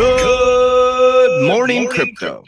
Good 0.00 1.46
morning, 1.46 1.86
crypto. 1.86 2.42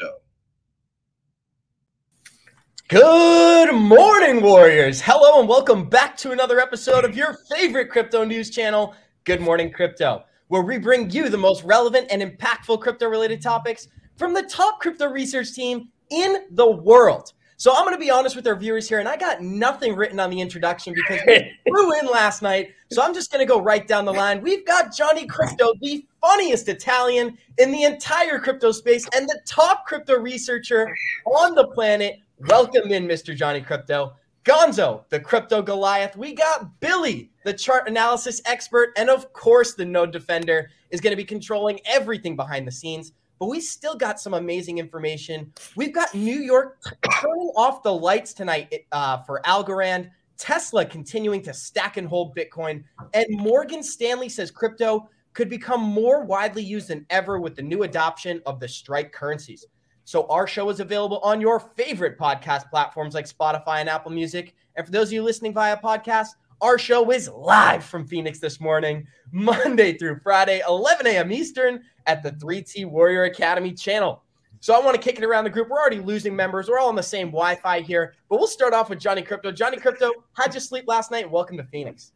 Good 2.89 3.75
morning, 3.75 4.43
Warriors. 4.43 5.03
Hello, 5.03 5.39
and 5.39 5.47
welcome 5.47 5.87
back 5.87 6.17
to 6.19 6.31
another 6.31 6.61
episode 6.61 7.05
of 7.05 7.15
your 7.15 7.37
favorite 7.55 7.91
crypto 7.91 8.25
news 8.25 8.49
channel, 8.49 8.95
Good 9.25 9.43
Morning 9.43 9.71
Crypto, 9.71 10.25
where 10.49 10.63
we 10.63 10.79
bring 10.79 11.11
you 11.11 11.29
the 11.29 11.37
most 11.37 11.63
relevant 11.65 12.07
and 12.11 12.23
impactful 12.23 12.81
crypto 12.81 13.07
related 13.07 13.43
topics 13.43 13.87
from 14.17 14.33
the 14.33 14.45
top 14.45 14.81
crypto 14.81 15.11
research 15.11 15.53
team 15.53 15.91
in 16.09 16.47
the 16.53 16.71
world. 16.71 17.35
So, 17.59 17.77
I'm 17.77 17.85
going 17.85 17.95
to 17.95 18.01
be 18.01 18.11
honest 18.11 18.35
with 18.35 18.47
our 18.47 18.57
viewers 18.57 18.89
here, 18.89 18.99
and 18.99 19.09
I 19.09 19.19
got 19.19 19.43
nothing 19.43 19.95
written 19.95 20.19
on 20.19 20.31
the 20.31 20.41
introduction 20.41 20.95
because 20.95 21.21
we 21.27 21.53
flew 21.69 21.93
in 22.01 22.07
last 22.07 22.41
night. 22.41 22.71
So, 22.91 23.03
I'm 23.03 23.13
just 23.13 23.31
going 23.31 23.47
to 23.47 23.53
go 23.53 23.61
right 23.61 23.87
down 23.87 24.07
the 24.07 24.13
line. 24.15 24.41
We've 24.41 24.65
got 24.65 24.97
Johnny 24.97 25.27
Krypto, 25.27 25.79
the 25.83 26.07
funniest 26.23 26.69
Italian 26.69 27.37
in 27.59 27.73
the 27.73 27.83
entire 27.83 28.39
crypto 28.39 28.73
space 28.73 29.07
and 29.15 29.29
the 29.29 29.41
top 29.45 29.85
crypto 29.85 30.19
researcher 30.19 30.89
on 31.27 31.55
the 31.55 31.67
planet. 31.69 32.21
Welcome 32.49 32.91
in, 32.91 33.07
Mr. 33.07 33.37
Johnny 33.37 33.61
Krypto. 33.61 34.13
Gonzo, 34.45 35.05
the 35.11 35.21
crypto 35.21 35.63
Goliath. 35.63 36.17
We 36.17 36.35
got 36.35 36.81
Billy, 36.81 37.31
the 37.45 37.53
chart 37.53 37.89
analysis 37.89 38.41
expert. 38.47 38.93
And 38.97 39.11
of 39.11 39.33
course, 39.33 39.75
the 39.75 39.85
node 39.85 40.13
defender 40.13 40.71
is 40.91 41.01
going 41.01 41.13
to 41.13 41.17
be 41.17 41.25
controlling 41.25 41.81
everything 41.87 42.35
behind 42.35 42.67
the 42.67 42.73
scenes. 42.73 43.13
But 43.39 43.47
we 43.47 43.61
still 43.61 43.97
got 43.97 44.21
some 44.21 44.35
amazing 44.35 44.79
information. 44.79 45.53
We've 45.77 45.93
got 45.93 46.15
New 46.15 46.39
York 46.39 46.79
turning 47.21 47.53
off 47.57 47.83
the 47.83 47.93
lights 47.93 48.33
tonight 48.33 48.73
uh, 48.93 49.23
for 49.23 49.41
Algorand, 49.45 50.11
Tesla 50.39 50.85
continuing 50.85 51.43
to 51.43 51.55
stack 51.55 51.97
and 51.97 52.09
hold 52.09 52.37
Bitcoin, 52.37 52.85
and 53.15 53.27
Morgan 53.31 53.83
Stanley 53.83 54.29
says 54.29 54.51
crypto 54.51 55.09
could 55.35 55.49
become 55.49 55.81
more 55.81 56.25
widely 56.25 56.63
used 56.63 56.89
than 56.89 57.07
ever 57.11 57.41
with 57.41 57.57
the 57.57 57.63
new 57.63 57.83
adoption 57.83 58.43
of 58.47 58.61
the 58.61 58.69
strike 58.69 59.13
currencies. 59.13 59.67
So 60.05 60.27
our 60.27 60.47
show 60.47 60.69
is 60.69 60.81
available 60.81 61.19
on 61.21 61.41
your 61.41 61.61
favorite 61.61 62.19
podcast 62.19 62.69
platforms 62.71 63.15
like 63.15 63.27
Spotify 63.29 63.81
and 63.81 63.89
Apple 63.89 64.11
Music. 64.11 64.55
And 64.77 64.85
for 64.85 64.93
those 64.93 65.09
of 65.09 65.13
you 65.13 65.23
listening 65.23 65.53
via 65.53 65.77
podcast, 65.77 66.31
our 66.61 66.79
show 66.79 67.11
is 67.11 67.29
live 67.29 67.85
from 67.85 68.07
Phoenix 68.07 68.39
this 68.39 68.61
morning, 68.61 69.07
Monday 69.33 69.97
through 69.97 70.21
Friday, 70.21 70.63
11 70.67 71.07
a.m. 71.07 71.33
Eastern 71.33 71.83
at 72.07 72.23
the 72.23 72.33
3T 72.33 72.87
Warrior 72.87 73.25
Academy 73.25 73.73
channel. 73.73 74.23
So 74.61 74.75
I 74.75 74.85
want 74.85 74.95
to 74.95 75.03
kick 75.03 75.19
it 75.19 75.25
around 75.25 75.43
the 75.45 75.51
group. 75.51 75.69
We're 75.69 75.81
already 75.81 75.99
losing 75.99 76.37
members. 76.37 76.69
We're 76.69 76.79
all 76.79 76.89
on 76.89 76.95
the 76.95 77.03
same 77.03 77.29
Wi-Fi 77.29 77.81
here, 77.81 78.15
but 78.29 78.39
we'll 78.39 78.47
start 78.47 78.75
off 78.75 78.91
with 78.91 79.01
Johnny 79.01 79.23
Krypto. 79.23 79.53
Johnny 79.53 79.77
Krypto, 79.77 80.11
how'd 80.35 80.55
you 80.55 80.61
sleep 80.61 80.85
last 80.87 81.11
night? 81.11 81.29
welcome 81.29 81.57
to 81.57 81.65
Phoenix. 81.65 82.13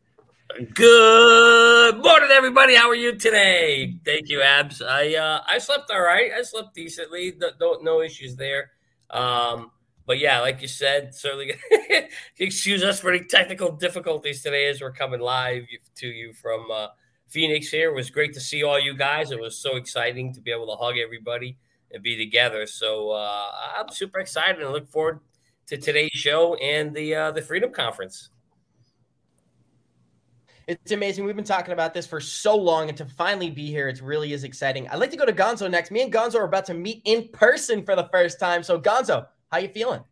Good 0.55 1.99
morning, 2.03 2.31
everybody. 2.33 2.77
How 2.77 2.89
are 2.89 2.95
you 2.95 3.17
today? 3.17 3.97
Thank 4.05 4.29
you, 4.29 4.43
Abs. 4.43 4.81
I 4.81 5.15
uh, 5.15 5.41
I 5.47 5.59
slept 5.59 5.91
all 5.91 6.01
right. 6.01 6.31
I 6.33 6.43
slept 6.43 6.73
decently. 6.73 7.35
No, 7.37 7.49
no, 7.61 7.79
no 7.83 8.01
issues 8.01 8.37
there. 8.37 8.71
Um, 9.11 9.73
but 10.07 10.19
yeah, 10.19 10.41
like 10.41 10.63
you 10.63 10.69
said, 10.69 11.15
certainly 11.15 11.55
excuse 12.39 12.85
us 12.85 13.01
for 13.01 13.17
the 13.17 13.25
technical 13.25 13.73
difficulties 13.73 14.43
today 14.43 14.69
as 14.69 14.81
we're 14.81 14.93
coming 14.93 15.21
live 15.21 15.65
to 15.97 16.07
you 16.07 16.33
from 16.33 16.71
uh, 16.71 16.89
Phoenix. 17.27 17.69
Here 17.69 17.91
it 17.91 17.95
was 17.95 18.09
great 18.09 18.33
to 18.35 18.41
see 18.41 18.63
all 18.63 18.79
you 18.79 18.97
guys. 18.97 19.33
It 19.33 19.41
was 19.41 19.59
so 19.59 19.77
exciting 19.77 20.33
to 20.35 20.41
be 20.41 20.53
able 20.53 20.69
to 20.69 20.77
hug 20.77 20.97
everybody 20.97 21.59
and 21.93 22.03
be 22.05 22.17
together. 22.17 22.67
So 22.67 23.11
uh, 23.11 23.51
I'm 23.79 23.91
super 23.91 24.21
excited 24.21 24.63
and 24.63 24.71
look 24.71 24.89
forward 24.89 25.21
to 25.67 25.77
today's 25.77 26.13
show 26.13 26.55
and 26.55 26.95
the 26.95 27.15
uh, 27.15 27.31
the 27.33 27.43
Freedom 27.43 27.73
Conference. 27.73 28.31
It's 30.67 30.91
amazing. 30.91 31.25
We've 31.25 31.37
been 31.37 31.45
talking 31.45 31.73
about 31.73 31.95
this 31.95 32.09
for 32.09 32.21
so 32.21 32.57
long, 32.57 32.89
and 32.89 32.99
to 32.99 33.05
finally 33.05 33.51
be 33.51 33.67
here, 33.67 33.89
it 33.89 34.03
really 34.03 34.33
is 34.33 34.43
exciting. 34.43 34.89
I'd 34.89 34.99
like 34.99 35.13
to 35.13 35.17
go 35.17 35.25
to 35.25 35.33
Gonzo 35.33 35.71
next. 35.71 35.93
Me 35.93 36.03
and 36.03 36.13
Gonzo 36.13 36.37
are 36.37 36.45
about 36.45 36.67
to 36.67 36.75
meet 36.75 37.03
in 37.05 37.29
person 37.29 37.85
for 37.85 37.95
the 37.95 38.09
first 38.11 38.41
time. 38.41 38.65
So, 38.65 38.81
Gonzo, 38.81 39.29
how 39.53 39.59
you 39.59 39.69
feeling? 39.69 40.03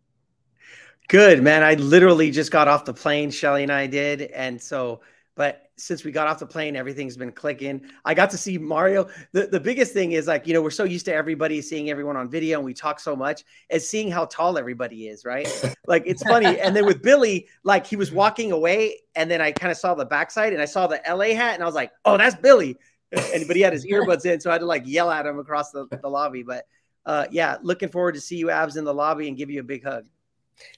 Good, 1.09 1.42
man. 1.42 1.65
I 1.65 1.75
literally 1.75 2.31
just 2.31 2.53
got 2.53 2.69
off 2.69 2.84
the 2.84 2.94
plane. 2.94 3.32
Shelly 3.32 3.65
and 3.65 3.72
I 3.72 3.88
did, 3.88 4.22
and 4.22 4.62
so 4.62 5.00
but 5.37 5.71
since 5.77 6.05
we 6.05 6.12
got 6.12 6.28
off 6.28 6.39
the 6.39 6.47
plane, 6.47 6.77
everything's 6.77 7.17
been 7.17 7.33
clicking. 7.33 7.83
I 8.05 8.15
got 8.15 8.31
to 8.31 8.39
see 8.39 8.56
Mario. 8.56 9.09
The, 9.33 9.49
the 9.49 9.59
biggest 9.59 9.93
thing 9.93 10.12
is 10.12 10.28
like, 10.28 10.47
you 10.47 10.55
know, 10.55 10.62
we're 10.62 10.71
so 10.71 10.84
used 10.84 11.06
to 11.06 11.15
everybody 11.15 11.61
seeing 11.61 11.91
everyone 11.91 12.17
on 12.17 12.31
video 12.31 12.59
and 12.59 12.65
we 12.65 12.72
talk 12.72 13.00
so 13.00 13.17
much 13.17 13.43
as 13.71 13.89
seeing 13.89 14.11
how 14.11 14.27
tall 14.27 14.56
everybody 14.59 15.09
is, 15.09 15.25
right? 15.25 15.49
like 15.89 16.05
it's 16.06 16.22
funny. 16.22 16.61
and 16.61 16.77
then 16.77 16.87
with 16.87 17.03
Billy, 17.03 17.49
like 17.65 17.84
he 17.84 17.97
was 17.97 18.12
walking 18.12 18.53
away 18.53 19.00
and 19.17 19.28
then 19.28 19.41
I 19.41 19.50
kind 19.50 19.72
of 19.72 19.77
saw 19.77 19.95
the 19.95 20.05
backside 20.05 20.53
and 20.53 20.62
I 20.62 20.67
saw 20.67 20.87
the 20.87 21.00
LA 21.09 21.34
hat 21.34 21.55
and 21.55 21.62
I 21.62 21.66
was 21.66 21.75
like, 21.75 21.91
oh, 22.05 22.16
that's 22.16 22.37
Billy. 22.37 22.77
And 23.11 23.47
but 23.47 23.56
he 23.56 23.62
had 23.62 23.72
his 23.72 23.87
earbuds 23.87 24.27
in, 24.27 24.41
so 24.41 24.51
I 24.51 24.55
had 24.55 24.61
to 24.61 24.66
like 24.66 24.83
yell 24.87 25.11
at 25.11 25.27
him 25.27 25.39
across 25.39 25.71
the, 25.71 25.87
the 26.03 26.09
lobby. 26.09 26.43
But 26.43 26.66
uh 27.06 27.27
yeah, 27.31 27.59
looking 27.62 27.89
forward 27.89 28.15
to 28.15 28.21
see 28.21 28.37
you 28.37 28.51
abs 28.51 28.77
in 28.77 28.84
the 28.84 28.95
lobby 28.95 29.28
and 29.28 29.37
give 29.37 29.51
you 29.51 29.61
a 29.61 29.65
big 29.65 29.84
hug. 29.84 30.06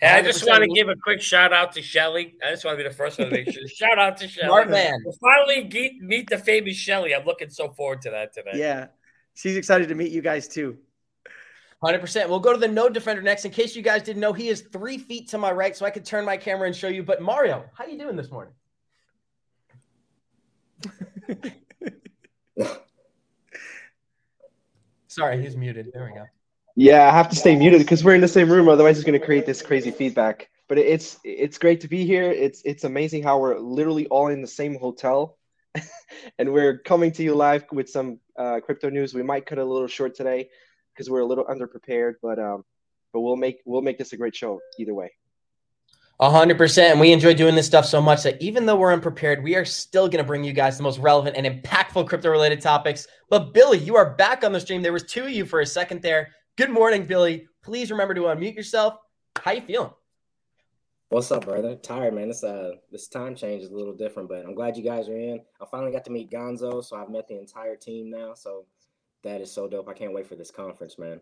And 0.01 0.17
I 0.17 0.23
just 0.23 0.47
want 0.47 0.63
to 0.63 0.69
give 0.69 0.89
a 0.89 0.97
quick 0.97 1.21
shout 1.21 1.53
out 1.53 1.73
to 1.73 1.83
Shelly. 1.83 2.37
I 2.45 2.51
just 2.51 2.65
want 2.65 2.79
to 2.79 2.85
be 2.85 2.89
the 2.89 2.95
first 2.95 3.19
one 3.19 3.29
to 3.29 3.35
make 3.35 3.51
sure. 3.51 3.67
shout 3.69 3.99
out 3.99 4.17
to 4.19 4.29
Shelly. 4.29 4.49
Smart 4.49 4.71
man. 4.71 5.03
We'll 5.05 5.17
finally 5.21 5.69
meet, 5.69 6.03
meet 6.03 6.31
the 6.31 6.39
famous 6.39 6.77
Shelly. 6.77 7.15
I'm 7.15 7.25
looking 7.25 7.51
so 7.51 7.71
forward 7.71 8.03
to 8.03 8.11
that 8.11 8.33
today. 8.33 8.53
Yeah. 8.55 8.87
She's 9.35 9.57
excited 9.57 9.89
to 9.89 9.95
meet 9.95 10.13
you 10.13 10.23
guys 10.23 10.49
too. 10.49 10.79
100%. 11.85 12.29
We'll 12.29 12.41
go 12.41 12.53
to 12.53 12.59
the 12.59 12.69
node 12.69 12.95
defender 12.95 13.21
next. 13.23 13.45
In 13.45 13.51
case 13.51 13.77
you 13.77 13.83
guys 13.83 14.03
didn't 14.03 14.21
know, 14.21 14.33
he 14.33 14.49
is 14.49 14.63
three 14.73 14.97
feet 14.97 15.29
to 15.29 15.39
my 15.39 15.53
right, 15.53 15.77
so 15.77 15.85
I 15.85 15.91
could 15.91 16.07
turn 16.07 16.25
my 16.25 16.37
camera 16.39 16.67
and 16.67 16.75
show 16.75 16.89
you. 16.89 17.03
But 17.03 17.21
Mario, 17.21 17.65
how 17.75 17.85
you 17.87 17.99
doing 17.99 18.17
this 18.17 18.31
morning? 18.31 18.55
Sorry, 25.09 25.43
he's 25.43 25.57
muted. 25.57 25.91
There 25.93 26.05
we 26.05 26.13
go. 26.13 26.25
Yeah, 26.79 27.09
I 27.09 27.11
have 27.11 27.31
to 27.31 27.37
stay 27.37 27.57
muted 27.57 27.81
because 27.81 28.05
we're 28.05 28.15
in 28.15 28.21
the 28.21 28.29
same 28.29 28.51
room. 28.51 28.69
Otherwise, 28.69 28.99
it's 28.99 29.07
going 29.07 29.19
to 29.19 29.25
create 29.25 29.47
this 29.47 29.63
crazy 29.63 29.91
feedback. 29.91 30.51
But 30.69 30.79
it's 30.79 31.19
it's 31.25 31.59
great 31.59 31.81
to 31.81 31.89
be 31.89 32.05
here. 32.05 32.31
It's 32.31 32.61
it's 32.65 32.85
amazing 32.85 33.23
how 33.23 33.39
we're 33.39 33.59
literally 33.59 34.07
all 34.09 34.29
in 34.29 34.43
the 34.43 34.49
same 34.49 34.79
hotel, 34.79 35.39
and 36.39 36.53
we're 36.53 36.79
coming 36.79 37.13
to 37.13 37.23
you 37.23 37.35
live 37.35 37.65
with 37.73 37.89
some 37.89 38.21
uh, 38.39 38.61
crypto 38.63 38.91
news. 38.91 39.15
We 39.15 39.23
might 39.23 39.47
cut 39.47 39.59
a 39.59 39.65
little 39.65 39.89
short 39.89 40.15
today 40.15 40.51
because 40.93 41.09
we're 41.09 41.21
a 41.21 41.25
little 41.27 41.45
underprepared, 41.45 42.15
but 42.21 42.39
um, 42.39 42.65
but 43.13 43.21
we'll 43.21 43.37
make 43.37 43.61
we'll 43.65 43.81
make 43.81 43.97
this 43.97 44.13
a 44.13 44.17
great 44.17 44.35
show 44.35 44.61
either 44.79 44.93
way. 44.93 45.13
A 46.19 46.31
hundred 46.31 46.59
percent. 46.59 46.93
And 46.93 47.01
we 47.01 47.13
enjoy 47.13 47.33
doing 47.33 47.55
this 47.55 47.67
stuff 47.67 47.87
so 47.87 48.03
much 48.03 48.23
that 48.25 48.43
even 48.43 48.67
though 48.67 48.77
we're 48.77 48.93
unprepared, 48.93 49.43
we 49.43 49.55
are 49.55 49.65
still 49.65 50.09
going 50.09 50.23
to 50.23 50.27
bring 50.27 50.45
you 50.45 50.53
guys 50.53 50.77
the 50.77 50.83
most 50.83 50.99
relevant 50.99 51.37
and 51.37 51.47
impactful 51.47 52.09
crypto 52.09 52.29
related 52.29 52.61
topics. 52.61 53.07
But 53.31 53.55
Billy, 53.55 53.79
you 53.79 53.97
are 53.97 54.15
back 54.17 54.43
on 54.43 54.53
the 54.53 54.61
stream. 54.61 54.83
There 54.83 54.93
was 54.93 55.05
two 55.05 55.25
of 55.25 55.31
you 55.31 55.47
for 55.47 55.61
a 55.61 55.67
second 55.67 56.03
there. 56.03 56.33
Good 56.57 56.71
morning, 56.71 57.05
Billy. 57.05 57.49
Please 57.63 57.91
remember 57.91 58.15
to 58.15 58.23
unmute 58.23 58.55
yourself. 58.55 58.95
How 59.37 59.51
you 59.51 59.61
feeling? 59.61 59.91
What's 61.11 61.31
up, 61.31 61.45
brother? 61.45 61.77
Tired, 61.77 62.15
man. 62.15 62.29
This 62.29 62.43
uh 62.43 62.77
this 62.91 63.09
time 63.09 63.35
change 63.35 63.63
is 63.63 63.71
a 63.71 63.77
little 63.77 63.93
different, 63.93 64.31
but 64.31 64.43
I'm 64.43 64.55
glad 64.55 64.75
you 64.75 64.83
guys 64.83 65.07
are 65.11 65.19
in. 65.19 65.43
I 65.61 65.67
finally 65.71 65.93
got 65.93 66.07
to 66.07 66.11
meet 66.11 66.31
Gonzo, 66.31 66.83
so 66.83 66.97
I've 66.97 67.11
met 67.11 67.29
the 67.29 67.39
entire 67.39 67.77
team 67.77 68.09
now. 68.09 68.33
So 68.33 68.65
that 69.23 69.43
is 69.43 69.53
so 69.53 69.69
dope. 69.69 69.87
I 69.91 69.93
can't 69.93 70.15
wait 70.15 70.27
for 70.27 70.35
this 70.35 70.51
conference, 70.51 70.99
man. 70.99 71.21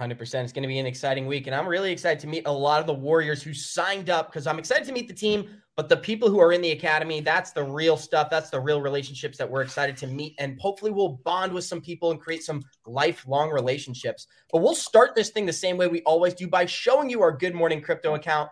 100%. 0.00 0.20
It's 0.42 0.52
going 0.52 0.62
to 0.62 0.68
be 0.68 0.78
an 0.78 0.86
exciting 0.86 1.26
week. 1.26 1.46
And 1.46 1.54
I'm 1.54 1.66
really 1.66 1.92
excited 1.92 2.18
to 2.20 2.26
meet 2.26 2.46
a 2.46 2.52
lot 2.52 2.80
of 2.80 2.86
the 2.86 2.94
Warriors 2.94 3.42
who 3.42 3.54
signed 3.54 4.10
up 4.10 4.30
because 4.30 4.46
I'm 4.46 4.58
excited 4.58 4.84
to 4.86 4.92
meet 4.92 5.06
the 5.06 5.14
team. 5.14 5.48
But 5.76 5.88
the 5.88 5.96
people 5.96 6.28
who 6.28 6.40
are 6.40 6.52
in 6.52 6.60
the 6.60 6.72
academy, 6.72 7.20
that's 7.20 7.52
the 7.52 7.62
real 7.62 7.96
stuff. 7.96 8.28
That's 8.30 8.50
the 8.50 8.60
real 8.60 8.82
relationships 8.82 9.38
that 9.38 9.48
we're 9.48 9.62
excited 9.62 9.96
to 9.98 10.06
meet. 10.06 10.34
And 10.38 10.60
hopefully 10.60 10.90
we'll 10.90 11.20
bond 11.24 11.52
with 11.52 11.64
some 11.64 11.80
people 11.80 12.10
and 12.10 12.20
create 12.20 12.42
some 12.42 12.62
lifelong 12.86 13.50
relationships. 13.50 14.26
But 14.50 14.60
we'll 14.60 14.74
start 14.74 15.14
this 15.14 15.30
thing 15.30 15.46
the 15.46 15.52
same 15.52 15.76
way 15.78 15.88
we 15.88 16.02
always 16.02 16.34
do 16.34 16.46
by 16.46 16.66
showing 16.66 17.08
you 17.08 17.22
our 17.22 17.32
Good 17.32 17.54
Morning 17.54 17.80
Crypto 17.80 18.14
account 18.14 18.50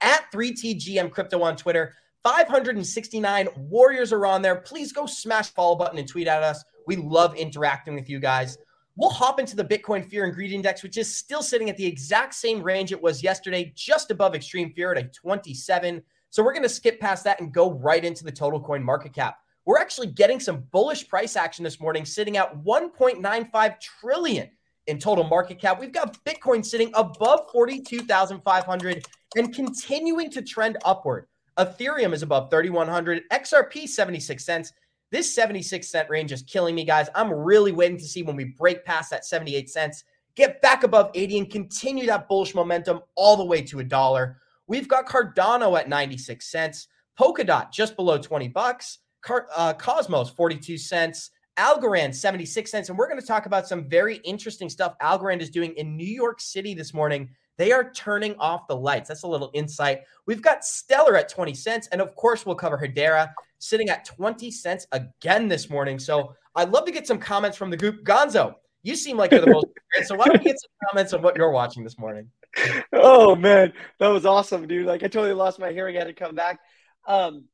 at 0.00 0.24
3TGM 0.32 1.10
Crypto 1.10 1.42
on 1.42 1.56
Twitter. 1.56 1.94
569 2.24 3.48
Warriors 3.56 4.12
are 4.12 4.26
on 4.26 4.42
there. 4.42 4.56
Please 4.56 4.92
go 4.92 5.06
smash 5.06 5.50
follow 5.50 5.76
button 5.76 5.98
and 5.98 6.08
tweet 6.08 6.26
at 6.26 6.42
us. 6.42 6.64
We 6.86 6.96
love 6.96 7.36
interacting 7.36 7.94
with 7.94 8.08
you 8.08 8.18
guys. 8.18 8.58
We'll 8.96 9.10
hop 9.10 9.38
into 9.38 9.56
the 9.56 9.64
Bitcoin 9.64 10.08
Fear 10.08 10.24
and 10.24 10.34
Greed 10.34 10.52
Index, 10.52 10.82
which 10.82 10.96
is 10.96 11.14
still 11.14 11.42
sitting 11.42 11.68
at 11.68 11.76
the 11.76 11.84
exact 11.84 12.34
same 12.34 12.62
range 12.62 12.92
it 12.92 13.02
was 13.02 13.22
yesterday, 13.22 13.70
just 13.76 14.10
above 14.10 14.34
extreme 14.34 14.72
fear 14.72 14.90
at 14.92 14.98
a 14.98 15.08
27. 15.08 16.02
So 16.30 16.42
we're 16.42 16.54
going 16.54 16.62
to 16.62 16.68
skip 16.68 16.98
past 16.98 17.22
that 17.24 17.40
and 17.40 17.52
go 17.52 17.72
right 17.72 18.02
into 18.02 18.24
the 18.24 18.32
total 18.32 18.58
coin 18.58 18.82
market 18.82 19.12
cap. 19.12 19.36
We're 19.66 19.78
actually 19.78 20.06
getting 20.06 20.40
some 20.40 20.64
bullish 20.72 21.08
price 21.08 21.36
action 21.36 21.62
this 21.62 21.78
morning, 21.78 22.06
sitting 22.06 22.38
at 22.38 22.56
1.95 22.64 23.80
trillion 23.80 24.48
in 24.86 24.98
total 24.98 25.24
market 25.24 25.60
cap. 25.60 25.78
We've 25.78 25.92
got 25.92 26.16
Bitcoin 26.24 26.64
sitting 26.64 26.90
above 26.94 27.50
42,500 27.52 29.04
and 29.36 29.54
continuing 29.54 30.30
to 30.30 30.40
trend 30.40 30.78
upward. 30.86 31.26
Ethereum 31.58 32.12
is 32.14 32.22
above 32.22 32.50
3,100, 32.50 33.24
XRP 33.30 33.88
76 33.88 34.44
cents. 34.44 34.72
This 35.16 35.34
76 35.34 35.88
cent 35.88 36.10
range 36.10 36.30
is 36.30 36.42
killing 36.42 36.74
me, 36.74 36.84
guys. 36.84 37.08
I'm 37.14 37.32
really 37.32 37.72
waiting 37.72 37.96
to 37.96 38.04
see 38.04 38.22
when 38.22 38.36
we 38.36 38.44
break 38.44 38.84
past 38.84 39.08
that 39.08 39.24
78 39.24 39.70
cents, 39.70 40.04
get 40.34 40.60
back 40.60 40.84
above 40.84 41.10
80 41.14 41.38
and 41.38 41.50
continue 41.50 42.04
that 42.04 42.28
bullish 42.28 42.54
momentum 42.54 43.00
all 43.14 43.38
the 43.38 43.44
way 43.46 43.62
to 43.62 43.78
a 43.78 43.82
dollar. 43.82 44.36
We've 44.66 44.86
got 44.86 45.06
Cardano 45.06 45.80
at 45.80 45.88
96 45.88 46.46
cents, 46.46 46.88
Polkadot 47.18 47.72
just 47.72 47.96
below 47.96 48.18
20 48.18 48.48
bucks, 48.48 48.98
Car- 49.22 49.48
uh, 49.56 49.72
Cosmos 49.72 50.28
42 50.28 50.76
cents, 50.76 51.30
Algorand 51.56 52.14
76 52.14 52.70
cents. 52.70 52.90
And 52.90 52.98
we're 52.98 53.08
going 53.08 53.18
to 53.18 53.26
talk 53.26 53.46
about 53.46 53.66
some 53.66 53.88
very 53.88 54.16
interesting 54.16 54.68
stuff 54.68 54.96
Algorand 55.00 55.40
is 55.40 55.48
doing 55.48 55.72
in 55.78 55.96
New 55.96 56.04
York 56.04 56.42
City 56.42 56.74
this 56.74 56.92
morning. 56.92 57.30
They 57.58 57.72
are 57.72 57.90
turning 57.92 58.36
off 58.38 58.66
the 58.68 58.76
lights. 58.76 59.08
That's 59.08 59.22
a 59.22 59.28
little 59.28 59.50
insight. 59.54 60.00
We've 60.26 60.42
got 60.42 60.64
Stellar 60.64 61.16
at 61.16 61.28
20 61.28 61.54
cents. 61.54 61.88
And 61.92 62.00
of 62.00 62.14
course, 62.14 62.44
we'll 62.44 62.56
cover 62.56 62.78
Hedera 62.78 63.32
sitting 63.58 63.88
at 63.88 64.04
20 64.04 64.50
cents 64.50 64.86
again 64.92 65.48
this 65.48 65.70
morning. 65.70 65.98
So 65.98 66.34
I'd 66.54 66.70
love 66.70 66.84
to 66.86 66.92
get 66.92 67.06
some 67.06 67.18
comments 67.18 67.56
from 67.56 67.70
the 67.70 67.76
group. 67.76 68.04
Gonzo, 68.04 68.54
you 68.82 68.94
seem 68.94 69.16
like 69.16 69.32
you're 69.32 69.40
the 69.40 69.50
most. 69.50 69.66
so 70.04 70.14
why 70.14 70.26
don't 70.26 70.42
you 70.42 70.50
get 70.50 70.60
some 70.60 70.88
comments 70.88 71.12
on 71.12 71.22
what 71.22 71.36
you're 71.36 71.50
watching 71.50 71.82
this 71.82 71.98
morning? 71.98 72.30
Oh 72.92 73.36
man, 73.36 73.72
that 74.00 74.08
was 74.08 74.24
awesome, 74.24 74.66
dude. 74.66 74.86
Like 74.86 75.02
I 75.02 75.08
totally 75.08 75.34
lost 75.34 75.58
my 75.58 75.72
hearing. 75.72 75.96
I 75.96 76.00
had 76.00 76.08
to 76.08 76.14
come 76.14 76.34
back. 76.34 76.58
Um, 77.06 77.44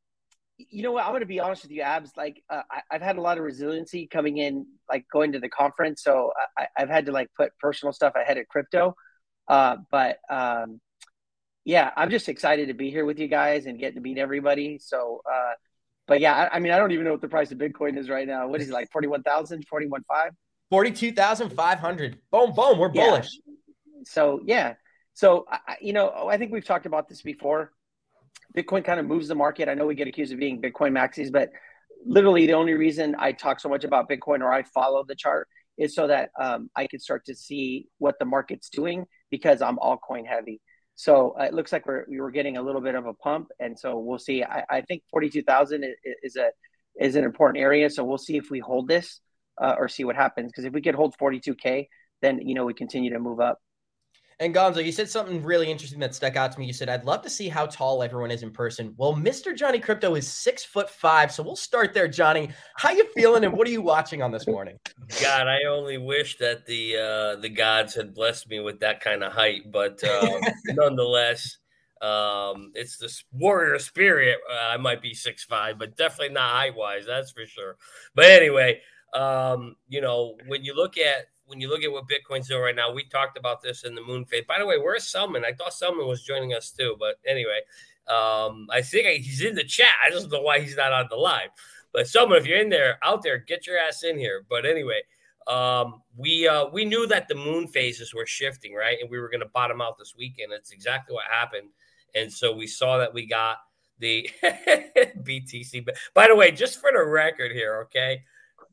you 0.57 0.83
know 0.83 0.93
what? 0.93 1.05
I'm 1.05 1.11
going 1.11 1.21
to 1.21 1.27
be 1.27 1.41
honest 1.41 1.63
with 1.63 1.73
you, 1.73 1.83
Abs. 1.83 2.13
Like 2.17 2.43
uh, 2.49 2.63
I, 2.71 2.83
have 2.91 3.03
had 3.03 3.17
a 3.17 3.21
lot 3.21 3.39
of 3.39 3.45
resiliency 3.45 4.07
coming 4.07 4.39
in, 4.39 4.67
like 4.89 5.07
going 5.13 5.33
to 5.33 5.41
the 5.41 5.49
conference. 5.49 6.05
So 6.05 6.33
I, 6.57 6.67
have 6.77 6.89
had 6.89 7.07
to 7.07 7.13
like 7.13 7.29
put 7.37 7.51
personal 7.59 7.93
stuff 7.93 8.15
ahead 8.15 8.39
of 8.39 8.47
crypto. 8.49 8.95
Uh, 9.53 9.77
but 9.91 10.19
um, 10.31 10.81
yeah, 11.67 11.91
I'm 11.95 12.09
just 12.09 12.31
excited 12.31 12.69
to 12.69 12.75
be 12.75 12.91
here 12.91 13.05
with 13.05 13.19
you 13.19 13.29
guys 13.29 13.67
and 13.67 13.79
get 13.79 13.95
to 13.97 14.01
meet 14.01 14.17
everybody. 14.17 14.79
So 14.79 15.21
uh, 15.31 15.53
but 16.07 16.21
yeah, 16.21 16.35
I, 16.35 16.57
I, 16.57 16.59
mean, 16.59 16.73
I 16.73 16.79
don't 16.79 16.93
even 16.93 17.05
know 17.05 17.13
what 17.13 17.21
the 17.21 17.29
price 17.29 17.53
of 17.53 17.59
Bitcoin 17.59 17.99
is 17.99 18.09
right 18.09 18.27
now. 18.27 18.49
What 18.49 18.61
is 18.61 18.71
it 18.71 18.73
like 18.73 18.91
41,000, 18.91 19.67
41,500? 19.69 20.35
42,500. 20.71 22.19
Boom, 22.31 22.53
boom. 22.53 22.79
We're 22.79 22.91
yeah. 22.95 23.11
bullish. 23.11 23.29
So, 24.05 24.41
yeah. 24.47 24.75
So, 25.15 25.47
I, 25.51 25.77
you 25.81 25.93
know, 25.93 26.11
I 26.29 26.39
think 26.39 26.51
we've 26.51 26.65
talked 26.65 26.87
about 26.87 27.09
this 27.09 27.23
before. 27.23 27.73
Bitcoin 28.57 28.85
kind 28.85 28.99
of 28.99 29.07
moves 29.07 29.29
the 29.29 29.35
market. 29.35 29.69
I 29.69 29.75
know 29.75 29.87
we 29.87 29.95
get 29.95 30.09
accused 30.09 30.33
of 30.33 30.39
being 30.39 30.61
Bitcoin 30.61 30.93
maxis, 30.93 31.31
but 31.31 31.51
literally 32.05 32.47
the 32.47 32.55
only 32.55 32.73
reason 32.73 33.15
I 33.19 33.33
talk 33.33 33.61
so 33.61 33.69
much 33.69 33.85
about 33.85 34.09
Bitcoin 34.09 34.41
or 34.41 34.53
I 34.53 34.63
follow 34.65 35.05
the 35.05 35.15
chart 35.15 35.49
is 35.79 35.95
so 35.95 36.07
that 36.07 36.31
um, 36.41 36.69
I 36.75 36.87
can 36.87 36.99
start 36.99 37.25
to 37.27 37.35
see 37.35 37.87
what 37.99 38.19
the 38.19 38.25
market's 38.25 38.69
doing 38.69 39.07
because 39.33 39.63
I'm 39.63 39.79
altcoin 39.79 40.25
heavy. 40.25 40.61
So 40.95 41.35
uh, 41.41 41.45
it 41.45 41.55
looks 41.55 41.73
like 41.73 41.87
we're 41.87 42.05
we 42.09 42.21
were 42.21 42.31
getting 42.31 42.59
a 42.59 42.63
little 42.63 42.83
bit 42.83 42.95
of 42.95 43.07
a 43.07 43.15
pump, 43.15 43.49
and 43.59 43.77
so 43.77 43.99
we'll 43.99 44.21
see. 44.21 44.45
I, 44.45 44.63
I 44.71 44.81
think 44.83 45.03
forty 45.11 45.29
two 45.31 45.43
thousand 45.43 45.85
is 46.23 46.37
a 46.37 46.51
is 47.01 47.17
an 47.17 47.25
important 47.25 47.61
area. 47.61 47.91
So 47.91 48.05
we'll 48.05 48.19
see 48.19 48.37
if 48.37 48.51
we 48.51 48.61
hold 48.61 48.87
this 48.87 49.21
uh, 49.61 49.75
or 49.79 49.89
see 49.89 50.05
what 50.05 50.17
happens. 50.17 50.53
Because 50.53 50.67
if 50.67 50.73
we 50.73 50.83
could 50.83 50.95
hold 50.95 51.17
forty 51.19 51.41
two 51.41 51.57
k, 51.57 51.89
then 52.21 52.47
you 52.47 52.55
know 52.55 52.65
we 52.65 52.75
continue 52.75 53.11
to 53.13 53.19
move 53.19 53.41
up. 53.41 53.59
And 54.41 54.55
Gonzo, 54.55 54.85
you 54.85 54.93
said 54.93 55.09
something 55.09 55.43
really 55.43 55.71
interesting 55.71 56.01
that 56.01 56.15
stuck 56.15 56.37
out 56.37 56.53
to 56.53 56.59
me. 56.59 56.67
You 56.67 56.73
said, 56.73 56.89
I'd 56.89 57.05
love 57.05 57.23
to 57.23 57.31
see 57.31 57.49
how 57.49 57.67
tall 57.67 58.03
everyone 58.03 58.31
is 58.31 58.43
in 58.43 58.51
person. 58.51 58.95
Well, 58.97 59.15
Mr. 59.15 59.57
Johnny 59.57 59.79
Krypto 59.79 60.17
is 60.17 60.27
six 60.27 60.65
foot 60.65 60.91
five. 60.91 61.31
So 61.33 61.43
we'll 61.43 61.57
start 61.57 61.95
there, 61.95 62.09
Johnny. 62.09 62.51
How 62.77 62.91
you 62.91 63.07
feeling 63.15 63.45
and 63.45 63.53
what 63.53 63.67
are 63.67 63.71
you 63.71 63.83
watching 63.83 64.23
on 64.23 64.31
this 64.31 64.47
morning? 64.47 64.79
God, 65.23 65.47
I 65.47 65.65
only 65.69 65.99
wish 65.99 66.39
that 66.39 66.67
the 66.67 66.97
uh, 66.97 67.41
the 67.41 67.49
gods 67.49 67.95
had 67.95 68.15
blessed 68.15 68.49
me 68.49 68.61
with 68.61 68.81
that 68.81 69.01
kind 69.01 69.23
of 69.23 69.33
height. 69.33 69.71
But 69.71 70.03
uh, 70.05 70.41
nonetheless, 70.67 71.59
um, 72.01 72.73
it's 72.75 72.99
the 72.99 73.13
warrior 73.33 73.79
spirit. 73.79 74.39
Uh, 74.51 74.69
I 74.69 74.77
might 74.77 75.01
be 75.01 75.15
six 75.15 75.45
five, 75.45 75.79
but 75.79 75.97
definitely 75.97 76.35
not 76.35 76.51
height 76.51 76.75
wise. 76.75 77.07
That's 77.07 77.31
for 77.31 77.47
sure. 77.47 77.77
But 78.15 78.27
anyway, 78.27 78.81
um, 79.15 79.77
you 79.89 80.01
know, 80.01 80.37
when 80.47 80.65
you 80.65 80.75
look 80.75 80.99
at 80.99 81.27
when 81.53 81.61
you 81.61 81.69
look 81.69 81.85
at 81.85 81.93
what 81.93 82.09
Bitcoin's 82.09 82.49
doing 82.49 82.63
right 82.63 82.75
now, 82.75 82.91
we 82.91 83.05
talked 83.05 83.37
about 83.37 83.61
this 83.61 83.85
in 83.85 83.95
the 83.95 84.01
moon 84.01 84.25
phase. 84.25 84.45
By 84.49 84.59
the 84.59 84.65
way, 84.65 84.79
where's 84.79 85.07
Selman? 85.07 85.45
I 85.45 85.53
thought 85.53 85.75
Selman 85.75 86.07
was 86.07 86.23
joining 86.23 86.55
us 86.55 86.71
too, 86.71 86.97
but 86.99 87.17
anyway, 87.27 87.61
um, 88.09 88.69
I 88.71 88.81
think 88.81 89.07
he's 89.23 89.43
in 89.43 89.55
the 89.55 89.63
chat. 89.63 89.93
I 90.05 90.09
just 90.09 90.31
don't 90.31 90.41
know 90.41 90.45
why 90.47 90.61
he's 90.61 90.79
not 90.79 90.95
on 90.95 91.09
the 91.11 91.17
live. 91.17 91.51
But 91.93 92.09
Selman, 92.09 92.39
if 92.39 92.47
you're 92.47 92.59
in 92.59 92.71
there, 92.71 92.99
out 93.05 93.23
there, 93.23 93.37
get 93.37 93.67
your 93.67 93.77
ass 93.77 94.03
in 94.03 94.19
here. 94.19 94.47
But 94.49 94.65
anyway, 94.65 95.03
um, 95.47 96.01
we 96.17 96.49
uh, 96.49 96.69
we 96.73 96.87
knew 96.87 97.07
that 97.09 97.29
the 97.29 97.35
moon 97.35 97.69
phases 97.69 98.15
were 98.15 98.25
shifting, 98.25 98.73
right, 98.73 98.97
and 98.99 99.11
we 99.11 99.19
were 99.19 99.29
going 99.29 99.41
to 99.41 99.51
bottom 99.53 99.83
out 99.83 99.99
this 99.99 100.15
weekend. 100.17 100.55
It's 100.55 100.73
exactly 100.73 101.13
what 101.13 101.25
happened, 101.31 101.69
and 102.15 102.33
so 102.33 102.57
we 102.57 102.67
saw 102.67 102.97
that 102.97 103.13
we 103.13 103.27
got 103.27 103.59
the 103.99 104.31
BTC. 104.43 105.87
By 106.15 106.29
the 106.29 106.35
way, 106.35 106.51
just 106.51 106.81
for 106.81 106.91
the 106.93 107.05
record 107.05 107.53
here, 107.53 107.83
okay 107.83 108.23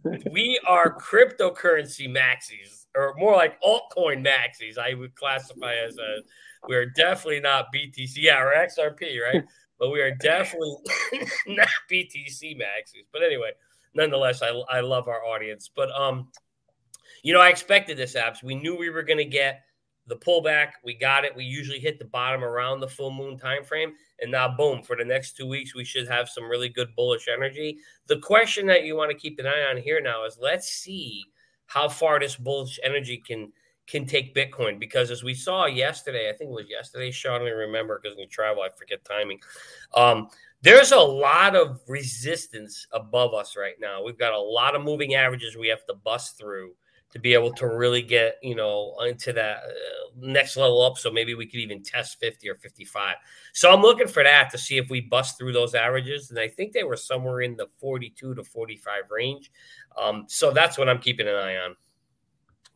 we 0.03 0.60
are 0.68 0.98
cryptocurrency 0.98 2.08
maxis, 2.08 2.78
or 2.96 3.13
more 3.17 3.36
like 3.36 3.62
altcoin 3.62 4.25
maxis. 4.25 4.77
I 4.77 4.93
would 4.93 5.15
classify 5.15 5.75
as 5.75 5.98
a. 5.98 6.22
We're 6.67 6.88
definitely 6.88 7.39
not 7.39 7.67
BTC, 7.74 8.13
yeah, 8.17 8.41
or 8.41 8.53
XRP, 8.53 9.22
right? 9.22 9.43
but 9.79 9.91
we 9.91 10.01
are 10.01 10.12
definitely 10.15 10.75
not 11.48 11.69
BTC 11.89 12.58
maxis. 12.58 13.05
But 13.13 13.24
anyway, 13.24 13.51
nonetheless, 13.93 14.41
I 14.41 14.50
I 14.69 14.81
love 14.81 15.08
our 15.08 15.24
audience. 15.24 15.69
But 15.74 15.89
um, 15.91 16.29
you 17.24 17.34
know, 17.34 17.41
I 17.41 17.50
expected 17.50 17.98
this, 17.98 18.15
Abs. 18.15 18.43
We 18.43 18.55
knew 18.55 18.77
we 18.77 18.89
were 18.89 19.03
going 19.03 19.17
to 19.17 19.25
get 19.25 19.62
the 20.08 20.15
pullback. 20.15 20.72
We 20.84 20.96
got 20.96 21.24
it. 21.24 21.36
We 21.36 21.43
usually 21.43 21.79
hit 21.79 22.00
the 22.00 22.05
bottom 22.05 22.43
around 22.43 22.79
the 22.79 22.88
full 22.88 23.12
moon 23.12 23.38
time 23.38 23.63
frame. 23.63 23.93
And 24.22 24.31
now, 24.31 24.53
boom, 24.55 24.84
for 24.84 24.96
the 24.96 25.05
next 25.05 25.38
two 25.38 25.48
weeks, 25.48 25.75
we 25.75 25.86
should 25.86 26.08
have 26.08 26.27
some 26.27 26.50
really 26.50 26.69
good 26.69 26.89
bullish 26.96 27.27
energy. 27.27 27.77
The 28.08 28.19
question 28.19 28.65
that 28.67 28.84
you 28.84 28.96
want 28.96 29.12
to 29.12 29.17
keep 29.17 29.39
an 29.39 29.48
eye 29.48 29.67
on 29.69 29.77
here 29.77 30.01
now 30.01 30.25
is 30.25 30.38
let's 30.41 30.67
see 30.67 31.25
how 31.70 31.88
far 31.88 32.20
this 32.20 32.36
bullish 32.36 32.80
energy 32.84 33.24
can 33.26 33.54
can 33.86 34.06
take 34.06 34.36
Bitcoin. 34.36 34.80
Because 34.80 35.10
as 35.10 35.24
we 35.24 35.34
saw 35.34 35.66
yesterday, 35.66 36.30
I 36.30 36.34
think 36.34 36.50
it 36.50 36.54
was 36.54 36.70
yesterday, 36.70 37.12
Sean, 37.12 37.42
I 37.42 37.50
remember 37.50 38.00
because 38.02 38.18
we 38.18 38.26
travel, 38.28 38.62
I 38.62 38.70
forget 38.78 39.04
timing. 39.06 39.40
Um, 39.96 40.28
there's 40.62 40.92
a 40.92 41.00
lot 41.00 41.56
of 41.56 41.80
resistance 41.88 42.86
above 42.92 43.34
us 43.34 43.56
right 43.56 43.76
now. 43.80 44.04
We've 44.04 44.18
got 44.18 44.34
a 44.34 44.40
lot 44.40 44.76
of 44.76 44.84
moving 44.84 45.16
averages 45.16 45.56
we 45.56 45.70
have 45.70 45.86
to 45.86 45.94
bust 45.94 46.38
through 46.38 46.74
to 47.12 47.20
be 47.20 47.34
able 47.34 47.51
to 47.54 47.68
really 47.68 48.01
get 48.01 48.36
you 48.44 48.56
know 48.56 48.96
into 49.08 49.34
that 49.34 49.58
uh, 49.58 50.10
next 50.18 50.58
level 50.58 50.82
up. 50.82 50.98
So 50.98 51.12
maybe 51.12 51.36
we 51.36 51.46
could 51.46 51.60
even 51.60 51.82
test 51.82 52.20
50 52.20 52.50
or 52.50 52.56
55 52.56 53.16
so 53.54 53.72
i'm 53.72 53.82
looking 53.82 54.08
for 54.08 54.24
that 54.24 54.50
to 54.51 54.58
see 54.58 54.78
if 54.78 54.89
we 54.89 55.01
bust 55.01 55.38
through 55.38 55.54
those 55.54 55.75
averages. 55.75 56.30
And 56.30 56.39
i 56.39 56.48
think 56.48 56.74
they 56.74 56.84
were 56.84 56.98
somewhere 56.98 57.42
in 57.42 57.56
the 57.56 57.68
42 57.80 58.36
to 58.36 58.44
45 58.44 59.04
range. 59.10 59.51
Um, 59.98 60.25
so 60.28 60.51
that's 60.51 60.78
what 60.78 60.89
i'm 60.89 61.00
keeping 61.00 61.28
an 61.28 61.36
eye 61.36 61.58
on. 61.58 61.75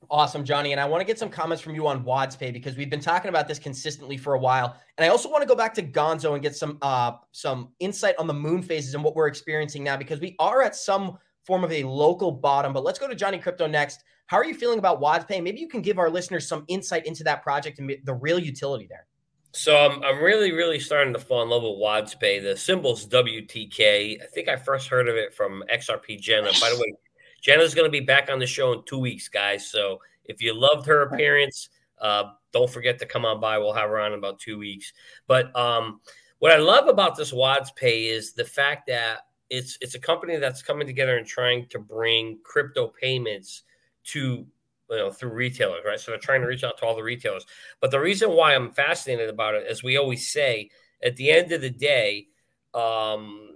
Awesome, 0.09 0.43
Johnny. 0.43 0.71
And 0.71 0.81
I 0.81 0.85
want 0.85 1.01
to 1.01 1.05
get 1.05 1.17
some 1.17 1.29
comments 1.29 1.61
from 1.61 1.75
you 1.75 1.87
on 1.87 2.03
WadsPay 2.03 2.51
because 2.51 2.75
we've 2.75 2.89
been 2.89 2.99
talking 2.99 3.29
about 3.29 3.47
this 3.47 3.59
consistently 3.59 4.17
for 4.17 4.33
a 4.33 4.39
while. 4.39 4.75
And 4.97 5.05
I 5.05 5.09
also 5.09 5.29
want 5.29 5.41
to 5.41 5.47
go 5.47 5.55
back 5.55 5.73
to 5.75 5.83
Gonzo 5.83 6.33
and 6.33 6.41
get 6.41 6.55
some 6.55 6.77
uh 6.81 7.13
some 7.31 7.69
insight 7.79 8.15
on 8.19 8.27
the 8.27 8.33
moon 8.33 8.61
phases 8.61 8.95
and 8.95 9.03
what 9.03 9.15
we're 9.15 9.27
experiencing 9.27 9.83
now 9.83 9.97
because 9.97 10.19
we 10.19 10.35
are 10.39 10.61
at 10.61 10.75
some 10.75 11.17
form 11.45 11.63
of 11.63 11.71
a 11.71 11.83
local 11.83 12.31
bottom. 12.31 12.73
But 12.73 12.83
let's 12.83 12.99
go 12.99 13.07
to 13.07 13.15
Johnny 13.15 13.39
Krypto 13.39 13.69
next. 13.69 14.03
How 14.27 14.37
are 14.37 14.45
you 14.45 14.55
feeling 14.55 14.79
about 14.79 15.01
WadsPay? 15.01 15.43
Maybe 15.43 15.59
you 15.59 15.67
can 15.67 15.81
give 15.81 15.99
our 15.99 16.09
listeners 16.09 16.47
some 16.47 16.63
insight 16.67 17.05
into 17.05 17.23
that 17.25 17.43
project 17.43 17.79
and 17.79 17.95
the 18.03 18.13
real 18.13 18.39
utility 18.39 18.87
there. 18.89 19.05
So 19.51 19.77
I'm, 19.77 20.03
I'm 20.03 20.23
really, 20.23 20.51
really 20.51 20.79
starting 20.79 21.13
to 21.13 21.19
fall 21.19 21.43
in 21.43 21.49
love 21.49 21.61
with 21.61 21.73
WadsPay. 21.73 22.41
The 22.41 22.57
symbol's 22.57 23.07
WTK. 23.07 24.21
I 24.21 24.25
think 24.33 24.49
I 24.49 24.55
first 24.55 24.87
heard 24.87 25.07
of 25.07 25.15
it 25.15 25.33
from 25.33 25.63
XRP 25.71 26.19
Jenna. 26.19 26.49
By 26.59 26.71
the 26.73 26.77
way, 26.79 26.93
Jenna's 27.39 27.75
going 27.75 27.85
to 27.85 27.91
be 27.91 27.99
back 27.99 28.31
on 28.31 28.39
the 28.39 28.47
show 28.47 28.73
in 28.73 28.83
two 28.85 28.97
weeks, 28.97 29.27
guys. 29.27 29.69
So 29.69 29.99
if 30.25 30.41
you 30.41 30.55
loved 30.55 30.87
her 30.87 31.03
appearance, 31.03 31.69
uh, 32.01 32.31
don't 32.51 32.69
forget 32.69 32.97
to 32.99 33.05
come 33.05 33.25
on 33.25 33.39
by. 33.39 33.59
We'll 33.59 33.73
have 33.73 33.89
her 33.89 33.99
on 33.99 34.13
in 34.13 34.19
about 34.19 34.39
two 34.39 34.57
weeks. 34.57 34.91
But 35.27 35.55
um, 35.55 35.99
what 36.39 36.51
I 36.51 36.57
love 36.57 36.87
about 36.87 37.15
this 37.15 37.31
WadsPay 37.31 38.11
is 38.11 38.33
the 38.33 38.45
fact 38.45 38.87
that 38.87 39.19
it's 39.53 39.77
it's 39.81 39.95
a 39.95 39.99
company 39.99 40.37
that's 40.37 40.63
coming 40.63 40.87
together 40.87 41.17
and 41.17 41.27
trying 41.27 41.67
to 41.67 41.79
bring 41.79 42.39
crypto 42.43 42.87
payments 42.87 43.63
to 44.05 44.45
you 44.89 44.97
know 44.97 45.11
through 45.11 45.31
retailers, 45.31 45.83
right? 45.85 45.99
So 45.99 46.11
they're 46.11 46.19
trying 46.19 46.41
to 46.41 46.47
reach 46.47 46.63
out 46.63 46.77
to 46.79 46.85
all 46.85 46.95
the 46.95 47.03
retailers. 47.03 47.45
But 47.79 47.91
the 47.91 47.99
reason 47.99 48.31
why 48.31 48.55
I'm 48.55 48.71
fascinated 48.71 49.29
about 49.29 49.53
it, 49.53 49.67
as 49.69 49.83
we 49.83 49.97
always 49.97 50.31
say, 50.31 50.69
at 51.03 51.15
the 51.17 51.31
end 51.31 51.51
of 51.51 51.61
the 51.61 51.69
day, 51.69 52.27
um, 52.73 53.49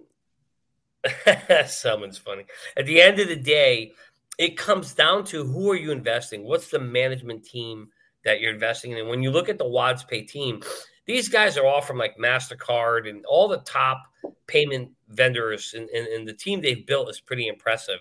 Someone's 1.68 2.18
funny. 2.18 2.46
At 2.76 2.86
the 2.86 3.02
end 3.02 3.20
of 3.20 3.28
the 3.28 3.36
day, 3.36 3.94
it 4.38 4.58
comes 4.58 4.94
down 4.94 5.24
to 5.26 5.44
who 5.44 5.72
are 5.72 5.76
you 5.76 5.92
investing? 5.92 6.44
What's 6.44 6.70
the 6.70 6.80
management 6.80 7.44
team 7.44 7.90
that 8.24 8.40
you're 8.40 8.54
investing 8.54 8.92
in? 8.92 9.00
And 9.00 9.10
when 9.10 9.24
you 9.24 9.32
look 9.32 9.50
at 9.50 9.58
the 9.58 9.66
WadsPay 9.66 10.28
team, 10.28 10.62
these 11.08 11.30
guys 11.30 11.58
are 11.58 11.66
all 11.66 11.82
from 11.82 11.98
like 11.98 12.18
MasterCard 12.18 13.10
and 13.10 13.26
all 13.26 13.48
the 13.48 13.60
top 13.60 14.04
payment 14.46 14.92
vendors, 15.10 15.74
and, 15.76 15.90
and, 15.90 16.08
and 16.08 16.28
the 16.28 16.34
team 16.34 16.62
they've 16.62 16.86
built 16.86 17.10
is 17.10 17.20
pretty 17.20 17.48
impressive. 17.48 18.00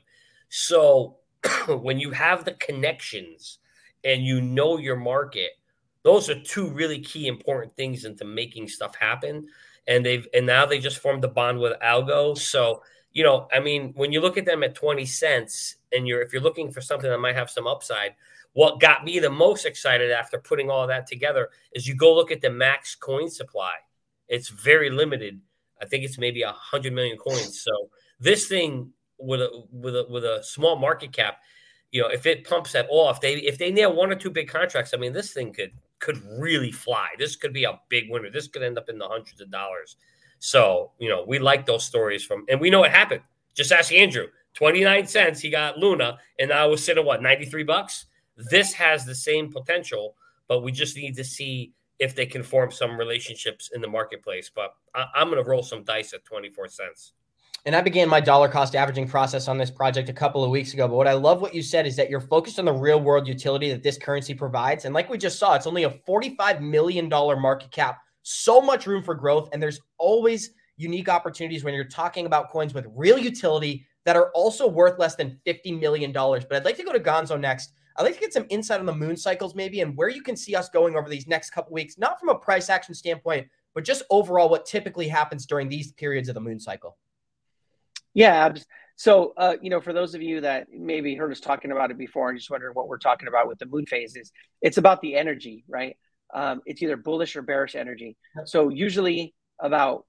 So 0.49 1.17
when 1.69 1.99
you 1.99 2.11
have 2.11 2.45
the 2.45 2.53
connections 2.55 3.59
and 4.05 4.23
you 4.23 4.41
know 4.41 4.79
your 4.79 4.97
market, 4.97 5.53
those 6.03 6.29
are 6.29 6.41
two 6.41 6.69
really 6.69 7.01
key 7.01 7.29
important 7.29 7.75
things 7.77 8.05
into 8.05 8.25
making 8.25 8.69
stuff 8.69 8.95
happen. 8.97 9.47
And 9.89 10.05
they've 10.05 10.27
and 10.35 10.47
now 10.47 10.67
they 10.67 10.79
just 10.79 10.99
formed 10.99 11.25
a 11.25 11.29
bond 11.29 11.61
with 11.61 11.79
Algo. 11.81 12.37
So 12.37 12.83
you 13.13 13.23
know, 13.23 13.49
I 13.53 13.61
mean, 13.61 13.93
when 13.95 14.13
you 14.13 14.21
look 14.21 14.37
at 14.37 14.45
them 14.45 14.63
at 14.63 14.75
20 14.75 15.07
cents 15.07 15.77
and 15.93 16.07
you're 16.07 16.21
if 16.23 16.33
you're 16.33 16.43
looking 16.43 16.71
for 16.71 16.81
something 16.81 17.09
that 17.09 17.19
might 17.19 17.37
have 17.37 17.51
some 17.51 17.67
upside, 17.67 18.15
what 18.57 18.81
got 18.81 19.05
me 19.05 19.19
the 19.19 19.29
most 19.29 19.67
excited 19.67 20.11
after 20.11 20.39
putting 20.39 20.71
all 20.71 20.87
that 20.87 21.07
together 21.07 21.51
is 21.73 21.87
you 21.87 21.95
go 21.95 22.15
look 22.15 22.31
at 22.31 22.41
the 22.41 22.49
max 22.49 22.95
coin 22.95 23.29
supply. 23.29 23.75
It's 24.29 24.49
very 24.49 24.89
limited. 24.89 25.39
I 25.83 25.85
think 25.85 26.05
it's 26.05 26.17
maybe 26.17 26.41
a 26.41 26.53
hundred 26.53 26.95
million 26.95 27.19
coins. 27.19 27.61
So 27.61 27.91
this 28.19 28.47
thing 28.47 28.93
with 29.19 29.43
a 29.43 29.65
with 29.71 29.95
a 29.95 30.07
with 30.09 30.25
a 30.25 30.43
small 30.43 30.77
market 30.77 31.13
cap, 31.13 31.43
you 31.93 32.01
know, 32.01 32.09
if 32.09 32.25
it 32.25 32.49
pumps 32.49 32.75
at 32.75 32.89
all, 32.89 33.11
if 33.11 33.21
they 33.21 33.35
if 33.35 33.59
they 33.59 33.71
nail 33.71 33.95
one 33.95 34.11
or 34.11 34.15
two 34.15 34.31
big 34.31 34.49
contracts, 34.49 34.95
I 34.95 34.97
mean, 34.97 35.13
this 35.13 35.35
thing 35.35 35.53
could 35.53 35.73
could 35.99 36.23
really 36.39 36.73
fly. 36.73 37.09
This 37.19 37.37
could 37.37 37.53
be 37.53 37.65
a 37.65 37.79
big 37.91 38.11
winner. 38.11 38.31
This 38.31 38.49
could 38.49 38.63
end 38.63 38.79
up 38.79 38.89
in 38.89 38.97
the 38.97 39.07
hundreds 39.07 39.43
of 39.43 39.51
dollars. 39.51 39.97
So, 40.39 40.93
you 40.99 41.11
know, 41.11 41.27
we 41.29 41.39
like 41.39 41.67
those 41.67 41.85
stories 41.85 42.25
from, 42.25 42.47
and 42.49 42.59
we 42.59 42.71
know 42.71 42.81
what 42.81 42.91
happened. 42.91 43.21
Just 43.55 43.71
ask 43.71 43.93
Andrew 43.93 44.29
29 44.55 45.07
cents, 45.07 45.41
he 45.41 45.51
got 45.51 45.77
Luna, 45.77 46.17
and 46.39 46.51
I 46.51 46.65
was 46.65 46.83
sitting 46.83 47.03
at 47.03 47.07
what, 47.07 47.21
93 47.21 47.65
bucks? 47.65 48.07
This 48.37 48.73
has 48.75 49.05
the 49.05 49.15
same 49.15 49.53
potential, 49.53 50.15
but 50.49 50.63
we 50.63 50.73
just 50.73 50.97
need 50.97 51.17
to 51.17 51.25
see 51.25 51.73
if 51.99 52.15
they 52.15 52.27
can 52.27 52.43
form 52.43 52.71
some 52.71 52.99
relationships 52.99 53.71
in 53.75 53.81
the 53.81 53.89
marketplace. 53.89 54.51
But 54.55 54.75
I, 54.95 55.07
am 55.17 55.31
going 55.31 55.43
to 55.43 55.49
roll 55.49 55.63
some 55.63 55.85
dice 55.85 56.13
at 56.13 56.25
24 56.25 56.69
cents. 56.69 57.13
And 57.65 57.75
I 57.75 57.81
began 57.81 58.09
my 58.09 58.21
dollar 58.21 58.49
cost 58.49 58.77
averaging 58.77 59.09
process 59.09 59.49
on 59.49 59.59
this 59.59 59.73
project 59.73 60.09
a 60.09 60.13
couple 60.13 60.45
of 60.45 60.51
weeks 60.51 60.73
ago. 60.73 60.87
But 60.87 60.95
what 60.95 61.09
I 61.09 61.15
love 61.15 61.41
what 61.41 61.53
you 61.53 61.63
said 61.63 61.85
is 61.85 61.97
that 61.97 62.09
you're 62.09 62.21
focused 62.21 62.61
on 62.61 62.65
the 62.65 62.73
real 62.73 63.01
world 63.01 63.27
utility 63.27 63.71
that 63.71 63.83
this 63.83 63.99
currency 63.99 64.35
provides. 64.35 64.85
And 64.85 64.95
like 64.95 65.11
we 65.11 65.19
just 65.19 65.39
saw, 65.39 65.55
it's 65.55 65.67
only 65.67 65.83
a 65.83 65.91
$45 65.91 66.61
million 66.61 67.09
market 67.09 67.73
cap 67.73 67.99
so 68.23 68.61
much 68.61 68.87
room 68.87 69.03
for 69.03 69.15
growth. 69.15 69.49
And 69.53 69.61
there's 69.61 69.81
always 69.99 70.51
unique 70.77 71.09
opportunities 71.09 71.65
when 71.65 71.75
you're 71.75 71.85
talking 71.85 72.27
about 72.27 72.51
coins 72.51 72.73
with 72.73 72.87
real 72.95 73.19
utility 73.19 73.85
that 74.05 74.15
are 74.15 74.31
also 74.31 74.69
worth 74.69 74.99
less 75.01 75.17
than 75.17 75.41
$50 75.45 75.81
million. 75.81 76.13
But 76.13 76.53
I'd 76.53 76.65
like 76.65 76.77
to 76.77 76.85
go 76.85 76.93
to 76.93 77.01
Gonzo 77.01 77.39
next. 77.39 77.73
I'd 77.99 78.03
like 78.03 78.15
to 78.15 78.21
get 78.21 78.33
some 78.33 78.47
insight 78.49 78.81
on 78.81 78.87
the 78.87 78.95
moon 78.95 79.17
cycles, 79.17 79.55
maybe, 79.55 79.81
and 79.81 79.97
where 79.97 80.09
you 80.09 80.23
can 80.23 80.37
see 80.37 80.55
us 80.55 80.69
going 80.69 80.97
over 80.97 81.09
these 81.09 81.27
next 81.27 81.51
couple 81.51 81.73
weeks, 81.73 81.99
not 81.99 82.19
from 82.21 82.29
a 82.29 82.35
price 82.35 82.69
action 82.71 82.95
standpoint, 82.95 83.49
but 83.75 83.85
just 83.85 84.03
overall 84.11 84.49
what 84.49 84.67
typically 84.67 85.09
happens 85.09 85.47
during 85.47 85.69
these 85.69 85.93
periods 85.93 86.29
of 86.29 86.35
the 86.35 86.41
moon 86.41 86.61
cycle. 86.61 86.97
Yeah. 88.15 88.55
So, 88.97 89.35
uh, 89.37 89.57
you 89.61 89.69
know, 89.69 89.81
for 89.81 89.93
those 89.93 90.15
of 90.15 90.23
you 90.23 90.41
that 90.41 90.69
maybe 90.71 91.15
heard 91.15 91.31
us 91.31 91.41
talking 91.41 91.71
about 91.71 91.91
it 91.91 91.99
before 91.99 92.31
and 92.31 92.39
just 92.39 92.51
wondering 92.51 92.75
what 92.75 92.89
we're 92.89 92.99
talking 92.99 93.29
about 93.29 93.47
with 93.47 93.59
the 93.59 93.67
moon 93.67 93.85
phases, 93.87 94.33
it's 94.63 94.79
about 94.79 95.03
the 95.03 95.17
energy, 95.17 95.65
right? 95.69 95.97
um, 96.35 96.61
it's 96.67 96.83
either 96.83 96.97
bullish 96.97 97.37
or 97.37 97.43
bearish 97.43 97.75
energy. 97.75 98.17
So 98.45 98.69
usually 98.69 99.35
about 99.61 100.05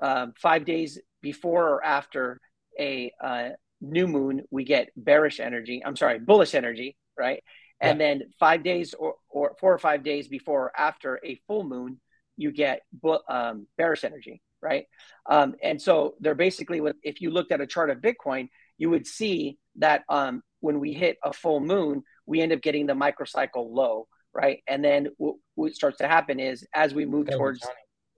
um, 0.00 0.32
five 0.40 0.64
days 0.64 0.98
before 1.22 1.68
or 1.68 1.84
after 1.84 2.40
a 2.78 3.12
uh, 3.22 3.48
new 3.80 4.06
moon, 4.06 4.42
we 4.50 4.64
get 4.64 4.88
bearish 4.96 5.40
energy. 5.40 5.82
I'm 5.84 5.96
sorry, 5.96 6.18
bullish 6.18 6.54
energy, 6.54 6.96
right? 7.18 7.42
And 7.80 8.00
yeah. 8.00 8.06
then 8.06 8.22
five 8.38 8.62
days 8.62 8.94
or, 8.94 9.14
or 9.28 9.56
four 9.60 9.72
or 9.72 9.78
five 9.78 10.02
days 10.02 10.28
before 10.28 10.64
or 10.64 10.80
after 10.80 11.20
a 11.24 11.40
full 11.46 11.64
moon, 11.64 12.00
you 12.36 12.52
get 12.52 12.82
um, 13.28 13.66
bearish 13.76 14.04
energy, 14.04 14.42
right? 14.62 14.86
Um, 15.28 15.54
and 15.62 15.80
so 15.80 16.14
they're 16.20 16.34
basically, 16.34 16.80
if 17.02 17.20
you 17.20 17.30
looked 17.30 17.52
at 17.52 17.60
a 17.60 17.66
chart 17.66 17.90
of 17.90 17.98
Bitcoin, 17.98 18.48
you 18.78 18.90
would 18.90 19.06
see 19.06 19.58
that 19.76 20.02
um, 20.08 20.42
when 20.60 20.80
we 20.80 20.92
hit 20.92 21.18
a 21.24 21.32
full 21.32 21.60
moon, 21.60 22.02
we 22.26 22.40
end 22.40 22.52
up 22.52 22.60
getting 22.60 22.86
the 22.86 22.94
microcycle 22.94 23.68
low 23.70 24.06
right? 24.38 24.62
And 24.68 24.84
then 24.84 25.08
what, 25.16 25.36
what 25.54 25.74
starts 25.74 25.98
to 25.98 26.08
happen 26.08 26.38
is 26.38 26.66
as 26.74 26.94
we 26.94 27.04
move 27.04 27.28
towards 27.30 27.66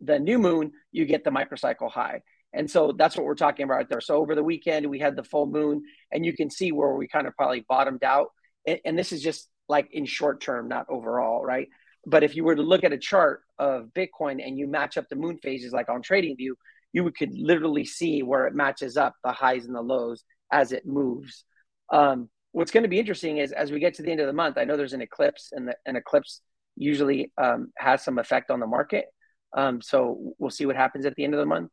the 0.00 0.19
new 0.19 0.38
moon, 0.38 0.73
you 0.92 1.04
get 1.04 1.25
the 1.25 1.30
microcycle 1.30 1.90
high. 1.90 2.21
And 2.52 2.71
so 2.71 2.92
that's 2.92 3.16
what 3.16 3.25
we're 3.25 3.35
talking 3.37 3.64
about 3.64 3.75
right 3.75 3.88
there. 3.88 4.00
So 4.00 4.16
over 4.16 4.35
the 4.35 4.42
weekend, 4.42 4.87
we 4.87 4.99
had 4.99 5.16
the 5.16 5.23
full 5.23 5.47
moon, 5.47 5.83
and 6.11 6.26
you 6.26 6.35
can 6.35 6.50
see 6.50 6.73
where 6.73 6.92
we 6.95 7.07
kind 7.07 7.26
of 7.26 7.37
probably 7.37 7.64
bottomed 7.69 8.02
out. 8.02 8.28
And, 8.67 8.81
and 8.85 8.99
this 8.99 9.12
is 9.12 9.23
just 9.23 9.49
like 9.69 9.88
in 9.93 10.05
short 10.05 10.40
term, 10.40 10.69
not 10.69 10.87
overall, 10.88 11.45
right? 11.45 11.69
But 12.07 12.25
if 12.25 12.35
you 12.35 12.45
were 12.45 12.57
to 12.57 12.62
look 12.62 12.85
at 12.85 12.93
a 12.93 12.99
chart 12.99 13.43
of 13.59 13.90
Bitcoin 13.95 14.45
and 14.45 14.59
you 14.59 14.67
match 14.67 14.97
up 14.97 15.09
the 15.09 15.17
moon 15.17 15.38
phases 15.38 15.73
like 15.73 15.88
on 15.88 16.02
TradingView, 16.02 16.52
you 16.93 17.11
could 17.12 17.33
literally 17.38 17.85
see 17.85 18.23
where 18.23 18.47
it 18.47 18.55
matches 18.55 18.97
up 18.97 19.14
the 19.23 19.33
highs 19.33 19.67
and 19.67 19.75
the 19.75 19.83
lows 19.83 20.25
as 20.50 20.73
it 20.73 20.87
moves. 20.87 21.45
Um, 21.93 22.29
what's 22.52 22.71
going 22.71 22.83
to 22.83 22.88
be 22.88 22.99
interesting 22.99 23.38
is 23.38 23.52
as 23.52 23.71
we 23.71 23.79
get 23.79 23.95
to 23.95 24.02
the 24.02 24.11
end 24.11 24.21
of 24.21 24.26
the 24.26 24.33
month, 24.33 24.59
I 24.59 24.64
know 24.64 24.76
there's 24.76 24.93
an 24.93 25.02
eclipse, 25.02 25.50
and 25.52 25.69
the, 25.69 25.76
an 25.87 25.97
eclipse 25.97 26.40
usually 26.76 27.33
um, 27.38 27.73
has 27.76 28.02
some 28.02 28.19
effect 28.19 28.50
on 28.50 28.61
the 28.61 28.67
market. 28.67 29.07
Um, 29.52 29.83
so 29.83 30.35
we'll 30.38 30.50
see 30.50 30.67
what 30.67 30.76
happens 30.76 31.07
at 31.07 31.14
the 31.17 31.25
end 31.25 31.35
of 31.35 31.40
the 31.40 31.47
month. 31.47 31.71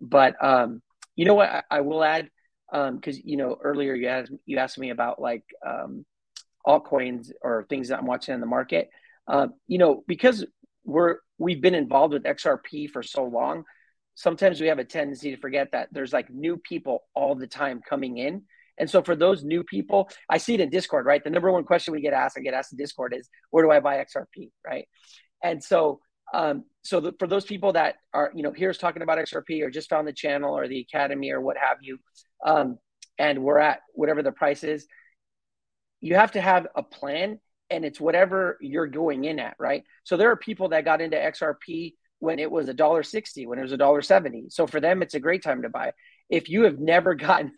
But 0.00 0.42
um, 0.44 0.82
you 1.16 1.24
know 1.24 1.34
what 1.34 1.48
I, 1.48 1.62
I 1.70 1.80
will 1.80 2.02
add 2.02 2.30
because 2.70 3.16
um, 3.16 3.22
you 3.24 3.36
know 3.36 3.56
earlier 3.62 3.94
you 3.94 4.06
asked 4.08 4.32
you 4.46 4.58
asked 4.58 4.78
me 4.78 4.90
about 4.90 5.20
like 5.20 5.44
um, 5.66 6.04
altcoins 6.66 7.30
or 7.42 7.66
things 7.68 7.88
that 7.88 7.98
I'm 7.98 8.06
watching 8.06 8.34
in 8.34 8.40
the 8.40 8.46
market. 8.46 8.90
Uh, 9.26 9.48
you 9.68 9.78
know 9.78 10.02
because 10.06 10.44
we're 10.84 11.18
we've 11.38 11.60
been 11.60 11.74
involved 11.74 12.12
with 12.12 12.24
XRP 12.24 12.90
for 12.90 13.02
so 13.02 13.24
long. 13.24 13.64
Sometimes 14.14 14.60
we 14.60 14.66
have 14.66 14.78
a 14.78 14.84
tendency 14.84 15.30
to 15.30 15.40
forget 15.40 15.72
that 15.72 15.88
there's 15.92 16.12
like 16.12 16.28
new 16.30 16.56
people 16.56 17.04
all 17.14 17.34
the 17.34 17.46
time 17.46 17.80
coming 17.86 18.18
in 18.18 18.42
and 18.80 18.88
so 18.88 19.02
for 19.02 19.14
those 19.14 19.44
new 19.44 19.62
people, 19.62 20.08
I 20.28 20.38
see 20.38 20.54
it 20.54 20.60
in 20.60 20.70
Discord, 20.70 21.04
right? 21.04 21.22
The 21.22 21.30
number 21.30 21.52
one 21.52 21.64
question 21.64 21.92
we 21.92 22.00
get 22.00 22.14
asked, 22.14 22.38
I 22.38 22.40
get 22.40 22.54
asked 22.54 22.72
in 22.72 22.78
Discord 22.78 23.14
is, 23.14 23.28
where 23.50 23.62
do 23.62 23.70
I 23.70 23.78
buy 23.78 24.02
XRP, 24.02 24.50
right? 24.66 24.88
And 25.44 25.62
so, 25.62 26.00
um, 26.32 26.64
so 26.82 27.00
the, 27.00 27.12
for 27.18 27.26
those 27.26 27.44
people 27.44 27.74
that 27.74 27.96
are, 28.14 28.32
you 28.34 28.42
know, 28.42 28.52
here's 28.52 28.78
talking 28.78 29.02
about 29.02 29.18
XRP 29.18 29.62
or 29.62 29.70
just 29.70 29.90
found 29.90 30.08
the 30.08 30.14
channel 30.14 30.56
or 30.56 30.66
the 30.66 30.80
academy 30.80 31.30
or 31.30 31.42
what 31.42 31.58
have 31.58 31.76
you, 31.82 31.98
um, 32.44 32.78
and 33.18 33.42
we're 33.42 33.58
at 33.58 33.80
whatever 33.92 34.22
the 34.22 34.32
price 34.32 34.64
is, 34.64 34.86
you 36.00 36.14
have 36.14 36.32
to 36.32 36.40
have 36.40 36.66
a 36.74 36.82
plan 36.82 37.38
and 37.70 37.84
it's 37.84 38.00
whatever 38.00 38.58
you're 38.60 38.86
going 38.86 39.24
in 39.24 39.38
at, 39.38 39.54
right? 39.58 39.84
So 40.04 40.16
there 40.16 40.30
are 40.30 40.36
people 40.36 40.70
that 40.70 40.84
got 40.84 41.00
into 41.00 41.16
XRP 41.16 41.94
when 42.18 42.38
it 42.38 42.50
was 42.50 42.68
a 42.68 42.74
dollar 42.74 43.02
sixty, 43.02 43.46
when 43.46 43.58
it 43.58 43.62
was 43.62 43.72
a 43.72 43.76
dollar 43.76 44.02
seventy. 44.02 44.46
So 44.48 44.66
for 44.66 44.80
them, 44.80 45.02
it's 45.02 45.14
a 45.14 45.20
great 45.20 45.42
time 45.42 45.62
to 45.62 45.68
buy. 45.68 45.92
If 46.28 46.48
you 46.48 46.64
have 46.64 46.78
never 46.78 47.14
gotten 47.26 47.52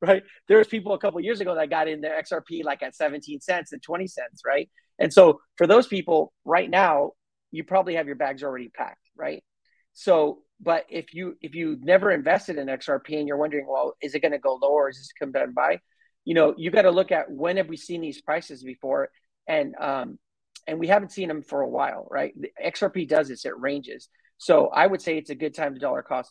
right 0.00 0.22
there 0.46 0.58
was 0.58 0.68
people 0.68 0.92
a 0.94 0.98
couple 0.98 1.20
years 1.20 1.40
ago 1.40 1.54
that 1.54 1.70
got 1.70 1.88
in 1.88 2.00
their 2.00 2.22
xrp 2.22 2.62
like 2.64 2.82
at 2.82 2.94
17 2.94 3.40
cents 3.40 3.72
and 3.72 3.82
20 3.82 4.06
cents 4.06 4.42
right? 4.46 4.70
And 4.98 5.12
so 5.12 5.40
for 5.56 5.66
those 5.66 5.86
people 5.86 6.32
right 6.44 6.68
now 6.70 7.12
you 7.50 7.64
probably 7.64 7.94
have 7.94 8.06
your 8.06 8.16
bags 8.16 8.42
already 8.42 8.68
packed 8.68 9.08
right? 9.16 9.42
So 9.92 10.42
but 10.60 10.86
if 10.88 11.14
you 11.14 11.36
if 11.40 11.54
you 11.54 11.78
never 11.80 12.10
invested 12.10 12.58
in 12.58 12.66
xrp 12.68 13.18
and 13.18 13.26
you're 13.26 13.36
wondering 13.36 13.66
well 13.68 13.94
is 14.00 14.14
it 14.14 14.20
going 14.20 14.32
to 14.32 14.38
go 14.38 14.58
lower? 14.60 14.88
Is 14.88 14.98
this 14.98 15.10
come 15.18 15.32
down 15.32 15.52
by 15.52 15.80
you 16.28 16.34
know, 16.34 16.52
you 16.58 16.70
got 16.70 16.82
to 16.82 16.90
look 16.90 17.10
at 17.10 17.30
when 17.30 17.56
have 17.56 17.70
we 17.70 17.78
seen 17.78 18.02
these 18.02 18.20
prices 18.20 18.62
before, 18.62 19.08
and 19.46 19.74
um, 19.80 20.18
and 20.66 20.78
we 20.78 20.86
haven't 20.86 21.10
seen 21.10 21.26
them 21.26 21.40
for 21.40 21.62
a 21.62 21.68
while, 21.68 22.06
right? 22.10 22.34
The 22.38 22.50
XRP 22.62 23.08
does 23.08 23.28
this; 23.28 23.46
it 23.46 23.58
ranges. 23.58 24.10
So 24.36 24.66
I 24.66 24.86
would 24.86 25.00
say 25.00 25.16
it's 25.16 25.30
a 25.30 25.34
good 25.34 25.54
time 25.54 25.72
to 25.72 25.80
dollar 25.80 26.02
cost 26.02 26.30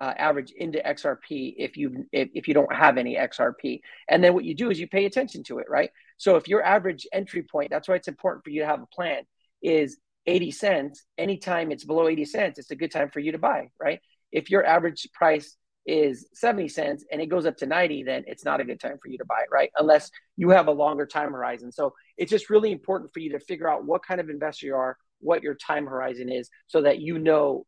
uh, 0.00 0.12
average 0.18 0.50
into 0.50 0.80
XRP 0.80 1.54
if 1.58 1.76
you 1.76 2.06
if, 2.10 2.28
if 2.34 2.48
you 2.48 2.54
don't 2.54 2.74
have 2.74 2.98
any 2.98 3.14
XRP. 3.14 3.82
And 4.08 4.24
then 4.24 4.34
what 4.34 4.44
you 4.44 4.52
do 4.52 4.68
is 4.68 4.80
you 4.80 4.88
pay 4.88 5.04
attention 5.06 5.44
to 5.44 5.60
it, 5.60 5.66
right? 5.70 5.90
So 6.16 6.34
if 6.34 6.48
your 6.48 6.64
average 6.64 7.06
entry 7.12 7.44
point, 7.44 7.70
that's 7.70 7.86
why 7.86 7.94
it's 7.94 8.08
important 8.08 8.42
for 8.42 8.50
you 8.50 8.62
to 8.62 8.66
have 8.66 8.82
a 8.82 8.86
plan, 8.86 9.22
is 9.62 9.96
80 10.26 10.50
cents. 10.50 11.04
Anytime 11.16 11.70
it's 11.70 11.84
below 11.84 12.08
80 12.08 12.24
cents, 12.24 12.58
it's 12.58 12.72
a 12.72 12.76
good 12.76 12.90
time 12.90 13.10
for 13.10 13.20
you 13.20 13.30
to 13.30 13.38
buy, 13.38 13.68
right? 13.80 14.00
If 14.32 14.50
your 14.50 14.66
average 14.66 15.06
price 15.12 15.56
is 15.86 16.26
70 16.34 16.68
cents 16.68 17.04
and 17.10 17.20
it 17.20 17.26
goes 17.26 17.46
up 17.46 17.56
to 17.58 17.66
90, 17.66 18.02
then 18.02 18.24
it's 18.26 18.44
not 18.44 18.60
a 18.60 18.64
good 18.64 18.80
time 18.80 18.98
for 19.00 19.08
you 19.08 19.18
to 19.18 19.24
buy 19.24 19.40
it, 19.40 19.48
right? 19.52 19.70
Unless 19.78 20.10
you 20.36 20.50
have 20.50 20.66
a 20.66 20.72
longer 20.72 21.06
time 21.06 21.32
horizon. 21.32 21.70
So 21.70 21.94
it's 22.16 22.30
just 22.30 22.50
really 22.50 22.72
important 22.72 23.12
for 23.12 23.20
you 23.20 23.30
to 23.32 23.40
figure 23.40 23.70
out 23.70 23.84
what 23.84 24.04
kind 24.04 24.20
of 24.20 24.28
investor 24.28 24.66
you 24.66 24.74
are, 24.74 24.96
what 25.20 25.42
your 25.42 25.54
time 25.54 25.86
horizon 25.86 26.30
is, 26.30 26.50
so 26.66 26.82
that 26.82 27.00
you 27.00 27.18
know 27.18 27.66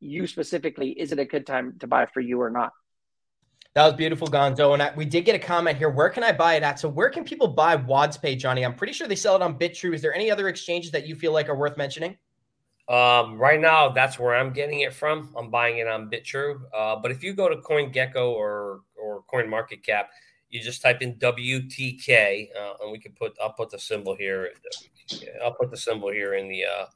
you 0.00 0.26
specifically, 0.26 0.90
is 0.90 1.12
it 1.12 1.18
a 1.18 1.24
good 1.24 1.46
time 1.46 1.76
to 1.80 1.86
buy 1.86 2.06
for 2.06 2.20
you 2.20 2.40
or 2.40 2.50
not? 2.50 2.72
That 3.74 3.84
was 3.84 3.94
beautiful, 3.94 4.26
Gonzo. 4.26 4.72
And 4.72 4.82
I, 4.82 4.92
we 4.96 5.04
did 5.04 5.24
get 5.24 5.36
a 5.36 5.38
comment 5.38 5.78
here. 5.78 5.90
Where 5.90 6.10
can 6.10 6.24
I 6.24 6.32
buy 6.32 6.54
it 6.54 6.64
at? 6.64 6.80
So, 6.80 6.88
where 6.88 7.08
can 7.08 7.22
people 7.22 7.46
buy 7.46 7.76
Wad's 7.76 8.18
WadsPay, 8.18 8.36
Johnny? 8.36 8.64
I'm 8.64 8.74
pretty 8.74 8.92
sure 8.92 9.06
they 9.06 9.14
sell 9.14 9.36
it 9.36 9.42
on 9.42 9.56
Bitrue. 9.56 9.94
Is 9.94 10.02
there 10.02 10.12
any 10.12 10.28
other 10.28 10.48
exchanges 10.48 10.90
that 10.90 11.06
you 11.06 11.14
feel 11.14 11.32
like 11.32 11.48
are 11.48 11.54
worth 11.54 11.76
mentioning? 11.76 12.16
Um, 12.90 13.38
right 13.38 13.60
now, 13.60 13.88
that's 13.88 14.18
where 14.18 14.34
I'm 14.34 14.52
getting 14.52 14.80
it 14.80 14.92
from. 14.92 15.32
I'm 15.36 15.48
buying 15.48 15.78
it 15.78 15.86
on 15.86 16.10
Bitrue. 16.10 16.60
Uh, 16.76 16.96
but 16.96 17.12
if 17.12 17.22
you 17.22 17.32
go 17.34 17.48
to 17.48 17.56
CoinGecko 17.56 18.32
or 18.32 18.80
or 19.00 19.22
CoinMarketCap, 19.32 20.06
you 20.48 20.60
just 20.60 20.82
type 20.82 21.00
in 21.00 21.14
WTK, 21.14 22.48
uh, 22.60 22.72
and 22.82 22.90
we 22.90 22.98
can 22.98 23.12
put. 23.12 23.36
I'll 23.40 23.52
put 23.52 23.70
the 23.70 23.78
symbol 23.78 24.16
here. 24.16 24.50
I'll 25.44 25.54
put 25.54 25.70
the 25.70 25.76
symbol 25.76 26.10
here 26.10 26.34
in 26.34 26.48
the 26.48 26.64
uh, 26.64 26.86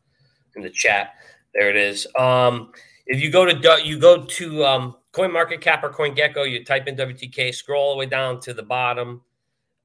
in 0.57 0.63
the 0.63 0.71
chat. 0.71 1.15
There 1.55 1.71
it 1.71 1.77
is. 1.77 2.09
Um, 2.19 2.73
if 3.07 3.23
you 3.23 3.31
go 3.31 3.45
to 3.45 3.81
you 3.85 4.01
go 4.01 4.25
to 4.25 4.65
um, 4.65 4.97
CoinMarketCap 5.13 5.85
or 5.85 5.93
CoinGecko, 5.93 6.51
you 6.51 6.65
type 6.65 6.89
in 6.89 6.97
WTK, 6.97 7.55
scroll 7.55 7.81
all 7.81 7.93
the 7.93 7.99
way 7.99 8.07
down 8.07 8.41
to 8.41 8.53
the 8.53 8.65
bottom, 8.65 9.23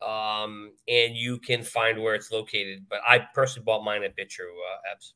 um, 0.02 0.72
and 0.88 1.16
you 1.16 1.38
can 1.38 1.62
find 1.62 2.02
where 2.02 2.16
it's 2.16 2.32
located. 2.32 2.86
But 2.90 3.02
I 3.08 3.20
personally 3.36 3.66
bought 3.66 3.84
mine 3.84 4.02
at 4.02 4.18
Bitrue, 4.18 4.50
uh, 4.50 4.92
Abs. 4.92 5.14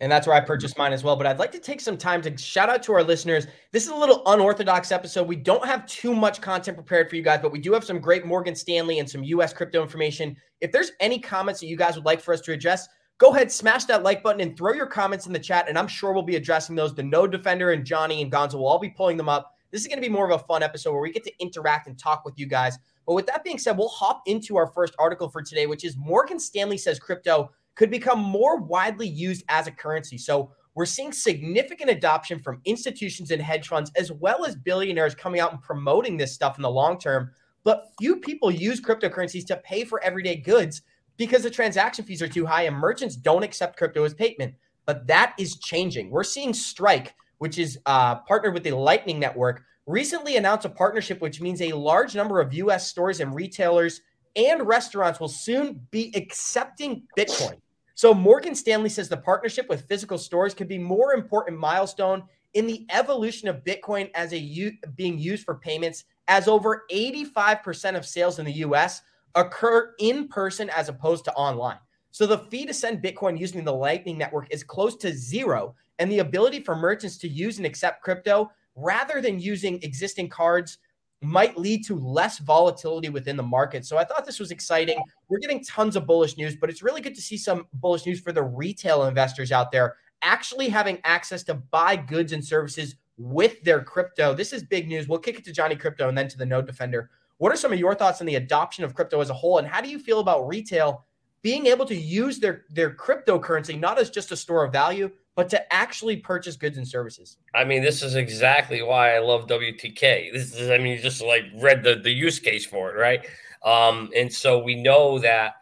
And 0.00 0.10
that's 0.10 0.26
where 0.26 0.36
I 0.36 0.40
purchased 0.40 0.74
mm-hmm. 0.74 0.82
mine 0.82 0.92
as 0.92 1.02
well. 1.02 1.16
But 1.16 1.26
I'd 1.26 1.38
like 1.38 1.52
to 1.52 1.58
take 1.58 1.80
some 1.80 1.96
time 1.96 2.22
to 2.22 2.36
shout 2.36 2.68
out 2.68 2.82
to 2.84 2.92
our 2.92 3.02
listeners. 3.02 3.46
This 3.72 3.84
is 3.84 3.90
a 3.90 3.96
little 3.96 4.22
unorthodox 4.26 4.92
episode. 4.92 5.26
We 5.26 5.36
don't 5.36 5.64
have 5.64 5.86
too 5.86 6.14
much 6.14 6.40
content 6.40 6.76
prepared 6.76 7.08
for 7.08 7.16
you 7.16 7.22
guys, 7.22 7.40
but 7.40 7.52
we 7.52 7.58
do 7.58 7.72
have 7.72 7.84
some 7.84 8.00
great 8.00 8.26
Morgan 8.26 8.54
Stanley 8.54 8.98
and 8.98 9.08
some 9.08 9.24
US 9.24 9.52
crypto 9.52 9.82
information. 9.82 10.36
If 10.60 10.72
there's 10.72 10.92
any 11.00 11.18
comments 11.18 11.60
that 11.60 11.66
you 11.66 11.76
guys 11.76 11.96
would 11.96 12.04
like 12.04 12.20
for 12.20 12.34
us 12.34 12.40
to 12.42 12.52
address, 12.52 12.88
go 13.18 13.34
ahead, 13.34 13.50
smash 13.50 13.84
that 13.86 14.02
like 14.02 14.22
button 14.22 14.40
and 14.40 14.56
throw 14.56 14.72
your 14.72 14.86
comments 14.86 15.26
in 15.26 15.32
the 15.32 15.38
chat. 15.38 15.68
And 15.68 15.78
I'm 15.78 15.88
sure 15.88 16.12
we'll 16.12 16.22
be 16.22 16.36
addressing 16.36 16.76
those. 16.76 16.94
The 16.94 17.02
Node 17.02 17.32
Defender 17.32 17.72
and 17.72 17.84
Johnny 17.84 18.22
and 18.22 18.30
Gonzo 18.30 18.54
will 18.54 18.66
all 18.66 18.78
be 18.78 18.90
pulling 18.90 19.16
them 19.16 19.28
up. 19.28 19.52
This 19.70 19.80
is 19.80 19.88
going 19.88 19.98
to 19.98 20.06
be 20.06 20.12
more 20.12 20.30
of 20.30 20.40
a 20.40 20.44
fun 20.44 20.62
episode 20.62 20.92
where 20.92 21.02
we 21.02 21.12
get 21.12 21.24
to 21.24 21.32
interact 21.38 21.86
and 21.86 21.98
talk 21.98 22.24
with 22.24 22.38
you 22.38 22.46
guys. 22.46 22.78
But 23.06 23.14
with 23.14 23.26
that 23.26 23.44
being 23.44 23.58
said, 23.58 23.76
we'll 23.76 23.88
hop 23.88 24.22
into 24.26 24.56
our 24.56 24.66
first 24.68 24.94
article 24.98 25.28
for 25.28 25.42
today, 25.42 25.66
which 25.66 25.84
is 25.84 25.96
Morgan 25.96 26.38
Stanley 26.38 26.78
says 26.78 26.98
crypto 26.98 27.50
could 27.76 27.90
become 27.90 28.18
more 28.18 28.56
widely 28.56 29.06
used 29.06 29.44
as 29.48 29.66
a 29.66 29.70
currency. 29.70 30.18
So 30.18 30.50
we're 30.74 30.86
seeing 30.86 31.12
significant 31.12 31.90
adoption 31.90 32.38
from 32.38 32.60
institutions 32.64 33.30
and 33.30 33.40
hedge 33.40 33.68
funds, 33.68 33.90
as 33.96 34.10
well 34.10 34.44
as 34.44 34.56
billionaires 34.56 35.14
coming 35.14 35.40
out 35.40 35.52
and 35.52 35.62
promoting 35.62 36.16
this 36.16 36.34
stuff 36.34 36.58
in 36.58 36.62
the 36.62 36.70
long 36.70 36.98
term. 36.98 37.30
But 37.64 37.92
few 37.98 38.16
people 38.16 38.50
use 38.50 38.80
cryptocurrencies 38.80 39.46
to 39.46 39.56
pay 39.58 39.84
for 39.84 40.02
everyday 40.02 40.36
goods 40.36 40.82
because 41.16 41.42
the 41.42 41.50
transaction 41.50 42.04
fees 42.04 42.22
are 42.22 42.28
too 42.28 42.46
high 42.46 42.62
and 42.62 42.76
merchants 42.76 43.16
don't 43.16 43.42
accept 43.42 43.78
crypto 43.78 44.04
as 44.04 44.14
payment. 44.14 44.54
But 44.84 45.06
that 45.06 45.34
is 45.38 45.56
changing. 45.56 46.10
We're 46.10 46.24
seeing 46.24 46.52
Strike, 46.52 47.14
which 47.38 47.58
is 47.58 47.78
uh, 47.86 48.16
partnered 48.16 48.54
with 48.54 48.62
the 48.62 48.72
Lightning 48.72 49.18
Network, 49.18 49.62
recently 49.86 50.36
announced 50.36 50.66
a 50.66 50.70
partnership, 50.70 51.20
which 51.20 51.40
means 51.40 51.60
a 51.62 51.72
large 51.72 52.14
number 52.14 52.40
of 52.40 52.52
US 52.52 52.88
stores 52.88 53.20
and 53.20 53.34
retailers 53.34 54.02
and 54.36 54.66
restaurants 54.66 55.18
will 55.18 55.28
soon 55.28 55.80
be 55.90 56.12
accepting 56.14 57.02
Bitcoin. 57.18 57.56
So 57.96 58.12
Morgan 58.12 58.54
Stanley 58.54 58.90
says 58.90 59.08
the 59.08 59.16
partnership 59.16 59.70
with 59.70 59.88
physical 59.88 60.18
stores 60.18 60.52
could 60.52 60.68
be 60.68 60.76
more 60.76 61.14
important 61.14 61.58
milestone 61.58 62.24
in 62.52 62.66
the 62.66 62.86
evolution 62.90 63.48
of 63.48 63.64
Bitcoin 63.64 64.10
as 64.14 64.34
a 64.34 64.38
u- 64.38 64.76
being 64.96 65.18
used 65.18 65.46
for 65.46 65.54
payments 65.54 66.04
as 66.28 66.46
over 66.46 66.84
85% 66.92 67.96
of 67.96 68.04
sales 68.04 68.38
in 68.38 68.44
the 68.44 68.52
US 68.52 69.00
occur 69.34 69.94
in 69.98 70.28
person 70.28 70.68
as 70.76 70.90
opposed 70.90 71.24
to 71.24 71.32
online. 71.32 71.78
So 72.10 72.26
the 72.26 72.40
fee 72.50 72.66
to 72.66 72.74
send 72.74 73.02
Bitcoin 73.02 73.40
using 73.40 73.64
the 73.64 73.72
Lightning 73.72 74.18
Network 74.18 74.48
is 74.50 74.62
close 74.62 74.96
to 74.96 75.14
zero. 75.14 75.74
And 75.98 76.12
the 76.12 76.18
ability 76.18 76.60
for 76.60 76.76
merchants 76.76 77.16
to 77.18 77.28
use 77.28 77.56
and 77.56 77.64
accept 77.64 78.02
crypto 78.02 78.50
rather 78.74 79.22
than 79.22 79.40
using 79.40 79.82
existing 79.82 80.28
cards 80.28 80.76
might 81.22 81.56
lead 81.56 81.84
to 81.86 81.96
less 81.96 82.38
volatility 82.38 83.08
within 83.08 83.36
the 83.36 83.42
market. 83.42 83.84
So 83.84 83.96
I 83.96 84.04
thought 84.04 84.26
this 84.26 84.38
was 84.38 84.50
exciting. 84.50 84.98
We're 85.28 85.38
getting 85.38 85.64
tons 85.64 85.96
of 85.96 86.06
bullish 86.06 86.36
news, 86.36 86.56
but 86.56 86.70
it's 86.70 86.82
really 86.82 87.00
good 87.00 87.14
to 87.14 87.22
see 87.22 87.38
some 87.38 87.66
bullish 87.74 88.06
news 88.06 88.20
for 88.20 88.32
the 88.32 88.42
retail 88.42 89.04
investors 89.04 89.50
out 89.50 89.72
there 89.72 89.96
actually 90.22 90.68
having 90.68 90.98
access 91.04 91.42
to 91.44 91.54
buy 91.54 91.96
goods 91.96 92.32
and 92.32 92.44
services 92.44 92.96
with 93.18 93.62
their 93.62 93.82
crypto. 93.82 94.34
This 94.34 94.52
is 94.52 94.62
big 94.62 94.88
news. 94.88 95.08
We'll 95.08 95.18
kick 95.18 95.38
it 95.38 95.44
to 95.44 95.52
Johnny 95.52 95.76
Krypto 95.76 96.08
and 96.08 96.16
then 96.16 96.28
to 96.28 96.38
the 96.38 96.46
Node 96.46 96.66
Defender. 96.66 97.10
What 97.38 97.52
are 97.52 97.56
some 97.56 97.72
of 97.72 97.78
your 97.78 97.94
thoughts 97.94 98.20
on 98.20 98.26
the 98.26 98.36
adoption 98.36 98.84
of 98.84 98.94
crypto 98.94 99.20
as 99.20 99.30
a 99.30 99.34
whole, 99.34 99.58
and 99.58 99.68
how 99.68 99.80
do 99.80 99.88
you 99.88 99.98
feel 99.98 100.20
about 100.20 100.46
retail 100.48 101.04
being 101.42 101.66
able 101.66 101.86
to 101.86 101.94
use 101.94 102.38
their 102.38 102.64
their 102.70 102.90
cryptocurrency 102.94 103.78
not 103.78 103.98
as 103.98 104.10
just 104.10 104.32
a 104.32 104.36
store 104.36 104.64
of 104.64 104.72
value, 104.72 105.10
but 105.36 105.50
to 105.50 105.72
actually 105.72 106.16
purchase 106.16 106.56
goods 106.56 106.78
and 106.78 106.88
services? 106.88 107.36
I 107.54 107.64
mean, 107.64 107.82
this 107.82 108.02
is 108.02 108.16
exactly 108.16 108.82
why 108.82 109.14
I 109.14 109.20
love 109.20 109.46
WTK. 109.46 110.32
This 110.32 110.54
is, 110.54 110.70
I 110.70 110.78
mean, 110.78 110.96
you 110.96 110.98
just 110.98 111.22
like 111.22 111.44
read 111.54 111.84
the 111.84 111.96
the 111.96 112.10
use 112.10 112.40
case 112.40 112.66
for 112.66 112.90
it, 112.90 112.98
right? 112.98 113.24
Um, 113.62 114.10
and 114.16 114.32
so 114.32 114.58
we 114.58 114.74
know 114.74 115.18
that 115.20 115.54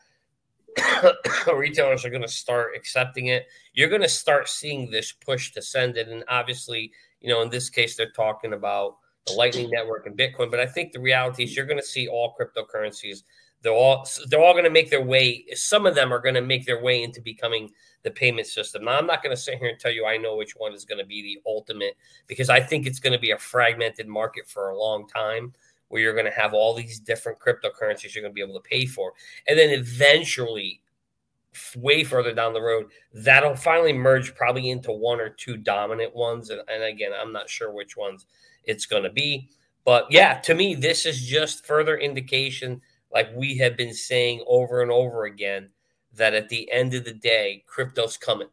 retailers 1.55 2.05
are 2.05 2.11
going 2.11 2.23
to 2.23 2.29
start 2.29 2.73
accepting 2.77 3.27
it. 3.27 3.47
You're 3.75 3.89
going 3.89 4.03
to 4.03 4.09
start 4.09 4.49
seeing 4.49 4.91
this 4.91 5.13
push 5.13 5.53
to 5.53 5.61
send 5.61 5.97
it, 5.97 6.09
and 6.09 6.25
obviously, 6.29 6.93
you 7.21 7.29
know, 7.29 7.43
in 7.43 7.51
this 7.51 7.69
case, 7.69 7.97
they're 7.97 8.13
talking 8.13 8.53
about 8.53 8.97
the 9.27 9.33
Lightning 9.33 9.71
Network 9.71 10.07
and 10.07 10.17
Bitcoin. 10.17 10.51
But 10.51 10.61
I 10.61 10.67
think 10.67 10.93
the 10.93 11.01
reality 11.01 11.45
is 11.45 11.57
you're 11.57 11.67
going 11.67 11.81
to 11.81 11.87
see 11.87 12.07
all 12.07 12.35
cryptocurrencies. 12.41 13.23
They're 13.65 13.73
all 13.73 14.07
they're 14.29 14.43
all 14.43 14.53
going 14.53 14.65
to 14.65 14.71
make 14.71 14.91
their 14.91 15.03
way. 15.03 15.47
Some 15.55 15.87
of 15.87 15.95
them 15.95 16.13
are 16.13 16.21
going 16.21 16.35
to 16.35 16.43
make 16.43 16.67
their 16.67 16.83
way 16.83 17.03
into 17.03 17.21
becoming 17.21 17.71
the 18.03 18.11
payment 18.11 18.47
system. 18.47 18.85
Now, 18.85 18.99
I'm 18.99 19.07
not 19.07 19.23
going 19.23 19.35
to 19.35 19.41
sit 19.41 19.59
here 19.59 19.71
and 19.71 19.81
tell 19.81 19.91
you 19.91 20.07
I 20.07 20.19
know 20.19 20.37
which 20.37 20.53
one 20.53 20.75
is 20.75 20.85
going 20.85 20.99
to 20.99 21.07
be 21.07 21.23
the 21.23 21.41
ultimate 21.51 21.97
because 22.27 22.51
I 22.51 22.61
think 22.61 22.87
it's 22.87 23.01
going 23.01 23.15
to 23.15 23.19
be 23.19 23.31
a 23.31 23.39
fragmented 23.39 24.07
market 24.07 24.47
for 24.47 24.69
a 24.69 24.79
long 24.79 25.09
time 25.09 25.55
where 25.89 26.03
you're 26.03 26.13
going 26.13 26.27
to 26.27 26.31
have 26.31 26.53
all 26.53 26.75
these 26.75 27.01
different 27.01 27.39
cryptocurrencies 27.39 28.15
you're 28.15 28.23
going 28.23 28.33
to 28.33 28.35
be 28.35 28.43
able 28.43 28.61
to 28.61 28.69
pay 28.69 28.85
for. 28.85 29.15
And 29.49 29.59
then 29.59 29.71
eventually, 29.71 30.83
way 31.77 32.05
further 32.05 32.35
down 32.35 32.53
the 32.53 32.61
road, 32.61 32.91
that'll 33.15 33.57
finally 33.57 33.95
merge 33.95 34.35
probably 34.35 34.71
into 34.71 34.93
one 34.93 35.21
or 35.21 35.31
two 35.31 35.57
dominant 35.57 36.15
ones. 36.15 36.51
And, 36.51 36.61
and 36.69 36.83
again, 36.83 37.13
I'm 37.19 37.33
not 37.33 37.49
sure 37.49 37.73
which 37.73 37.97
ones 37.97 38.27
it's 38.65 38.85
going 38.87 39.05
to 39.05 39.11
be. 39.11 39.49
But 39.85 40.07
yeah, 40.11 40.41
to 40.41 40.55
me, 40.55 40.75
this 40.75 41.07
is 41.07 41.25
just 41.25 41.67
further 41.67 41.97
indication, 41.99 42.81
like 43.15 43.35
we 43.35 43.57
have 43.59 43.77
been 43.77 43.95
saying 43.95 44.45
over 44.47 44.83
and 44.83 44.91
over 44.91 45.25
again, 45.25 45.71
that 46.17 46.35
at 46.35 46.49
the 46.49 46.71
end 46.71 46.95
of 46.95 47.05
the 47.05 47.13
day, 47.13 47.65
crypto's 47.67 48.17
coming. 48.17 48.49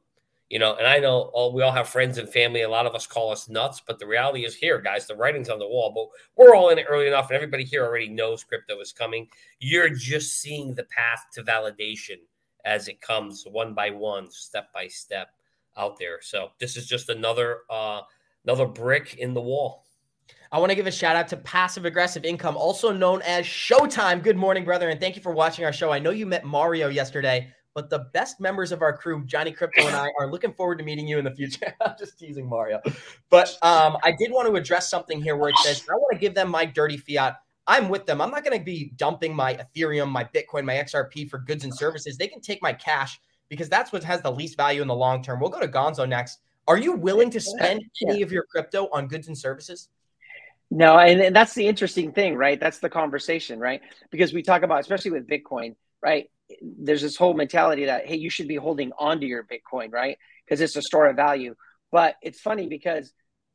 You 0.49 0.59
know, 0.59 0.75
and 0.75 0.85
I 0.85 0.99
know 0.99 1.31
all, 1.33 1.53
we 1.53 1.61
all 1.61 1.71
have 1.71 1.87
friends 1.87 2.17
and 2.17 2.27
family. 2.27 2.61
A 2.61 2.69
lot 2.69 2.85
of 2.85 2.93
us 2.93 3.07
call 3.07 3.31
us 3.31 3.47
nuts, 3.47 3.81
but 3.85 3.99
the 3.99 4.07
reality 4.07 4.43
is 4.43 4.53
here, 4.53 4.81
guys. 4.81 5.07
The 5.07 5.15
writing's 5.15 5.49
on 5.49 5.59
the 5.59 5.67
wall, 5.67 5.93
but 5.95 6.07
we're 6.35 6.55
all 6.55 6.69
in 6.69 6.77
it 6.77 6.87
early 6.89 7.07
enough, 7.07 7.29
and 7.29 7.35
everybody 7.35 7.63
here 7.63 7.85
already 7.85 8.09
knows 8.09 8.43
crypto 8.43 8.79
is 8.81 8.91
coming. 8.91 9.27
You're 9.59 9.89
just 9.89 10.41
seeing 10.41 10.73
the 10.73 10.83
path 10.83 11.23
to 11.33 11.43
validation 11.43 12.17
as 12.65 12.89
it 12.89 12.99
comes, 12.99 13.45
one 13.49 13.73
by 13.73 13.91
one, 13.91 14.29
step 14.29 14.73
by 14.73 14.87
step, 14.87 15.29
out 15.77 15.97
there. 15.97 16.19
So 16.21 16.51
this 16.59 16.75
is 16.75 16.85
just 16.85 17.07
another 17.07 17.59
uh, 17.69 18.01
another 18.43 18.65
brick 18.65 19.15
in 19.19 19.33
the 19.33 19.41
wall. 19.41 19.85
I 20.53 20.59
want 20.59 20.69
to 20.69 20.75
give 20.75 20.85
a 20.85 20.91
shout 20.91 21.15
out 21.15 21.29
to 21.29 21.37
Passive 21.37 21.85
Aggressive 21.85 22.25
Income, 22.25 22.57
also 22.57 22.91
known 22.91 23.21
as 23.21 23.45
Showtime. 23.45 24.21
Good 24.21 24.35
morning, 24.35 24.65
brother, 24.65 24.89
and 24.89 24.99
thank 24.99 25.15
you 25.15 25.21
for 25.21 25.31
watching 25.31 25.63
our 25.63 25.71
show. 25.71 25.91
I 25.91 25.99
know 25.99 26.09
you 26.09 26.25
met 26.25 26.43
Mario 26.43 26.89
yesterday, 26.89 27.47
but 27.73 27.89
the 27.89 27.99
best 28.11 28.41
members 28.41 28.73
of 28.73 28.81
our 28.81 28.91
crew, 28.91 29.23
Johnny 29.25 29.53
Krypto 29.53 29.85
and 29.85 29.95
I, 29.95 30.09
are 30.19 30.29
looking 30.29 30.51
forward 30.51 30.77
to 30.79 30.83
meeting 30.83 31.07
you 31.07 31.17
in 31.19 31.23
the 31.23 31.31
future. 31.31 31.73
I'm 31.81 31.95
just 31.97 32.19
teasing 32.19 32.49
Mario. 32.49 32.81
But 33.29 33.57
um, 33.61 33.95
I 34.03 34.11
did 34.11 34.29
want 34.29 34.45
to 34.49 34.55
address 34.55 34.89
something 34.89 35.21
here 35.21 35.37
where 35.37 35.51
it 35.51 35.57
says, 35.59 35.85
I 35.89 35.93
want 35.93 36.11
to 36.11 36.19
give 36.19 36.35
them 36.35 36.49
my 36.49 36.65
dirty 36.65 36.97
fiat. 36.97 37.37
I'm 37.65 37.87
with 37.87 38.05
them. 38.05 38.19
I'm 38.19 38.29
not 38.29 38.43
going 38.43 38.59
to 38.59 38.65
be 38.65 38.91
dumping 38.97 39.33
my 39.33 39.53
Ethereum, 39.53 40.09
my 40.09 40.25
Bitcoin, 40.25 40.65
my 40.65 40.73
XRP 40.73 41.29
for 41.29 41.37
goods 41.37 41.63
and 41.63 41.73
services. 41.73 42.17
They 42.17 42.27
can 42.27 42.41
take 42.41 42.61
my 42.61 42.73
cash 42.73 43.21
because 43.47 43.69
that's 43.69 43.93
what 43.93 44.03
has 44.03 44.21
the 44.21 44.31
least 44.31 44.57
value 44.57 44.81
in 44.81 44.89
the 44.89 44.95
long 44.95 45.23
term. 45.23 45.39
We'll 45.39 45.49
go 45.49 45.61
to 45.61 45.67
Gonzo 45.69 46.05
next. 46.05 46.39
Are 46.67 46.77
you 46.77 46.91
willing 46.91 47.29
to 47.29 47.39
spend 47.39 47.83
any 48.05 48.21
of 48.21 48.33
your 48.33 48.43
crypto 48.43 48.89
on 48.91 49.07
goods 49.07 49.29
and 49.29 49.37
services? 49.37 49.87
No, 50.71 50.97
and, 50.97 51.19
and 51.19 51.35
that's 51.35 51.53
the 51.53 51.67
interesting 51.67 52.13
thing, 52.13 52.35
right? 52.35 52.57
That's 52.59 52.79
the 52.79 52.89
conversation, 52.89 53.59
right? 53.59 53.81
Because 54.09 54.33
we 54.33 54.41
talk 54.41 54.63
about, 54.63 54.79
especially 54.79 55.11
with 55.11 55.27
Bitcoin, 55.27 55.75
right? 56.01 56.27
There's 56.61 57.01
this 57.01 57.17
whole 57.17 57.33
mentality 57.33 57.85
that 57.85 58.05
hey, 58.07 58.15
you 58.15 58.29
should 58.29 58.47
be 58.47 58.55
holding 58.55 58.93
onto 58.97 59.27
your 59.27 59.43
Bitcoin, 59.43 59.91
right? 59.91 60.17
Because 60.45 60.61
it's 60.61 60.77
a 60.77 60.81
store 60.81 61.07
of 61.07 61.17
value. 61.17 61.55
But 61.91 62.15
it's 62.23 62.39
funny 62.39 62.67
because 62.67 63.11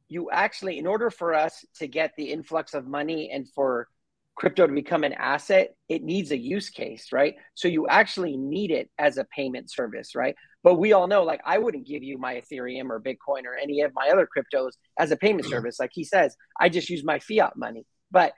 you 0.09 0.31
actually, 0.31 0.79
in 0.79 0.87
order 0.87 1.11
for 1.11 1.35
us 1.35 1.64
to 1.79 1.88
get 1.88 2.12
the 2.16 2.31
influx 2.31 2.74
of 2.74 2.87
money 2.87 3.31
and 3.33 3.48
for 3.55 3.88
crypto 4.35 4.66
to 4.66 4.72
become 4.74 5.02
an 5.02 5.14
asset, 5.14 5.74
it 5.88 6.02
needs 6.02 6.31
a 6.31 6.37
use 6.37 6.68
case, 6.68 7.09
right? 7.12 7.37
So 7.55 7.66
you 7.66 7.88
actually 7.88 8.37
need 8.37 8.70
it 8.70 8.90
as 8.98 9.16
a 9.16 9.24
payment 9.24 9.70
service, 9.70 10.14
right? 10.14 10.37
But 10.66 10.81
we 10.81 10.94
all 10.94 11.07
know, 11.07 11.22
like, 11.22 11.40
I 11.46 11.59
wouldn't 11.59 11.87
give 11.87 12.02
you 12.02 12.18
my 12.18 12.42
Ethereum 12.42 12.90
or 12.90 13.00
Bitcoin 13.00 13.44
or 13.44 13.55
any 13.55 13.83
of 13.83 13.92
my 13.94 14.09
other 14.09 14.26
cryptos 14.26 14.72
as 14.98 15.12
a 15.12 15.16
payment 15.16 15.46
service. 15.46 15.79
Like 15.79 15.92
he 15.92 16.02
says, 16.02 16.37
I 16.59 16.68
just 16.70 16.90
use 16.90 17.05
my 17.05 17.20
fiat 17.20 17.57
money. 17.57 17.87
But 18.11 18.33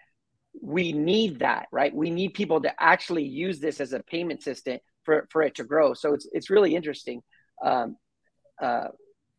we 0.60 0.92
need 0.92 1.38
that, 1.38 1.68
right? 1.72 1.94
We 1.94 2.10
need 2.10 2.34
people 2.34 2.60
to 2.60 2.72
actually 2.78 3.24
use 3.24 3.60
this 3.60 3.80
as 3.80 3.94
a 3.94 4.00
payment 4.00 4.42
system 4.42 4.76
for, 5.04 5.26
for 5.30 5.40
it 5.40 5.54
to 5.54 5.64
grow. 5.64 5.94
So 5.94 6.12
it's 6.12 6.28
it's 6.30 6.50
really 6.50 6.74
interesting. 6.74 7.22
Um, 7.64 7.96
uh, 8.60 8.88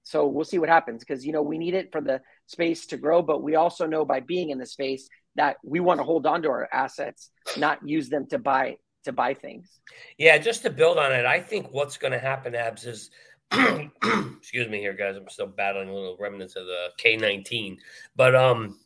so 0.02 0.26
we'll 0.26 0.44
see 0.44 0.58
what 0.58 0.70
happens 0.70 1.04
because 1.06 1.24
you 1.24 1.32
know 1.32 1.44
we 1.44 1.60
need 1.60 1.76
it 1.76 1.92
for 1.92 2.02
the 2.02 2.22
space 2.48 2.88
to 2.88 2.98
grow, 2.98 3.22
but 3.22 3.44
we 3.44 3.54
also 3.54 3.86
know 3.86 4.04
by 4.04 4.20
being 4.20 4.50
in 4.50 4.58
the 4.58 4.66
space 4.66 5.08
that 5.36 5.58
we 5.64 5.80
want 5.80 6.00
to 6.00 6.04
hold 6.04 6.26
on 6.26 6.42
to 6.42 6.50
our 6.50 6.68
assets, 6.74 7.30
not 7.56 7.88
use 7.88 8.10
them 8.10 8.26
to 8.32 8.40
buy 8.40 8.78
to 9.04 9.12
buy 9.12 9.34
things. 9.34 9.80
Yeah, 10.18 10.38
just 10.38 10.62
to 10.64 10.70
build 10.70 10.98
on 10.98 11.12
it, 11.12 11.26
I 11.26 11.40
think 11.40 11.72
what's 11.72 11.98
going 11.98 12.14
to 12.14 12.20
happen, 12.20 12.56
Abs, 12.56 12.86
is 12.86 13.10
excuse 13.52 14.70
me 14.70 14.80
here, 14.80 14.94
guys. 14.94 15.16
I'm 15.16 15.30
still 15.30 15.48
battling 15.48 15.90
a 15.90 15.94
little 15.94 16.18
remnants 16.20 16.56
of 16.56 16.66
the 16.66 16.90
K19, 17.04 17.78
but 18.16 18.36
um, 18.36 18.80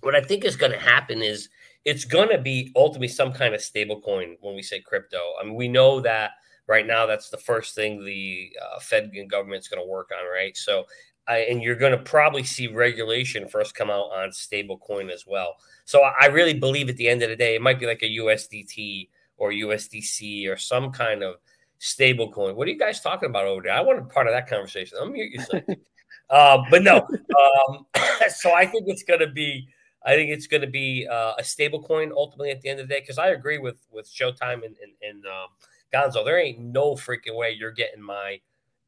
what 0.00 0.14
I 0.14 0.20
think 0.20 0.44
is 0.44 0.56
going 0.56 0.72
to 0.72 0.78
happen 0.78 1.22
is 1.22 1.48
it's 1.84 2.04
going 2.04 2.28
to 2.28 2.38
be 2.38 2.72
ultimately 2.76 3.08
some 3.08 3.32
kind 3.32 3.54
of 3.54 3.60
stable 3.60 4.00
coin 4.00 4.36
when 4.40 4.54
we 4.54 4.62
say 4.62 4.80
crypto. 4.80 5.18
I 5.40 5.44
mean, 5.44 5.54
we 5.54 5.68
know 5.68 6.00
that 6.00 6.32
right 6.66 6.86
now 6.86 7.06
that's 7.06 7.30
the 7.30 7.38
first 7.38 7.74
thing 7.74 8.04
the 8.04 8.50
uh, 8.62 8.78
Fed 8.80 9.10
and 9.14 9.30
government's 9.30 9.68
going 9.68 9.82
to 9.82 9.88
work 9.88 10.10
on, 10.16 10.30
right? 10.30 10.56
So 10.56 10.84
I, 11.26 11.38
and 11.38 11.62
you're 11.62 11.76
going 11.76 11.92
to 11.92 11.98
probably 11.98 12.42
see 12.42 12.68
regulation 12.68 13.48
first 13.48 13.74
come 13.74 13.90
out 13.90 14.10
on 14.12 14.30
stablecoin 14.30 15.10
as 15.10 15.24
well. 15.26 15.56
So 15.84 16.02
I 16.02 16.26
really 16.26 16.54
believe 16.54 16.88
at 16.88 16.96
the 16.96 17.08
end 17.08 17.22
of 17.22 17.28
the 17.28 17.36
day, 17.36 17.54
it 17.54 17.62
might 17.62 17.80
be 17.80 17.86
like 17.86 18.02
a 18.02 18.16
USDT 18.18 19.08
or 19.38 19.50
USDC 19.50 20.48
or 20.48 20.56
some 20.56 20.92
kind 20.92 21.22
of 21.22 21.36
stablecoin. 21.80 22.54
What 22.54 22.68
are 22.68 22.70
you 22.70 22.78
guys 22.78 23.00
talking 23.00 23.30
about 23.30 23.46
over 23.46 23.62
there? 23.62 23.72
I 23.72 23.80
want 23.80 23.98
to 23.98 24.04
be 24.04 24.10
part 24.10 24.26
of 24.26 24.34
that 24.34 24.48
conversation. 24.48 24.98
I'm 25.00 25.12
mute 25.12 25.32
you. 25.32 25.76
uh, 26.30 26.58
but 26.70 26.82
no, 26.82 26.98
um, 26.98 27.86
so 28.28 28.52
I 28.52 28.66
think 28.66 28.84
it's 28.88 29.02
going 29.02 29.20
to 29.20 29.28
be. 29.28 29.68
I 30.04 30.14
think 30.14 30.30
it's 30.30 30.46
going 30.46 30.60
to 30.60 30.68
be 30.68 31.08
uh, 31.10 31.32
a 31.38 31.44
stable 31.44 31.82
coin 31.82 32.12
ultimately 32.16 32.50
at 32.50 32.60
the 32.60 32.68
end 32.68 32.78
of 32.80 32.88
the 32.88 32.94
day 32.94 33.00
because 33.00 33.18
I 33.18 33.28
agree 33.28 33.58
with 33.58 33.78
with 33.90 34.08
Showtime 34.08 34.64
and 34.64 34.76
and, 34.82 34.92
and 35.02 35.24
um, 35.26 35.48
Gonzo. 35.92 36.24
There 36.24 36.38
ain't 36.38 36.60
no 36.60 36.92
freaking 36.94 37.36
way 37.36 37.50
you're 37.50 37.72
getting 37.72 38.02
my 38.02 38.40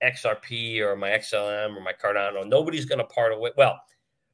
XRP 0.03 0.81
or 0.81 0.97
my 0.97 1.11
XLM 1.11 1.77
or 1.77 1.81
my 1.81 1.93
Cardano. 1.93 2.47
Nobody's 2.47 2.85
going 2.85 2.99
to 2.99 3.05
part 3.05 3.33
away. 3.33 3.51
Well, 3.57 3.81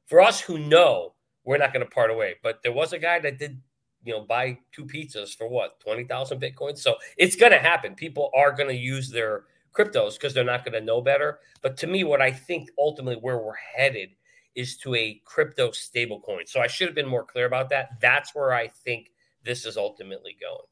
for 0.05 0.21
us 0.21 0.39
who 0.39 0.57
know, 0.57 1.13
we're 1.43 1.57
not 1.57 1.73
going 1.73 1.85
to 1.85 1.91
part 1.91 2.11
away. 2.11 2.35
But 2.43 2.61
there 2.63 2.71
was 2.73 2.93
a 2.93 2.99
guy 2.99 3.19
that 3.19 3.39
did, 3.39 3.59
you 4.07 4.13
know, 4.13 4.21
buy 4.21 4.57
two 4.71 4.85
pizzas 4.85 5.35
for 5.35 5.47
what, 5.47 5.79
20,000 5.81 6.41
Bitcoin? 6.41 6.77
So 6.77 6.95
it's 7.17 7.35
going 7.35 7.51
to 7.51 7.59
happen. 7.59 7.95
People 7.95 8.31
are 8.35 8.51
going 8.51 8.69
to 8.69 8.75
use 8.75 9.09
their 9.09 9.43
cryptos 9.73 10.13
because 10.13 10.33
they're 10.33 10.43
not 10.43 10.65
going 10.65 10.79
to 10.79 10.85
know 10.85 11.01
better. 11.01 11.39
But 11.61 11.77
to 11.77 11.87
me, 11.87 12.03
what 12.03 12.21
I 12.21 12.31
think 12.31 12.69
ultimately 12.77 13.19
where 13.21 13.37
we're 13.37 13.53
headed 13.55 14.09
is 14.55 14.77
to 14.77 14.95
a 14.95 15.21
crypto 15.23 15.71
stable 15.71 16.19
coin. 16.19 16.47
So 16.47 16.59
I 16.59 16.67
should 16.67 16.87
have 16.87 16.95
been 16.95 17.07
more 17.07 17.23
clear 17.23 17.45
about 17.45 17.69
that. 17.69 17.99
That's 18.01 18.33
where 18.33 18.53
I 18.53 18.67
think 18.67 19.11
this 19.43 19.65
is 19.65 19.77
ultimately 19.77 20.35
going 20.41 20.65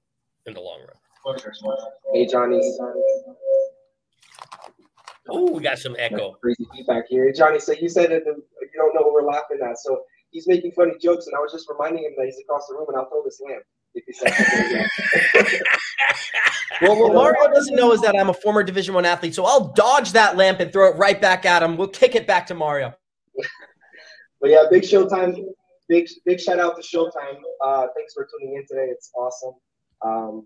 in 0.48 0.54
the 0.54 0.62
long 0.62 0.80
run. 0.80 0.98
Hey, 2.14 2.26
Johnny. 2.26 2.60
Oh, 5.28 5.52
we 5.52 5.62
got 5.62 5.80
some 5.80 5.96
echo. 5.98 6.34
Crazy 6.42 6.68
feedback 6.74 7.06
here. 7.10 7.32
Johnny, 7.32 7.60
so 7.60 7.74
you 7.74 7.90
said 7.90 8.12
that 8.12 8.26
the, 8.26 8.32
you 8.62 8.70
don't 8.76 8.94
know 8.94 9.02
what 9.02 9.14
we're 9.14 9.28
laughing 9.28 9.60
at. 9.68 9.80
So 9.80 10.04
he's 10.36 10.48
making 10.50 10.74
funny 10.74 10.92
jokes, 11.02 11.28
and 11.28 11.36
I 11.36 11.40
was 11.40 11.54
just 11.54 11.66
reminding 11.70 12.04
him 12.04 12.12
that 12.18 12.26
he's 12.26 12.38
across 12.42 12.68
the 12.68 12.76
room, 12.76 12.86
and 12.90 12.98
I'll 12.98 13.08
throw 13.08 13.24
this 13.24 13.42
lamp. 13.44 13.64
If 13.94 14.04
he 14.06 14.12
says 14.12 14.34
well, 16.82 17.00
what 17.00 17.14
Mario 17.14 17.54
doesn't 17.54 17.74
know 17.74 17.94
is 17.94 18.02
that 18.02 18.18
I'm 18.20 18.28
a 18.28 18.34
former 18.34 18.62
Division 18.62 18.94
One 18.94 19.06
athlete, 19.06 19.34
so 19.34 19.46
I'll 19.46 19.70
dodge 19.70 20.12
that 20.12 20.36
lamp 20.36 20.60
and 20.60 20.74
throw 20.74 20.92
it 20.92 20.98
right 20.98 21.20
back 21.20 21.46
at 21.46 21.64
him. 21.64 21.78
We'll 21.78 21.88
kick 21.88 22.16
it 22.16 22.28
back 22.28 22.46
to 22.48 22.54
Mario. 22.54 22.94
but 24.42 24.50
yeah, 24.50 24.66
big 24.70 24.84
Showtime. 24.84 25.46
Big 25.88 26.10
big 26.26 26.42
shout 26.42 26.60
out 26.60 26.76
to 26.76 26.82
Showtime. 26.82 27.40
Uh, 27.64 27.88
thanks 27.96 28.14
for 28.14 28.28
tuning 28.30 28.56
in 28.56 28.66
today. 28.68 28.92
It's 28.92 29.12
awesome. 29.16 29.54
Um, 30.02 30.46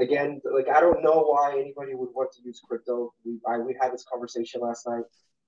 again, 0.00 0.40
like 0.52 0.68
I 0.68 0.80
don't 0.80 1.04
know 1.04 1.22
why 1.28 1.52
anybody 1.52 1.94
would 1.94 2.10
want 2.12 2.32
to 2.32 2.42
use 2.42 2.60
crypto. 2.68 3.14
We 3.24 3.38
I, 3.48 3.58
we 3.58 3.76
had 3.80 3.92
this 3.92 4.04
conversation 4.10 4.60
last 4.60 4.88
night. 4.88 5.04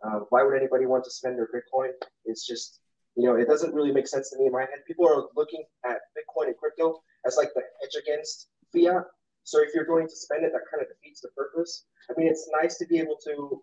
Uh, 0.07 0.21
why 0.29 0.45
would 0.45 0.57
anybody 0.57 0.87
want 0.87 1.03
to 1.03 1.11
spend 1.11 1.37
their 1.37 1.49
Bitcoin? 1.49 1.91
It's 2.27 2.47
just 2.47 2.79
you 3.17 3.27
know 3.27 3.37
it 3.37 3.49
doesn't 3.49 3.75
really 3.75 3.93
make 3.93 4.09
sense 4.09 4.31
to 4.31 4.39
me 4.39 4.47
in 4.47 4.53
my 4.53 4.63
head. 4.63 4.85
People 4.87 5.09
are 5.09 5.29
looking 5.37 5.65
at 5.85 5.99
Bitcoin 6.17 6.47
and 6.47 6.57
crypto 6.57 7.03
as 7.27 7.37
like 7.37 7.51
the 7.55 7.63
hedge 7.81 8.03
against 8.03 8.49
fiat. 8.73 9.05
So 9.45 9.61
if 9.61 9.75
you're 9.75 9.85
going 9.85 10.09
to 10.09 10.17
spend 10.17 10.45
it, 10.45 10.53
that 10.53 10.65
kind 10.71 10.83
of 10.83 10.89
defeats 10.89 11.21
the 11.21 11.29
purpose. 11.37 11.85
I 12.11 12.19
mean, 12.19 12.29
it's 12.29 12.49
nice 12.63 12.79
to 12.79 12.87
be 12.87 12.99
able 12.99 13.17
to. 13.25 13.63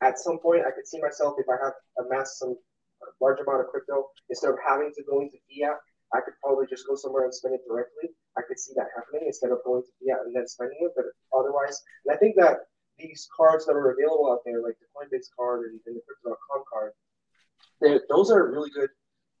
At 0.00 0.18
some 0.18 0.38
point, 0.38 0.62
I 0.64 0.70
could 0.70 0.86
see 0.86 1.00
myself 1.00 1.34
if 1.38 1.46
I 1.50 1.58
have 1.62 1.74
amassed 1.98 2.38
some 2.38 2.54
uh, 3.02 3.10
large 3.20 3.40
amount 3.40 3.60
of 3.60 3.66
crypto 3.66 4.06
instead 4.30 4.50
of 4.50 4.56
having 4.64 4.92
to 4.94 5.02
go 5.02 5.20
into 5.20 5.36
fiat 5.50 5.76
I 6.14 6.20
could 6.24 6.34
probably 6.40 6.66
just 6.66 6.86
go 6.86 6.96
somewhere 6.96 7.24
and 7.24 7.34
spend 7.34 7.54
it 7.54 7.60
directly. 7.68 8.08
I 8.36 8.42
could 8.42 8.58
see 8.58 8.72
that 8.76 8.88
happening 8.96 9.28
instead 9.28 9.52
of 9.52 9.60
going 9.64 9.82
to 9.82 9.92
fiat 10.00 10.24
and 10.24 10.34
then 10.34 10.48
spending 10.48 10.78
it. 10.80 10.92
But 10.96 11.12
otherwise, 11.36 11.82
and 12.06 12.14
I 12.14 12.18
think 12.18 12.36
that 12.36 12.64
these 12.98 13.28
cards 13.36 13.66
that 13.66 13.76
are 13.76 13.92
available 13.92 14.32
out 14.32 14.40
there, 14.44 14.62
like 14.62 14.76
the 14.80 14.88
Coinbase 14.96 15.28
card 15.36 15.68
and, 15.68 15.80
and 15.86 15.96
the 15.96 16.02
Crypto.com 16.06 16.64
card, 16.72 16.92
those 17.80 18.30
are 18.30 18.50
really 18.50 18.70
good 18.70 18.90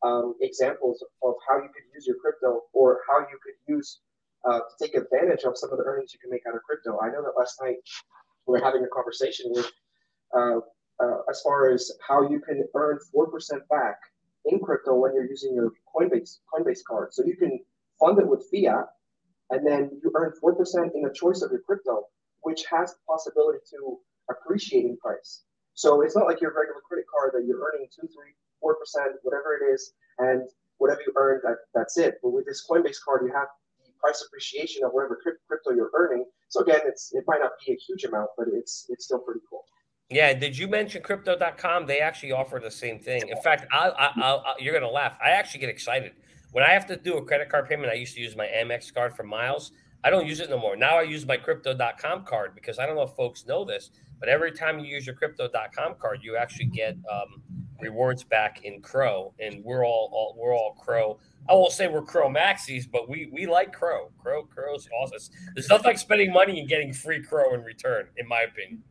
um, 0.02 0.34
examples 0.40 1.04
of 1.22 1.34
how 1.48 1.56
you 1.56 1.68
could 1.68 1.84
use 1.94 2.06
your 2.06 2.16
crypto 2.16 2.62
or 2.72 3.00
how 3.08 3.20
you 3.20 3.38
could 3.42 3.74
use 3.74 4.00
uh, 4.48 4.60
to 4.60 4.86
take 4.86 4.94
advantage 4.94 5.44
of 5.44 5.58
some 5.58 5.70
of 5.72 5.78
the 5.78 5.84
earnings 5.84 6.12
you 6.14 6.20
can 6.20 6.30
make 6.30 6.42
out 6.48 6.54
of 6.54 6.62
crypto. 6.62 6.98
I 7.02 7.08
know 7.08 7.22
that 7.22 7.38
last 7.38 7.60
night 7.62 7.76
we 8.46 8.52
were 8.52 8.64
having 8.64 8.84
a 8.84 8.88
conversation 8.88 9.46
with 9.50 9.70
uh, 10.36 10.60
uh, 11.02 11.18
as 11.30 11.40
far 11.42 11.70
as 11.70 11.92
how 12.06 12.28
you 12.28 12.40
can 12.40 12.64
earn 12.74 12.98
4% 13.14 13.28
back 13.70 13.98
in 14.46 14.58
crypto 14.60 14.94
when 14.94 15.14
you're 15.14 15.28
using 15.28 15.54
your 15.54 15.72
Coinbase 15.94 16.38
Coinbase 16.52 16.80
card. 16.88 17.12
So 17.12 17.24
you 17.24 17.36
can 17.36 17.60
fund 18.00 18.18
it 18.18 18.26
with 18.26 18.46
fiat, 18.50 18.86
and 19.50 19.66
then 19.66 19.90
you 20.02 20.12
earn 20.14 20.32
four 20.40 20.54
percent 20.54 20.92
in 20.94 21.02
the 21.02 21.10
choice 21.10 21.42
of 21.42 21.50
your 21.50 21.60
crypto, 21.60 22.04
which 22.42 22.64
has 22.70 22.92
the 22.92 22.98
possibility 23.08 23.58
to 23.70 23.98
appreciate 24.30 24.84
in 24.84 24.96
price. 24.98 25.42
So 25.78 26.02
it's 26.02 26.16
not 26.16 26.26
like 26.26 26.40
your 26.40 26.50
regular 26.58 26.80
credit 26.88 27.06
card 27.06 27.30
that 27.34 27.46
you're 27.46 27.60
earning 27.62 27.86
two, 27.94 28.08
three, 28.08 28.34
four 28.60 28.74
percent, 28.74 29.14
whatever 29.22 29.54
it 29.54 29.72
is, 29.72 29.92
and 30.18 30.42
whatever 30.78 31.02
you 31.06 31.12
earn, 31.14 31.40
that, 31.44 31.58
that's 31.72 31.96
it. 31.96 32.18
But 32.20 32.30
with 32.30 32.46
this 32.46 32.66
Coinbase 32.68 32.96
card, 33.04 33.22
you 33.24 33.32
have 33.32 33.46
the 33.86 33.92
price 34.00 34.20
appreciation 34.26 34.82
of 34.82 34.90
whatever 34.90 35.20
crypto 35.22 35.70
you're 35.70 35.92
earning. 35.94 36.24
So 36.48 36.62
again, 36.62 36.80
it's 36.84 37.14
it 37.14 37.22
might 37.28 37.38
not 37.38 37.52
be 37.64 37.74
a 37.74 37.76
huge 37.76 38.02
amount, 38.02 38.30
but 38.36 38.48
it's 38.52 38.86
it's 38.88 39.04
still 39.04 39.20
pretty 39.20 39.38
cool. 39.48 39.66
Yeah, 40.10 40.34
did 40.34 40.58
you 40.58 40.66
mention 40.66 41.00
crypto.com? 41.00 41.86
They 41.86 42.00
actually 42.00 42.32
offer 42.32 42.58
the 42.60 42.72
same 42.72 42.98
thing. 42.98 43.28
In 43.28 43.40
fact, 43.40 43.66
I, 43.70 43.90
I, 43.90 44.06
I, 44.20 44.54
you're 44.58 44.72
going 44.72 44.82
to 44.82 44.90
laugh. 44.90 45.16
I 45.24 45.30
actually 45.30 45.60
get 45.60 45.68
excited. 45.68 46.10
When 46.50 46.64
I 46.64 46.70
have 46.70 46.86
to 46.86 46.96
do 46.96 47.18
a 47.18 47.24
credit 47.24 47.50
card 47.50 47.68
payment, 47.68 47.92
I 47.92 47.94
used 47.94 48.16
to 48.16 48.20
use 48.20 48.34
my 48.34 48.46
Amex 48.46 48.92
card 48.92 49.14
for 49.14 49.22
miles. 49.22 49.70
I 50.02 50.10
don't 50.10 50.26
use 50.26 50.40
it 50.40 50.50
no 50.50 50.58
more. 50.58 50.76
Now 50.76 50.98
I 50.98 51.02
use 51.02 51.26
my 51.26 51.36
crypto.com 51.36 52.24
card 52.24 52.54
because 52.54 52.78
I 52.78 52.86
don't 52.86 52.96
know 52.96 53.02
if 53.02 53.14
folks 53.16 53.46
know 53.46 53.64
this, 53.64 53.90
but 54.20 54.28
every 54.28 54.52
time 54.52 54.78
you 54.78 54.86
use 54.86 55.06
your 55.06 55.14
crypto.com 55.14 55.94
card, 55.98 56.20
you 56.22 56.36
actually 56.36 56.66
get 56.66 56.96
um, 57.10 57.42
rewards 57.80 58.24
back 58.24 58.64
in 58.64 58.80
Crow, 58.80 59.34
And 59.40 59.62
we're 59.64 59.84
all, 59.84 60.10
all, 60.12 60.36
we're 60.38 60.54
all 60.54 60.74
CRO. 60.74 61.18
I 61.48 61.54
won't 61.54 61.72
say 61.72 61.88
we're 61.88 62.02
Crow 62.02 62.28
maxis, 62.28 62.90
but 62.90 63.08
we 63.08 63.30
we 63.32 63.46
like 63.46 63.72
Crow. 63.72 64.10
CRO 64.18 64.44
CRO's 64.44 64.88
awesome. 65.00 65.34
There's 65.54 65.68
nothing 65.68 65.86
like 65.86 65.98
spending 65.98 66.32
money 66.32 66.60
and 66.60 66.68
getting 66.68 66.92
free 66.92 67.22
Crow 67.22 67.54
in 67.54 67.62
return, 67.62 68.08
in 68.16 68.28
my 68.28 68.42
opinion. 68.42 68.82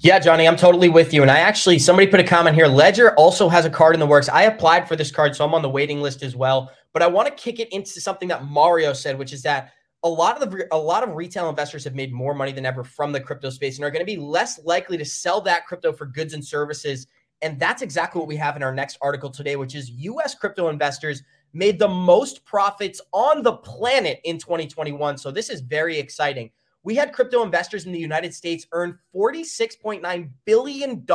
Yeah, 0.00 0.18
Johnny, 0.18 0.46
I'm 0.46 0.56
totally 0.56 0.88
with 0.88 1.14
you. 1.14 1.22
And 1.22 1.30
I 1.30 1.38
actually, 1.38 1.78
somebody 1.78 2.06
put 2.06 2.20
a 2.20 2.24
comment 2.24 2.54
here. 2.54 2.66
Ledger 2.66 3.14
also 3.16 3.48
has 3.48 3.64
a 3.64 3.70
card 3.70 3.94
in 3.94 4.00
the 4.00 4.06
works. 4.06 4.28
I 4.28 4.42
applied 4.42 4.86
for 4.86 4.96
this 4.96 5.10
card, 5.10 5.34
so 5.34 5.44
I'm 5.44 5.54
on 5.54 5.62
the 5.62 5.70
waiting 5.70 6.00
list 6.00 6.22
as 6.22 6.36
well. 6.36 6.70
But 6.92 7.02
I 7.02 7.06
want 7.06 7.28
to 7.28 7.34
kick 7.42 7.58
it 7.58 7.72
into 7.72 8.00
something 8.00 8.28
that 8.28 8.44
Mario 8.44 8.92
said, 8.92 9.18
which 9.18 9.32
is 9.32 9.42
that 9.42 9.72
a 10.04 10.08
lot 10.08 10.40
of 10.40 10.50
the 10.50 10.66
a 10.72 10.76
lot 10.76 11.02
of 11.02 11.14
retail 11.14 11.48
investors 11.48 11.84
have 11.84 11.94
made 11.94 12.12
more 12.12 12.34
money 12.34 12.52
than 12.52 12.66
ever 12.66 12.82
from 12.82 13.12
the 13.12 13.20
crypto 13.20 13.50
space 13.50 13.76
and 13.76 13.84
are 13.84 13.90
going 13.90 14.04
to 14.04 14.12
be 14.12 14.16
less 14.16 14.60
likely 14.64 14.98
to 14.98 15.04
sell 15.04 15.40
that 15.42 15.66
crypto 15.66 15.92
for 15.92 16.06
goods 16.06 16.34
and 16.34 16.44
services. 16.44 17.06
And 17.40 17.58
that's 17.58 17.82
exactly 17.82 18.18
what 18.18 18.28
we 18.28 18.36
have 18.36 18.56
in 18.56 18.62
our 18.62 18.74
next 18.74 18.98
article 19.00 19.30
today, 19.30 19.56
which 19.56 19.74
is 19.74 19.90
US 19.90 20.34
crypto 20.34 20.68
investors 20.68 21.22
made 21.52 21.78
the 21.78 21.88
most 21.88 22.44
profits 22.44 23.00
on 23.12 23.42
the 23.42 23.52
planet 23.52 24.20
in 24.24 24.38
2021. 24.38 25.18
So 25.18 25.30
this 25.30 25.50
is 25.50 25.60
very 25.60 25.98
exciting 25.98 26.50
we 26.84 26.94
had 26.94 27.12
crypto 27.12 27.42
investors 27.42 27.86
in 27.86 27.92
the 27.92 27.98
United 27.98 28.34
States 28.34 28.66
earn 28.72 28.98
$46.9 29.14 30.30
billion 30.44 31.06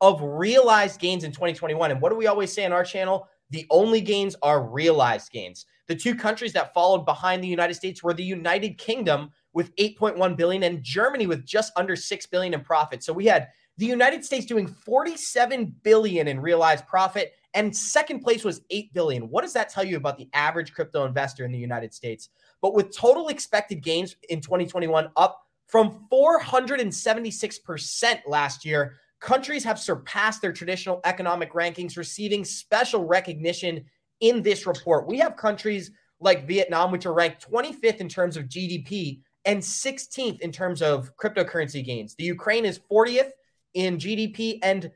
of 0.00 0.22
realized 0.22 1.00
gains 1.00 1.24
in 1.24 1.32
2021. 1.32 1.90
And 1.90 2.00
what 2.00 2.10
do 2.10 2.16
we 2.16 2.26
always 2.26 2.52
say 2.52 2.64
on 2.64 2.72
our 2.72 2.84
channel? 2.84 3.28
The 3.50 3.66
only 3.70 4.00
gains 4.00 4.36
are 4.42 4.62
realized 4.62 5.30
gains. 5.30 5.66
The 5.88 5.94
two 5.94 6.14
countries 6.14 6.52
that 6.54 6.74
followed 6.74 7.04
behind 7.04 7.42
the 7.42 7.48
United 7.48 7.74
States 7.74 8.02
were 8.02 8.14
the 8.14 8.24
United 8.24 8.78
Kingdom 8.78 9.30
with 9.52 9.74
8.1 9.76 10.36
billion 10.36 10.62
and 10.64 10.82
Germany 10.82 11.26
with 11.26 11.46
just 11.46 11.72
under 11.76 11.96
6 11.96 12.26
billion 12.26 12.54
in 12.54 12.60
profit. 12.60 13.02
So 13.02 13.12
we 13.12 13.26
had 13.26 13.48
the 13.78 13.86
United 13.86 14.24
States 14.24 14.46
doing 14.46 14.66
47 14.66 15.76
billion 15.82 16.28
in 16.28 16.40
realized 16.40 16.86
profit 16.86 17.34
and 17.56 17.74
second 17.74 18.20
place 18.20 18.44
was 18.44 18.60
8 18.68 18.92
billion. 18.92 19.30
What 19.30 19.40
does 19.40 19.54
that 19.54 19.70
tell 19.70 19.82
you 19.82 19.96
about 19.96 20.18
the 20.18 20.28
average 20.34 20.74
crypto 20.74 21.06
investor 21.06 21.46
in 21.46 21.52
the 21.52 21.58
United 21.58 21.94
States? 21.94 22.28
But 22.60 22.74
with 22.74 22.94
total 22.94 23.28
expected 23.28 23.82
gains 23.82 24.14
in 24.28 24.42
2021 24.42 25.08
up 25.16 25.46
from 25.66 26.06
476% 26.12 28.20
last 28.26 28.66
year, 28.66 28.96
countries 29.20 29.64
have 29.64 29.78
surpassed 29.78 30.42
their 30.42 30.52
traditional 30.52 31.00
economic 31.04 31.52
rankings, 31.52 31.96
receiving 31.96 32.44
special 32.44 33.04
recognition 33.04 33.84
in 34.20 34.42
this 34.42 34.66
report. 34.66 35.06
We 35.06 35.18
have 35.18 35.36
countries 35.36 35.90
like 36.20 36.46
Vietnam, 36.46 36.90
which 36.90 37.06
are 37.06 37.12
ranked 37.12 37.50
25th 37.50 37.96
in 37.96 38.08
terms 38.08 38.36
of 38.36 38.44
GDP 38.44 39.20
and 39.44 39.60
16th 39.60 40.40
in 40.40 40.52
terms 40.52 40.82
of 40.82 41.16
cryptocurrency 41.16 41.84
gains. 41.84 42.14
The 42.14 42.24
Ukraine 42.24 42.64
is 42.64 42.80
40th 42.90 43.30
in 43.74 43.98
GDP 43.98 44.58
and 44.62 44.90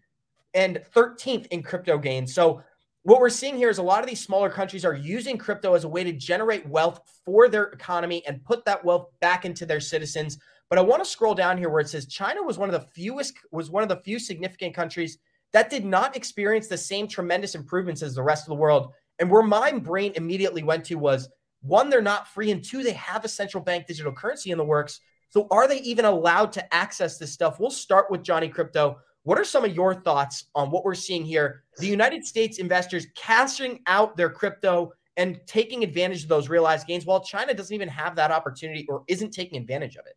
and 0.52 0.82
13th 0.94 1.46
in 1.48 1.62
crypto 1.62 1.96
gains. 1.96 2.34
So 2.34 2.62
what 3.02 3.20
we're 3.20 3.30
seeing 3.30 3.56
here 3.56 3.70
is 3.70 3.78
a 3.78 3.82
lot 3.82 4.02
of 4.02 4.08
these 4.08 4.22
smaller 4.22 4.50
countries 4.50 4.84
are 4.84 4.94
using 4.94 5.38
crypto 5.38 5.74
as 5.74 5.84
a 5.84 5.88
way 5.88 6.02
to 6.02 6.12
generate 6.12 6.68
wealth 6.68 7.00
for 7.24 7.48
their 7.48 7.64
economy 7.64 8.22
and 8.26 8.44
put 8.44 8.64
that 8.64 8.84
wealth 8.84 9.06
back 9.20 9.44
into 9.44 9.64
their 9.64 9.78
citizens. 9.78 10.38
But 10.70 10.78
I 10.78 10.82
want 10.82 11.02
to 11.02 11.10
scroll 11.10 11.34
down 11.34 11.58
here 11.58 11.68
where 11.68 11.80
it 11.80 11.88
says 11.88 12.06
China 12.06 12.42
was 12.44 12.56
one 12.56 12.72
of 12.72 12.80
the 12.80 12.88
fewest 12.94 13.34
was 13.50 13.70
one 13.70 13.82
of 13.82 13.88
the 13.88 13.96
few 13.96 14.20
significant 14.20 14.72
countries 14.72 15.18
that 15.52 15.68
did 15.68 15.84
not 15.84 16.16
experience 16.16 16.68
the 16.68 16.78
same 16.78 17.08
tremendous 17.08 17.56
improvements 17.56 18.02
as 18.02 18.14
the 18.14 18.22
rest 18.22 18.44
of 18.44 18.50
the 18.50 18.54
world. 18.54 18.92
And 19.18 19.28
where 19.28 19.42
my 19.42 19.72
brain 19.72 20.12
immediately 20.14 20.62
went 20.62 20.84
to 20.86 20.94
was 20.94 21.28
one, 21.62 21.90
they're 21.90 22.00
not 22.00 22.28
free, 22.28 22.52
and 22.52 22.64
two, 22.64 22.82
they 22.82 22.92
have 22.92 23.24
a 23.24 23.28
central 23.28 23.62
bank 23.62 23.86
digital 23.86 24.12
currency 24.12 24.52
in 24.52 24.58
the 24.58 24.64
works. 24.64 25.00
So 25.28 25.46
are 25.50 25.68
they 25.68 25.80
even 25.80 26.04
allowed 26.04 26.52
to 26.52 26.74
access 26.74 27.18
this 27.18 27.32
stuff? 27.32 27.60
We'll 27.60 27.70
start 27.70 28.10
with 28.10 28.22
Johnny 28.22 28.48
Krypto. 28.48 28.96
What 29.24 29.38
are 29.38 29.44
some 29.44 29.64
of 29.64 29.74
your 29.74 29.94
thoughts 29.94 30.46
on 30.54 30.70
what 30.70 30.84
we're 30.84 30.94
seeing 30.94 31.24
here? 31.24 31.64
The 31.78 31.86
United 31.86 32.24
States 32.24 32.58
investors 32.58 33.08
cashing 33.16 33.80
out 33.86 34.16
their 34.16 34.30
crypto 34.30 34.92
and 35.16 35.38
taking 35.46 35.82
advantage 35.82 36.22
of 36.22 36.28
those 36.28 36.48
realized 36.48 36.86
gains 36.86 37.04
while 37.04 37.20
China 37.20 37.52
doesn't 37.52 37.74
even 37.74 37.88
have 37.88 38.16
that 38.16 38.30
opportunity 38.30 38.86
or 38.88 39.02
isn't 39.08 39.32
taking 39.32 39.60
advantage 39.60 39.96
of 39.96 40.06
it. 40.06 40.14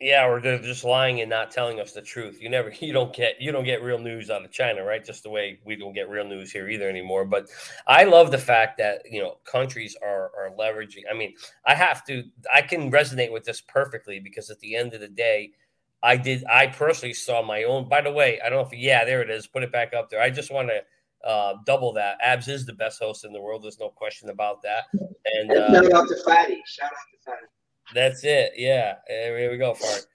Yeah, 0.00 0.26
or 0.26 0.40
they're 0.40 0.58
just 0.58 0.82
lying 0.82 1.20
and 1.20 1.28
not 1.28 1.50
telling 1.50 1.78
us 1.78 1.92
the 1.92 2.00
truth. 2.00 2.40
You 2.40 2.48
never, 2.48 2.72
you 2.80 2.92
don't 2.92 3.14
get, 3.14 3.40
you 3.40 3.52
don't 3.52 3.64
get 3.64 3.82
real 3.82 3.98
news 3.98 4.30
out 4.30 4.44
of 4.44 4.50
China, 4.50 4.82
right? 4.82 5.04
Just 5.04 5.22
the 5.22 5.30
way 5.30 5.60
we 5.64 5.76
don't 5.76 5.92
get 5.92 6.08
real 6.08 6.26
news 6.26 6.50
here 6.50 6.68
either 6.68 6.88
anymore. 6.88 7.24
But 7.26 7.48
I 7.86 8.04
love 8.04 8.30
the 8.30 8.38
fact 8.38 8.78
that 8.78 9.02
you 9.10 9.20
know 9.22 9.38
countries 9.44 9.96
are 10.02 10.32
are 10.36 10.50
leveraging. 10.58 11.02
I 11.10 11.14
mean, 11.14 11.34
I 11.66 11.74
have 11.74 12.04
to, 12.06 12.24
I 12.52 12.62
can 12.62 12.90
resonate 12.90 13.32
with 13.32 13.44
this 13.44 13.60
perfectly 13.60 14.20
because 14.20 14.48
at 14.50 14.58
the 14.60 14.74
end 14.74 14.94
of 14.94 15.00
the 15.00 15.08
day, 15.08 15.52
I 16.02 16.16
did, 16.16 16.44
I 16.46 16.68
personally 16.68 17.12
saw 17.12 17.42
my 17.42 17.64
own. 17.64 17.88
By 17.88 18.00
the 18.00 18.12
way, 18.12 18.40
I 18.44 18.48
don't 18.48 18.62
know 18.62 18.66
if, 18.66 18.78
yeah, 18.78 19.04
there 19.04 19.20
it 19.20 19.30
is. 19.30 19.46
Put 19.46 19.62
it 19.62 19.72
back 19.72 19.92
up 19.92 20.08
there. 20.08 20.22
I 20.22 20.30
just 20.30 20.50
want 20.50 20.70
to 20.70 21.28
uh, 21.28 21.54
double 21.66 21.92
that. 21.94 22.16
Abs 22.22 22.48
is 22.48 22.64
the 22.64 22.72
best 22.72 22.98
host 23.00 23.24
in 23.24 23.32
the 23.32 23.40
world. 23.40 23.62
There's 23.62 23.78
no 23.78 23.90
question 23.90 24.30
about 24.30 24.62
that. 24.62 24.84
And 25.26 25.52
uh, 25.52 25.82
shout 25.82 25.92
out 25.92 26.08
to 26.08 26.16
Fatty. 26.24 26.62
Shout 26.66 26.86
out 26.86 26.90
to 26.90 27.30
Fatty. 27.30 27.46
That's 27.94 28.24
it. 28.24 28.52
Yeah. 28.56 28.96
Here 29.08 29.50
we 29.50 29.56
go, 29.56 29.74
Fart. 29.74 30.06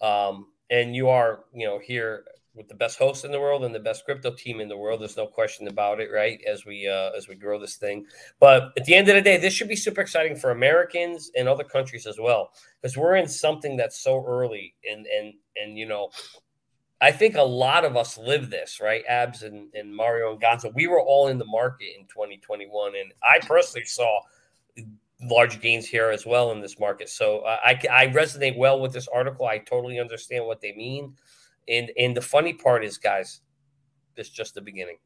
Um, 0.00 0.46
and 0.70 0.94
you 0.94 1.08
are, 1.08 1.44
you 1.52 1.66
know, 1.66 1.78
here 1.78 2.24
with 2.54 2.68
the 2.68 2.74
best 2.74 2.98
host 2.98 3.24
in 3.24 3.30
the 3.30 3.40
world 3.40 3.64
and 3.64 3.74
the 3.74 3.80
best 3.80 4.04
crypto 4.04 4.32
team 4.32 4.60
in 4.60 4.68
the 4.68 4.76
world. 4.76 5.00
There's 5.00 5.16
no 5.16 5.26
question 5.26 5.68
about 5.68 6.00
it, 6.00 6.10
right? 6.12 6.40
As 6.46 6.66
we 6.66 6.88
uh, 6.88 7.10
as 7.16 7.28
we 7.28 7.34
grow 7.34 7.58
this 7.58 7.76
thing. 7.76 8.06
But 8.38 8.72
at 8.76 8.84
the 8.84 8.94
end 8.94 9.08
of 9.08 9.14
the 9.14 9.22
day, 9.22 9.36
this 9.36 9.54
should 9.54 9.68
be 9.68 9.76
super 9.76 10.00
exciting 10.00 10.36
for 10.36 10.50
Americans 10.50 11.30
and 11.36 11.48
other 11.48 11.64
countries 11.64 12.06
as 12.06 12.18
well, 12.18 12.52
because 12.80 12.96
we're 12.96 13.16
in 13.16 13.28
something 13.28 13.76
that's 13.76 14.00
so 14.00 14.24
early. 14.26 14.74
And 14.90 15.06
and 15.06 15.34
and 15.56 15.78
you 15.78 15.86
know, 15.86 16.10
I 17.00 17.12
think 17.12 17.36
a 17.36 17.42
lot 17.42 17.84
of 17.84 17.96
us 17.96 18.18
live 18.18 18.50
this, 18.50 18.80
right? 18.80 19.04
Abs 19.08 19.42
and, 19.42 19.68
and 19.74 19.94
Mario 19.94 20.32
and 20.32 20.40
Gonzo. 20.40 20.74
We 20.74 20.86
were 20.86 21.00
all 21.00 21.28
in 21.28 21.38
the 21.38 21.46
market 21.46 21.88
in 21.98 22.06
2021, 22.06 22.92
and 22.96 23.12
I 23.22 23.38
personally 23.46 23.86
saw 23.86 24.20
large 25.22 25.60
gains 25.60 25.86
here 25.86 26.10
as 26.10 26.24
well 26.24 26.52
in 26.52 26.60
this 26.60 26.78
market. 26.78 27.08
So 27.08 27.40
uh, 27.40 27.58
I, 27.64 27.80
I 27.90 28.06
resonate 28.08 28.56
well 28.56 28.80
with 28.80 28.92
this 28.92 29.08
article. 29.08 29.46
I 29.46 29.58
totally 29.58 30.00
understand 30.00 30.46
what 30.46 30.60
they 30.60 30.72
mean. 30.72 31.14
And 31.68 31.90
and 31.98 32.16
the 32.16 32.22
funny 32.22 32.54
part 32.54 32.84
is, 32.84 32.98
guys, 32.98 33.42
it's 34.16 34.30
just 34.30 34.54
the 34.54 34.60
beginning. 34.60 34.98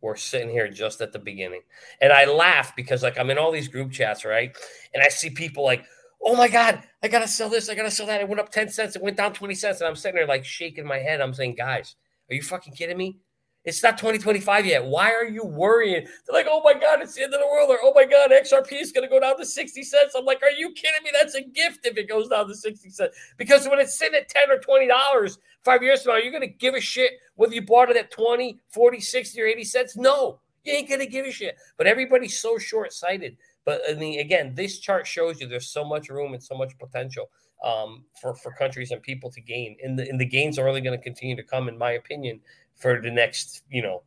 We're 0.00 0.16
sitting 0.16 0.50
here 0.50 0.68
just 0.68 1.00
at 1.00 1.12
the 1.12 1.18
beginning. 1.18 1.62
And 2.00 2.12
I 2.12 2.26
laugh 2.26 2.76
because 2.76 3.02
like 3.02 3.18
I'm 3.18 3.30
in 3.30 3.38
all 3.38 3.50
these 3.50 3.68
group 3.68 3.90
chats, 3.92 4.24
right? 4.24 4.56
And 4.94 5.02
I 5.02 5.08
see 5.08 5.30
people 5.30 5.64
like, 5.64 5.84
oh 6.22 6.36
my 6.36 6.48
God, 6.48 6.82
I 7.02 7.08
gotta 7.08 7.28
sell 7.28 7.48
this, 7.48 7.68
I 7.68 7.74
gotta 7.74 7.90
sell 7.90 8.06
that. 8.06 8.20
It 8.20 8.28
went 8.28 8.40
up 8.40 8.50
10 8.50 8.68
cents, 8.68 8.94
it 8.94 9.02
went 9.02 9.16
down 9.16 9.32
20 9.32 9.54
cents. 9.54 9.80
And 9.80 9.88
I'm 9.88 9.96
sitting 9.96 10.16
there 10.16 10.26
like 10.26 10.44
shaking 10.44 10.86
my 10.86 10.98
head. 10.98 11.20
I'm 11.20 11.34
saying, 11.34 11.54
guys, 11.54 11.96
are 12.30 12.34
you 12.34 12.42
fucking 12.42 12.74
kidding 12.74 12.98
me? 12.98 13.18
It's 13.66 13.82
not 13.82 13.98
2025 13.98 14.64
yet. 14.64 14.84
Why 14.84 15.12
are 15.12 15.24
you 15.24 15.44
worrying? 15.44 16.04
They're 16.04 16.32
like, 16.32 16.46
oh 16.48 16.62
my 16.64 16.72
God, 16.72 17.02
it's 17.02 17.14
the 17.14 17.24
end 17.24 17.34
of 17.34 17.40
the 17.40 17.46
world. 17.46 17.68
Or, 17.68 17.78
oh 17.82 17.92
my 17.94 18.04
God, 18.04 18.30
XRP 18.30 18.80
is 18.80 18.92
going 18.92 19.02
to 19.02 19.10
go 19.10 19.18
down 19.18 19.36
to 19.36 19.44
60 19.44 19.82
cents. 19.82 20.14
I'm 20.16 20.24
like, 20.24 20.40
are 20.44 20.50
you 20.50 20.70
kidding 20.70 21.02
me? 21.02 21.10
That's 21.12 21.34
a 21.34 21.42
gift 21.42 21.84
if 21.84 21.96
it 21.96 22.08
goes 22.08 22.28
down 22.28 22.46
to 22.46 22.54
60 22.54 22.88
cents. 22.90 23.16
Because 23.36 23.68
when 23.68 23.80
it's 23.80 23.98
sitting 23.98 24.14
at 24.14 24.28
10 24.28 24.52
or 24.52 24.58
$20 24.58 25.38
five 25.64 25.82
years 25.82 26.04
from 26.04 26.14
now, 26.14 26.18
you're 26.18 26.30
going 26.30 26.42
to 26.42 26.46
give 26.46 26.74
a 26.74 26.80
shit 26.80 27.14
whether 27.34 27.54
you 27.54 27.62
bought 27.62 27.90
it 27.90 27.96
at 27.96 28.12
20, 28.12 28.56
40, 28.70 29.00
60, 29.00 29.42
or 29.42 29.46
80 29.46 29.64
cents? 29.64 29.96
No, 29.96 30.38
you 30.62 30.72
ain't 30.72 30.88
going 30.88 31.00
to 31.00 31.06
give 31.06 31.26
a 31.26 31.32
shit. 31.32 31.56
But 31.76 31.88
everybody's 31.88 32.38
so 32.38 32.58
short 32.58 32.92
sighted. 32.92 33.36
But 33.64 33.82
I 33.90 33.94
mean, 33.94 34.20
again, 34.20 34.54
this 34.54 34.78
chart 34.78 35.08
shows 35.08 35.40
you 35.40 35.48
there's 35.48 35.68
so 35.68 35.84
much 35.84 36.08
room 36.08 36.34
and 36.34 36.42
so 36.42 36.56
much 36.56 36.78
potential 36.78 37.30
um, 37.64 38.04
for, 38.20 38.34
for 38.36 38.52
countries 38.52 38.92
and 38.92 39.02
people 39.02 39.30
to 39.32 39.40
gain. 39.40 39.76
And 39.82 39.98
the, 39.98 40.08
and 40.08 40.20
the 40.20 40.24
gains 40.24 40.56
are 40.56 40.68
only 40.68 40.80
going 40.80 40.96
to 40.96 41.02
continue 41.02 41.34
to 41.34 41.42
come, 41.42 41.68
in 41.68 41.76
my 41.76 41.92
opinion, 41.92 42.40
for 42.76 43.00
the 43.00 43.10
next, 43.10 43.62
you 43.68 43.82
know, 43.82 44.02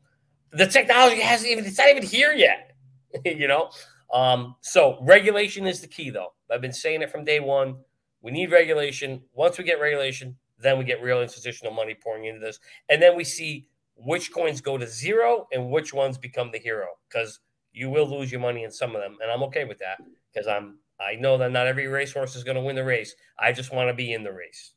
the 0.51 0.67
technology 0.67 1.21
hasn't 1.21 1.51
even, 1.51 1.65
it's 1.65 1.77
not 1.77 1.89
even 1.89 2.03
here 2.03 2.31
yet, 2.31 2.75
you 3.25 3.47
know? 3.47 3.69
Um, 4.13 4.55
so 4.61 4.97
regulation 5.01 5.67
is 5.67 5.81
the 5.81 5.87
key, 5.87 6.09
though. 6.09 6.33
I've 6.51 6.61
been 6.61 6.73
saying 6.73 7.01
it 7.01 7.11
from 7.11 7.25
day 7.25 7.39
one. 7.39 7.77
We 8.21 8.31
need 8.31 8.51
regulation. 8.51 9.21
Once 9.33 9.57
we 9.57 9.63
get 9.63 9.79
regulation, 9.79 10.35
then 10.59 10.77
we 10.77 10.83
get 10.83 11.01
real 11.01 11.21
institutional 11.21 11.73
money 11.73 11.95
pouring 11.95 12.25
into 12.25 12.39
this. 12.39 12.59
And 12.89 13.01
then 13.01 13.15
we 13.15 13.23
see 13.23 13.67
which 13.95 14.33
coins 14.33 14.61
go 14.61 14.77
to 14.77 14.87
zero 14.87 15.47
and 15.51 15.69
which 15.69 15.93
ones 15.93 16.17
become 16.17 16.51
the 16.51 16.57
hero 16.57 16.87
because 17.07 17.39
you 17.71 17.89
will 17.89 18.09
lose 18.09 18.31
your 18.31 18.41
money 18.41 18.63
in 18.63 18.71
some 18.71 18.95
of 18.95 19.01
them. 19.01 19.17
And 19.21 19.31
I'm 19.31 19.43
okay 19.43 19.65
with 19.65 19.79
that 19.79 19.97
because 20.33 20.47
I'm, 20.47 20.79
I 20.99 21.15
know 21.15 21.37
that 21.37 21.51
not 21.51 21.67
every 21.67 21.87
racehorse 21.87 22.35
is 22.35 22.43
going 22.43 22.55
to 22.55 22.61
win 22.61 22.75
the 22.75 22.83
race. 22.83 23.15
I 23.37 23.51
just 23.51 23.71
want 23.71 23.89
to 23.89 23.93
be 23.93 24.13
in 24.13 24.23
the 24.23 24.33
race. 24.33 24.71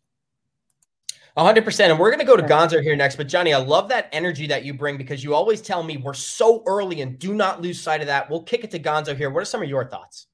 100%. 1.36 1.90
And 1.90 1.98
we're 1.98 2.10
going 2.10 2.20
to 2.20 2.26
go 2.26 2.36
to 2.36 2.42
Gonzo 2.42 2.82
here 2.82 2.94
next. 2.94 3.16
But 3.16 3.28
Johnny, 3.28 3.54
I 3.54 3.58
love 3.58 3.88
that 3.88 4.08
energy 4.12 4.48
that 4.48 4.64
you 4.64 4.74
bring 4.74 4.98
because 4.98 5.24
you 5.24 5.34
always 5.34 5.60
tell 5.62 5.82
me 5.82 5.96
we're 5.96 6.14
so 6.14 6.62
early 6.66 7.00
and 7.00 7.18
do 7.18 7.34
not 7.34 7.62
lose 7.62 7.80
sight 7.80 8.00
of 8.00 8.08
that. 8.08 8.28
We'll 8.28 8.42
kick 8.42 8.64
it 8.64 8.70
to 8.72 8.78
Gonzo 8.78 9.16
here. 9.16 9.30
What 9.30 9.42
are 9.42 9.46
some 9.46 9.62
of 9.62 9.68
your 9.68 9.86
thoughts? 9.88 10.26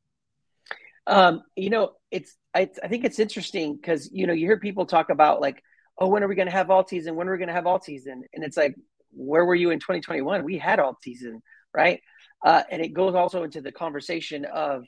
Um, 1.06 1.42
you 1.56 1.70
know, 1.70 1.92
it's, 2.10 2.36
I, 2.54 2.68
I 2.82 2.88
think 2.88 3.04
it's 3.04 3.18
interesting 3.18 3.76
because, 3.76 4.10
you 4.12 4.26
know, 4.26 4.32
you 4.32 4.46
hear 4.46 4.58
people 4.58 4.86
talk 4.86 5.10
about 5.10 5.40
like, 5.40 5.62
oh, 5.98 6.08
when 6.08 6.22
are 6.22 6.28
we 6.28 6.34
going 6.34 6.48
to 6.48 6.52
have 6.52 6.70
alt 6.70 6.88
season? 6.88 7.14
When 7.14 7.28
are 7.28 7.32
we 7.32 7.38
going 7.38 7.48
to 7.48 7.54
have 7.54 7.66
alt 7.66 7.84
season? 7.84 8.24
And 8.34 8.44
it's 8.44 8.56
like, 8.56 8.74
where 9.12 9.44
were 9.44 9.54
you 9.54 9.70
in 9.70 9.78
2021? 9.78 10.44
We 10.44 10.58
had 10.58 10.80
alt 10.80 11.02
season, 11.02 11.42
right? 11.72 12.00
Uh, 12.44 12.62
and 12.70 12.82
it 12.82 12.88
goes 12.88 13.14
also 13.14 13.42
into 13.44 13.60
the 13.60 13.72
conversation 13.72 14.44
of, 14.44 14.84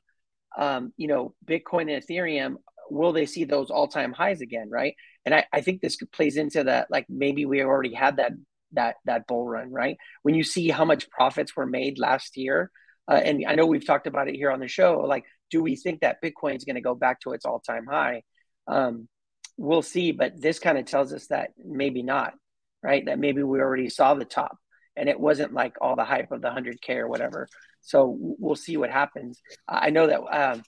um, 0.56 0.92
you 0.96 1.08
know, 1.08 1.34
Bitcoin 1.46 1.92
and 1.92 2.02
Ethereum. 2.04 2.56
Will 2.90 3.12
they 3.12 3.26
see 3.26 3.44
those 3.44 3.70
all 3.70 3.88
time 3.88 4.12
highs 4.12 4.40
again, 4.40 4.68
right? 4.70 4.94
and 5.24 5.34
I, 5.34 5.44
I 5.52 5.60
think 5.60 5.80
this 5.80 5.96
plays 6.12 6.36
into 6.36 6.64
that 6.64 6.88
like 6.90 7.06
maybe 7.08 7.46
we 7.46 7.62
already 7.62 7.94
had 7.94 8.16
that 8.16 8.32
that 8.72 8.96
that 9.04 9.26
bull 9.26 9.46
run 9.46 9.70
right? 9.72 9.96
When 10.22 10.34
you 10.34 10.44
see 10.44 10.68
how 10.68 10.84
much 10.84 11.10
profits 11.10 11.56
were 11.56 11.66
made 11.66 11.98
last 11.98 12.36
year 12.36 12.70
uh, 13.08 13.20
and 13.24 13.44
i 13.48 13.54
know 13.54 13.66
we've 13.66 13.86
talked 13.86 14.06
about 14.06 14.28
it 14.28 14.36
here 14.36 14.50
on 14.50 14.60
the 14.60 14.68
show 14.68 15.00
like 15.00 15.24
do 15.50 15.62
we 15.62 15.74
think 15.74 16.00
that 16.00 16.22
bitcoin 16.22 16.56
is 16.56 16.64
going 16.64 16.76
to 16.76 16.80
go 16.80 16.94
back 16.94 17.20
to 17.20 17.32
its 17.32 17.44
all-time 17.44 17.86
high? 17.86 18.22
Um, 18.66 19.08
we'll 19.56 19.82
see 19.82 20.12
but 20.12 20.40
this 20.40 20.58
kind 20.58 20.78
of 20.78 20.86
tells 20.86 21.12
us 21.12 21.26
that 21.28 21.50
maybe 21.58 22.02
not 22.02 22.34
right? 22.82 23.04
That 23.04 23.18
maybe 23.18 23.42
we 23.42 23.60
already 23.60 23.90
saw 23.90 24.14
the 24.14 24.24
top 24.24 24.56
and 24.96 25.08
it 25.08 25.20
wasn't 25.20 25.52
like 25.52 25.74
all 25.82 25.96
the 25.96 26.04
hype 26.04 26.32
of 26.32 26.40
the 26.40 26.48
100k 26.48 26.96
or 26.96 27.08
whatever. 27.08 27.46
So 27.82 28.16
we'll 28.18 28.56
see 28.56 28.78
what 28.78 28.90
happens. 28.90 29.38
I 29.68 29.90
know 29.90 30.06
that 30.06 30.20
um, 30.20 30.62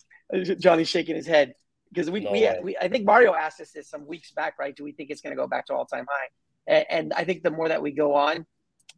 johnny's 0.59 0.89
shaking 0.89 1.17
his 1.17 1.27
head 1.27 1.55
because 1.93 2.11
we, 2.11 2.21
no 2.21 2.33
we, 2.33 2.49
we, 2.63 2.77
I 2.79 2.89
think 2.89 3.05
Mario 3.05 3.35
asked 3.35 3.61
us 3.61 3.73
this 3.73 3.89
some 3.89 4.07
weeks 4.07 4.33
back, 4.33 4.59
right? 4.59 4.75
Do 4.75 4.85
we 4.85 4.93
think 4.93 5.11
it's 5.11 5.21
going 5.21 5.35
to 5.35 5.41
go 5.41 5.47
back 5.47 5.67
to 5.67 5.75
all 5.75 5.85
time 5.85 6.07
high? 6.09 6.29
And, 6.67 6.87
and, 6.91 7.13
I 7.13 7.25
think 7.25 7.43
the 7.43 7.51
more 7.51 7.69
that 7.69 7.83
we 7.83 7.91
go 7.91 8.15
on, 8.15 8.47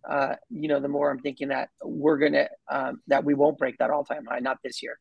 uh, 0.08 0.34
you 0.50 0.68
know, 0.68 0.80
the 0.80 0.88
more 0.88 1.10
I'm 1.10 1.18
thinking 1.18 1.48
that 1.48 1.70
we're 1.82 2.18
going 2.18 2.34
to, 2.34 2.48
um, 2.70 3.00
that 3.08 3.24
we 3.24 3.34
won't 3.34 3.58
break 3.58 3.78
that 3.78 3.90
all 3.90 4.04
time 4.04 4.26
high, 4.26 4.38
not 4.38 4.58
this 4.62 4.82
year. 4.82 4.98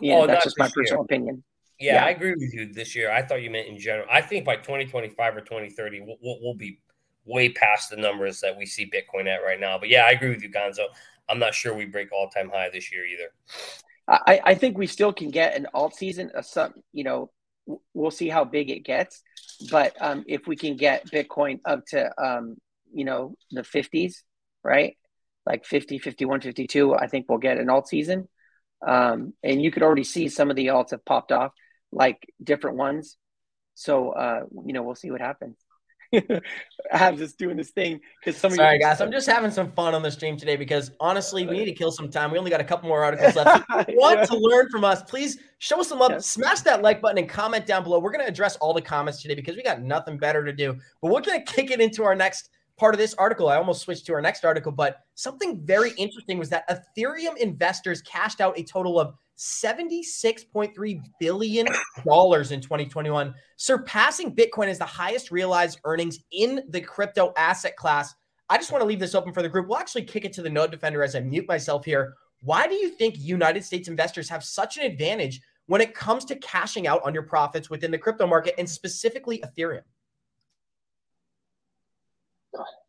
You 0.00 0.14
oh, 0.14 0.26
that's 0.26 0.44
just 0.44 0.58
my 0.58 0.66
personal 0.66 1.00
year. 1.00 1.04
opinion. 1.04 1.44
Yeah, 1.78 1.94
yeah, 1.94 2.04
I 2.04 2.10
agree 2.10 2.32
with 2.32 2.52
you 2.52 2.72
this 2.72 2.94
year. 2.94 3.10
I 3.10 3.22
thought 3.22 3.42
you 3.42 3.50
meant 3.50 3.68
in 3.68 3.78
general. 3.78 4.06
I 4.10 4.20
think 4.20 4.44
by 4.44 4.56
2025 4.56 5.36
or 5.36 5.40
2030, 5.40 6.00
we'll, 6.00 6.16
we'll, 6.22 6.38
we'll 6.40 6.54
be 6.54 6.80
way 7.24 7.48
past 7.48 7.90
the 7.90 7.96
numbers 7.96 8.40
that 8.40 8.56
we 8.56 8.66
see 8.66 8.90
Bitcoin 8.90 9.26
at 9.26 9.42
right 9.42 9.58
now. 9.58 9.78
But 9.78 9.88
yeah, 9.88 10.04
I 10.04 10.10
agree 10.10 10.30
with 10.30 10.42
you, 10.42 10.50
Gonzo. 10.50 10.86
I'm 11.28 11.38
not 11.38 11.54
sure 11.54 11.74
we 11.74 11.86
break 11.86 12.12
all 12.12 12.28
time 12.28 12.50
high 12.52 12.68
this 12.70 12.92
year 12.92 13.04
either. 13.04 13.30
I, 14.06 14.40
I 14.44 14.54
think 14.54 14.76
we 14.76 14.86
still 14.86 15.12
can 15.12 15.30
get 15.30 15.56
an 15.56 15.66
alt 15.72 15.94
season. 15.94 16.30
A 16.34 16.42
some, 16.42 16.74
you 16.92 17.04
know, 17.04 17.30
we'll 17.94 18.10
see 18.10 18.28
how 18.28 18.44
big 18.44 18.70
it 18.70 18.84
gets. 18.84 19.22
But 19.70 19.94
um, 20.00 20.24
if 20.26 20.46
we 20.46 20.56
can 20.56 20.76
get 20.76 21.10
Bitcoin 21.10 21.60
up 21.64 21.86
to, 21.88 22.10
um, 22.22 22.56
you 22.92 23.04
know, 23.04 23.34
the 23.50 23.62
50s, 23.62 24.16
right? 24.62 24.96
Like 25.46 25.64
50, 25.64 25.98
51, 25.98 26.40
52, 26.42 26.94
I 26.94 27.06
think 27.06 27.26
we'll 27.28 27.38
get 27.38 27.58
an 27.58 27.70
alt 27.70 27.88
season. 27.88 28.28
Um, 28.86 29.32
and 29.42 29.62
you 29.62 29.70
could 29.70 29.82
already 29.82 30.04
see 30.04 30.28
some 30.28 30.50
of 30.50 30.56
the 30.56 30.66
alts 30.66 30.90
have 30.90 31.04
popped 31.04 31.32
off, 31.32 31.52
like 31.90 32.18
different 32.42 32.76
ones. 32.76 33.16
So, 33.74 34.10
uh, 34.10 34.40
you 34.66 34.72
know, 34.72 34.82
we'll 34.82 34.94
see 34.94 35.10
what 35.10 35.20
happens. 35.20 35.56
Abs 36.90 37.18
just 37.18 37.38
doing 37.38 37.56
this 37.56 37.70
thing 37.70 38.00
because 38.20 38.40
some. 38.40 38.52
Of 38.52 38.56
Sorry, 38.56 38.78
guys, 38.78 39.00
I'm 39.00 39.10
just 39.10 39.26
having 39.26 39.50
some 39.50 39.72
fun 39.72 39.94
on 39.94 40.02
the 40.02 40.10
stream 40.10 40.36
today 40.36 40.56
because 40.56 40.90
honestly, 41.00 41.46
we 41.46 41.58
need 41.58 41.64
to 41.66 41.72
kill 41.72 41.90
some 41.90 42.10
time. 42.10 42.30
We 42.30 42.38
only 42.38 42.50
got 42.50 42.60
a 42.60 42.64
couple 42.64 42.88
more 42.88 43.02
articles 43.02 43.36
left. 43.36 43.64
If 43.70 43.88
you 43.88 43.96
want 43.96 44.20
yeah. 44.20 44.24
to 44.26 44.36
learn 44.36 44.68
from 44.70 44.84
us, 44.84 45.02
please 45.02 45.38
show 45.58 45.80
us 45.80 45.88
some 45.88 45.98
love. 45.98 46.12
Yeah. 46.12 46.18
Smash 46.18 46.60
that 46.62 46.82
like 46.82 47.00
button 47.00 47.18
and 47.18 47.28
comment 47.28 47.66
down 47.66 47.82
below. 47.82 47.98
We're 47.98 48.12
going 48.12 48.24
to 48.24 48.30
address 48.30 48.56
all 48.56 48.74
the 48.74 48.82
comments 48.82 49.22
today 49.22 49.34
because 49.34 49.56
we 49.56 49.62
got 49.62 49.82
nothing 49.82 50.18
better 50.18 50.44
to 50.44 50.52
do. 50.52 50.76
But 51.00 51.10
we're 51.10 51.22
going 51.22 51.44
to 51.44 51.52
kick 51.52 51.70
it 51.70 51.80
into 51.80 52.04
our 52.04 52.14
next 52.14 52.50
part 52.76 52.94
of 52.94 52.98
this 52.98 53.14
article. 53.14 53.48
I 53.48 53.56
almost 53.56 53.82
switched 53.82 54.06
to 54.06 54.14
our 54.14 54.20
next 54.20 54.44
article, 54.44 54.72
but 54.72 55.00
something 55.14 55.60
very 55.64 55.92
interesting 55.92 56.38
was 56.38 56.48
that 56.50 56.68
Ethereum 56.68 57.36
investors 57.36 58.02
cashed 58.02 58.40
out 58.40 58.58
a 58.58 58.62
total 58.64 58.98
of 58.98 59.14
$76.3 59.38 61.00
billion 61.20 61.66
in 61.66 61.72
2021, 62.06 63.34
surpassing 63.56 64.34
Bitcoin 64.34 64.68
as 64.68 64.78
the 64.78 64.84
highest 64.84 65.30
realized 65.30 65.80
earnings 65.84 66.18
in 66.32 66.62
the 66.68 66.80
crypto 66.80 67.32
asset 67.36 67.76
class. 67.76 68.14
I 68.48 68.58
just 68.58 68.70
want 68.70 68.82
to 68.82 68.86
leave 68.86 69.00
this 69.00 69.14
open 69.14 69.32
for 69.32 69.42
the 69.42 69.48
group. 69.48 69.68
We'll 69.68 69.78
actually 69.78 70.04
kick 70.04 70.24
it 70.24 70.32
to 70.34 70.42
the 70.42 70.50
node 70.50 70.70
defender 70.70 71.02
as 71.02 71.16
I 71.16 71.20
mute 71.20 71.48
myself 71.48 71.84
here. 71.84 72.14
Why 72.40 72.66
do 72.66 72.74
you 72.74 72.90
think 72.90 73.18
United 73.18 73.64
States 73.64 73.88
investors 73.88 74.28
have 74.28 74.44
such 74.44 74.76
an 74.76 74.84
advantage 74.84 75.40
when 75.66 75.80
it 75.80 75.94
comes 75.94 76.24
to 76.26 76.36
cashing 76.36 76.86
out 76.86 77.00
on 77.04 77.14
your 77.14 77.22
profits 77.22 77.70
within 77.70 77.90
the 77.90 77.98
crypto 77.98 78.26
market 78.26 78.54
and 78.58 78.68
specifically 78.68 79.42
Ethereum? 79.42 79.80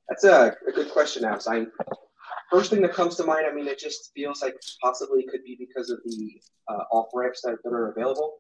That's 0.10 0.24
a, 0.24 0.56
a 0.68 0.72
good 0.72 0.92
question, 0.92 1.26
Abs. 1.26 1.48
I 1.48 1.66
first 2.52 2.70
thing 2.70 2.82
that 2.82 2.94
comes 2.94 3.16
to 3.16 3.24
mind, 3.24 3.46
I 3.50 3.54
mean, 3.54 3.68
it 3.68 3.80
just 3.80 4.12
feels 4.14 4.42
like 4.42 4.56
possibly 4.82 5.26
could 5.30 5.44
be 5.44 5.56
because 5.60 5.90
of 5.90 6.00
the 6.06 6.42
uh, 6.70 6.84
off 6.92 7.08
ramps 7.14 7.42
that, 7.42 7.58
that 7.64 7.74
are 7.74 7.92
available. 7.92 8.40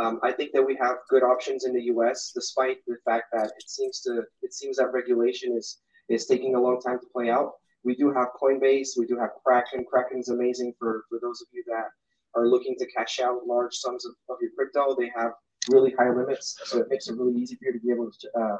Um, 0.00 0.18
I 0.22 0.32
think 0.32 0.52
that 0.52 0.62
we 0.62 0.76
have 0.80 0.96
good 1.08 1.22
options 1.22 1.64
in 1.64 1.72
the 1.72 1.82
U.S., 1.84 2.32
despite 2.34 2.78
the 2.86 2.96
fact 3.04 3.26
that 3.32 3.46
it 3.46 3.68
seems 3.68 4.00
to 4.00 4.24
it 4.42 4.52
seems 4.52 4.76
that 4.78 4.92
regulation 4.92 5.56
is 5.56 5.78
is 6.08 6.26
taking 6.26 6.56
a 6.56 6.60
long 6.60 6.80
time 6.80 6.98
to 6.98 7.06
play 7.12 7.30
out. 7.30 7.52
We 7.84 7.94
do 7.94 8.12
have 8.12 8.28
Coinbase, 8.40 8.98
we 8.98 9.06
do 9.06 9.16
have 9.18 9.30
Kraken. 9.44 9.84
Kraken 9.88 10.18
is 10.18 10.30
amazing 10.30 10.74
for 10.78 11.04
for 11.08 11.20
those 11.22 11.40
of 11.40 11.48
you 11.52 11.62
that 11.68 11.90
are 12.34 12.48
looking 12.48 12.74
to 12.80 12.86
cash 12.86 13.20
out 13.20 13.46
large 13.46 13.74
sums 13.74 14.04
of, 14.04 14.14
of 14.28 14.38
your 14.40 14.50
crypto. 14.56 14.96
They 14.98 15.12
have 15.16 15.32
really 15.70 15.94
high 15.96 16.10
limits, 16.10 16.58
so 16.64 16.80
it 16.80 16.88
makes 16.90 17.08
it 17.08 17.16
really 17.16 17.40
easy 17.40 17.54
for 17.54 17.66
you 17.66 17.72
to 17.74 17.78
be 17.78 17.92
able 17.92 18.10
to 18.10 18.40
uh, 18.40 18.58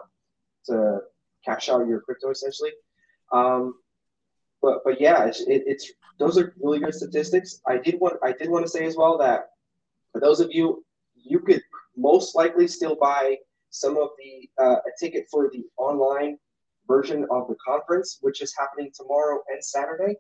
to 0.67 1.01
cash 1.45 1.69
out 1.69 1.87
your 1.87 2.01
crypto 2.01 2.31
essentially. 2.31 2.73
Um, 3.33 3.75
but 4.63 4.83
but 4.85 5.01
yeah, 5.01 5.27
it's, 5.27 5.41
it, 5.41 5.63
it's 5.67 5.93
those 6.19 6.39
are 6.39 6.55
really 6.63 6.79
good 6.79 6.95
statistics. 6.95 7.61
I 7.67 7.79
did 7.79 8.01
want 8.01 8.15
I 8.23 8.33
did 8.33 8.49
want 8.49 8.65
to 8.65 8.71
say 8.71 8.87
as 8.87 8.97
well 8.97 9.19
that 9.19 9.49
for 10.13 10.21
those 10.21 10.41
of 10.41 10.51
you, 10.53 10.85
you 11.15 11.41
could 11.41 11.63
most 11.97 12.35
likely 12.35 12.67
still 12.69 12.97
buy 12.97 13.37
some 13.71 13.97
of 13.99 14.11
the 14.19 14.49
uh, 14.63 14.77
a 14.77 14.91
ticket 14.99 15.27
for 15.31 15.51
the 15.53 15.65
online 15.77 16.39
version 16.87 17.27
of 17.31 17.49
the 17.49 17.57
conference, 17.67 18.19
which 18.21 18.41
is 18.41 18.55
happening 18.59 18.91
tomorrow 18.95 19.41
and 19.49 19.65
Saturday. 19.65 20.15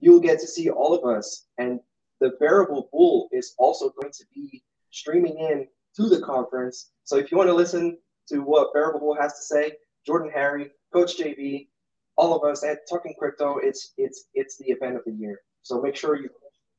You'll 0.00 0.20
get 0.20 0.40
to 0.40 0.46
see 0.46 0.68
all 0.70 0.94
of 0.94 1.04
us, 1.04 1.46
and 1.58 1.80
the 2.20 2.32
Bearable 2.40 2.88
Bull 2.92 3.28
is 3.32 3.54
also 3.58 3.90
going 4.00 4.12
to 4.12 4.24
be 4.34 4.62
streaming 4.90 5.38
in 5.38 5.66
to 5.96 6.08
the 6.08 6.20
conference. 6.20 6.90
So 7.04 7.16
if 7.16 7.30
you 7.30 7.38
want 7.38 7.48
to 7.48 7.54
listen 7.54 7.98
to 8.28 8.38
what 8.40 8.72
Bearable 8.72 9.00
Bull 9.00 9.16
has 9.20 9.34
to 9.34 9.42
say, 9.42 9.72
Jordan 10.06 10.30
Harry, 10.32 10.70
Coach 10.92 11.18
JV, 11.18 11.68
all 12.16 12.36
of 12.36 12.48
us 12.48 12.64
at 12.64 12.88
Talking 12.88 13.14
Crypto, 13.18 13.58
it's 13.62 13.92
it's 13.96 14.26
it's 14.34 14.56
the 14.58 14.66
event 14.66 14.96
of 14.96 15.02
the 15.04 15.12
year. 15.12 15.40
So 15.62 15.80
make 15.80 15.96
sure 15.96 16.16
you 16.16 16.28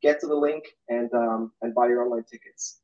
get 0.02 0.20
to 0.22 0.28
the 0.28 0.36
link 0.36 0.64
and 0.90 1.14
um, 1.14 1.52
and 1.62 1.74
buy 1.74 1.88
your 1.88 2.04
online 2.04 2.24
tickets. 2.24 2.80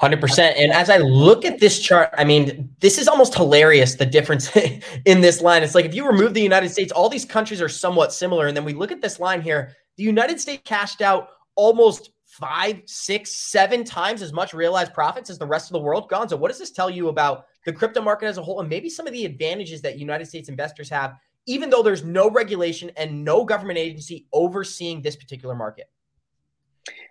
100%. 0.00 0.54
And 0.56 0.72
as 0.72 0.88
I 0.88 0.96
look 0.96 1.44
at 1.44 1.60
this 1.60 1.78
chart, 1.78 2.08
I 2.16 2.24
mean, 2.24 2.74
this 2.80 2.96
is 2.96 3.06
almost 3.06 3.34
hilarious 3.34 3.96
the 3.96 4.06
difference 4.06 4.50
in 5.04 5.20
this 5.20 5.42
line. 5.42 5.62
It's 5.62 5.74
like 5.74 5.84
if 5.84 5.94
you 5.94 6.06
remove 6.06 6.32
the 6.32 6.40
United 6.40 6.70
States, 6.70 6.90
all 6.90 7.10
these 7.10 7.26
countries 7.26 7.60
are 7.60 7.68
somewhat 7.68 8.10
similar. 8.10 8.46
And 8.46 8.56
then 8.56 8.64
we 8.64 8.72
look 8.72 8.92
at 8.92 9.02
this 9.02 9.20
line 9.20 9.42
here 9.42 9.76
the 10.00 10.06
United 10.06 10.40
States 10.40 10.62
cashed 10.64 11.02
out 11.02 11.28
almost 11.56 12.12
five, 12.24 12.80
six, 12.86 13.32
seven 13.36 13.84
times 13.84 14.22
as 14.22 14.32
much 14.32 14.54
realized 14.54 14.94
profits 14.94 15.28
as 15.28 15.38
the 15.38 15.46
rest 15.46 15.68
of 15.68 15.74
the 15.74 15.80
world. 15.80 16.10
Gonzo, 16.10 16.38
what 16.38 16.48
does 16.48 16.58
this 16.58 16.70
tell 16.70 16.88
you 16.88 17.08
about 17.08 17.44
the 17.66 17.72
crypto 17.72 18.00
market 18.00 18.26
as 18.26 18.38
a 18.38 18.42
whole 18.42 18.60
and 18.60 18.68
maybe 18.68 18.88
some 18.88 19.06
of 19.06 19.12
the 19.12 19.24
advantages 19.24 19.82
that 19.82 19.98
United 19.98 20.26
States 20.26 20.48
investors 20.48 20.88
have, 20.90 21.16
even 21.46 21.70
though 21.70 21.82
there's 21.82 22.04
no 22.04 22.30
regulation 22.30 22.90
and 22.96 23.24
no 23.24 23.44
government 23.44 23.78
agency 23.78 24.26
overseeing 24.32 25.02
this 25.02 25.16
particular 25.16 25.54
market? 25.54 25.90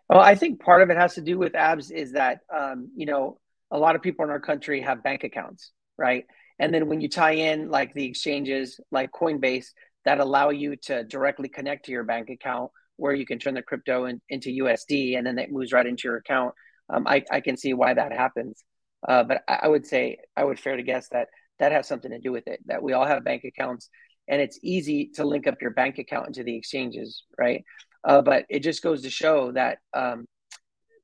Well, 0.09 0.19
I 0.19 0.35
think 0.35 0.59
part 0.61 0.81
of 0.81 0.89
it 0.89 0.97
has 0.97 1.15
to 1.15 1.21
do 1.21 1.37
with 1.37 1.55
abs 1.55 1.91
is 1.91 2.13
that, 2.13 2.39
um, 2.53 2.89
you 2.95 3.05
know, 3.05 3.39
a 3.71 3.77
lot 3.77 3.95
of 3.95 4.01
people 4.01 4.25
in 4.25 4.31
our 4.31 4.39
country 4.39 4.81
have 4.81 5.03
bank 5.03 5.23
accounts, 5.23 5.71
right? 5.97 6.25
And 6.57 6.73
then 6.73 6.87
when 6.87 6.99
you 6.99 7.09
tie 7.09 7.33
in 7.33 7.69
like 7.69 7.93
the 7.93 8.05
exchanges 8.05 8.79
like 8.91 9.11
Coinbase 9.11 9.67
that 10.05 10.19
allow 10.19 10.49
you 10.49 10.75
to 10.77 11.03
directly 11.03 11.47
connect 11.47 11.85
to 11.85 11.91
your 11.91 12.03
bank 12.03 12.29
account 12.29 12.71
where 12.97 13.13
you 13.13 13.25
can 13.25 13.39
turn 13.39 13.53
the 13.53 13.61
crypto 13.61 14.05
in, 14.05 14.19
into 14.29 14.49
USD 14.63 15.17
and 15.17 15.25
then 15.25 15.37
it 15.37 15.51
moves 15.51 15.71
right 15.71 15.85
into 15.85 16.07
your 16.07 16.17
account, 16.17 16.53
um, 16.89 17.07
I, 17.07 17.23
I 17.31 17.39
can 17.39 17.55
see 17.55 17.73
why 17.73 17.93
that 17.93 18.11
happens. 18.11 18.63
Uh, 19.07 19.23
but 19.23 19.43
I, 19.47 19.59
I 19.63 19.67
would 19.67 19.85
say 19.85 20.17
I 20.35 20.43
would 20.43 20.59
fair 20.59 20.75
to 20.77 20.83
guess 20.83 21.09
that 21.09 21.27
that 21.59 21.71
has 21.71 21.87
something 21.87 22.11
to 22.11 22.19
do 22.19 22.31
with 22.31 22.47
it. 22.47 22.59
That 22.65 22.83
we 22.83 22.93
all 22.93 23.05
have 23.05 23.23
bank 23.23 23.43
accounts, 23.43 23.89
and 24.27 24.41
it's 24.41 24.59
easy 24.63 25.11
to 25.15 25.25
link 25.25 25.47
up 25.47 25.61
your 25.61 25.71
bank 25.71 25.97
account 25.97 26.27
into 26.27 26.43
the 26.43 26.55
exchanges, 26.55 27.23
right? 27.37 27.63
Uh, 28.03 28.21
but 28.21 28.45
it 28.49 28.59
just 28.59 28.81
goes 28.81 29.03
to 29.03 29.09
show 29.09 29.51
that 29.51 29.79
um, 29.93 30.25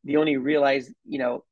the 0.03 0.17
only 0.17 0.37
realize, 0.37 0.89
you 1.05 1.19
know, 1.19 1.43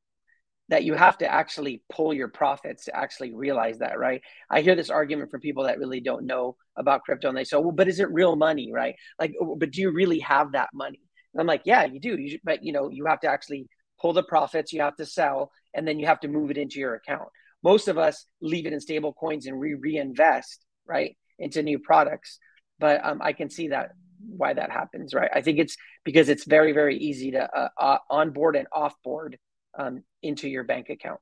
that 0.70 0.84
you 0.84 0.94
have 0.94 1.18
to 1.18 1.32
actually 1.32 1.84
pull 1.92 2.14
your 2.14 2.30
profits 2.30 2.86
to 2.86 2.96
actually 2.96 3.34
realize 3.34 3.80
that, 3.80 4.00
right? 4.00 4.22
I 4.50 4.62
hear 4.62 4.76
this 4.76 4.90
argument 4.90 5.30
from 5.30 5.42
people 5.42 5.66
that 5.66 5.78
really 5.78 6.00
don't 6.00 6.26
know 6.26 6.56
about 6.78 7.04
crypto, 7.04 7.28
and 7.28 7.38
they 7.38 7.44
say, 7.44 7.58
"Well, 7.58 7.72
but 7.72 7.88
is 7.88 8.00
it 8.00 8.12
real 8.12 8.36
money, 8.36 8.72
right? 8.74 8.96
Like, 9.20 9.34
but 9.58 9.72
do 9.72 9.82
you 9.82 9.92
really 9.92 10.20
have 10.20 10.54
that 10.54 10.70
money?" 10.74 11.02
And 11.34 11.42
I'm 11.42 11.48
like, 11.48 11.64
"Yeah, 11.66 11.84
you 11.86 12.00
do. 12.00 12.18
You 12.18 12.40
but 12.44 12.64
you 12.64 12.72
know, 12.72 12.90
you 12.90 13.06
have 13.06 13.20
to 13.22 13.28
actually 13.28 13.68
pull 14.00 14.14
the 14.14 14.24
profits. 14.24 14.72
You 14.74 14.82
have 14.82 14.96
to 14.98 15.06
sell, 15.06 15.52
and 15.74 15.88
then 15.88 16.00
you 16.00 16.06
have 16.06 16.20
to 16.22 16.28
move 16.28 16.52
it 16.52 16.58
into 16.58 16.80
your 16.80 16.96
account. 16.96 17.30
Most 17.64 17.88
of 17.88 17.98
us 17.98 18.26
leave 18.42 18.66
it 18.66 18.74
in 18.74 18.82
stable 18.82 19.14
coins 19.14 19.46
and 19.46 19.58
we 19.58 19.74
reinvest 19.74 20.66
right 20.86 21.16
into 21.40 21.64
new 21.64 21.80
products. 21.80 22.40
But 22.80 23.04
um, 23.06 23.22
I 23.22 23.34
can 23.34 23.50
see 23.50 23.70
that 23.70 23.92
why 24.26 24.54
that 24.54 24.72
happens, 24.72 25.14
right? 25.14 25.30
I 25.34 25.42
think 25.42 25.60
it's 25.60 25.78
because 26.04 26.30
it's 26.30 26.46
very, 26.46 26.72
very 26.72 26.98
easy 26.98 27.32
to 27.32 27.50
uh, 27.58 27.70
uh, 27.78 27.98
onboard 28.10 28.56
and 28.56 28.68
offboard 28.74 29.36
um, 29.78 30.04
into 30.22 30.48
your 30.48 30.64
bank 30.64 30.90
account. 30.90 31.20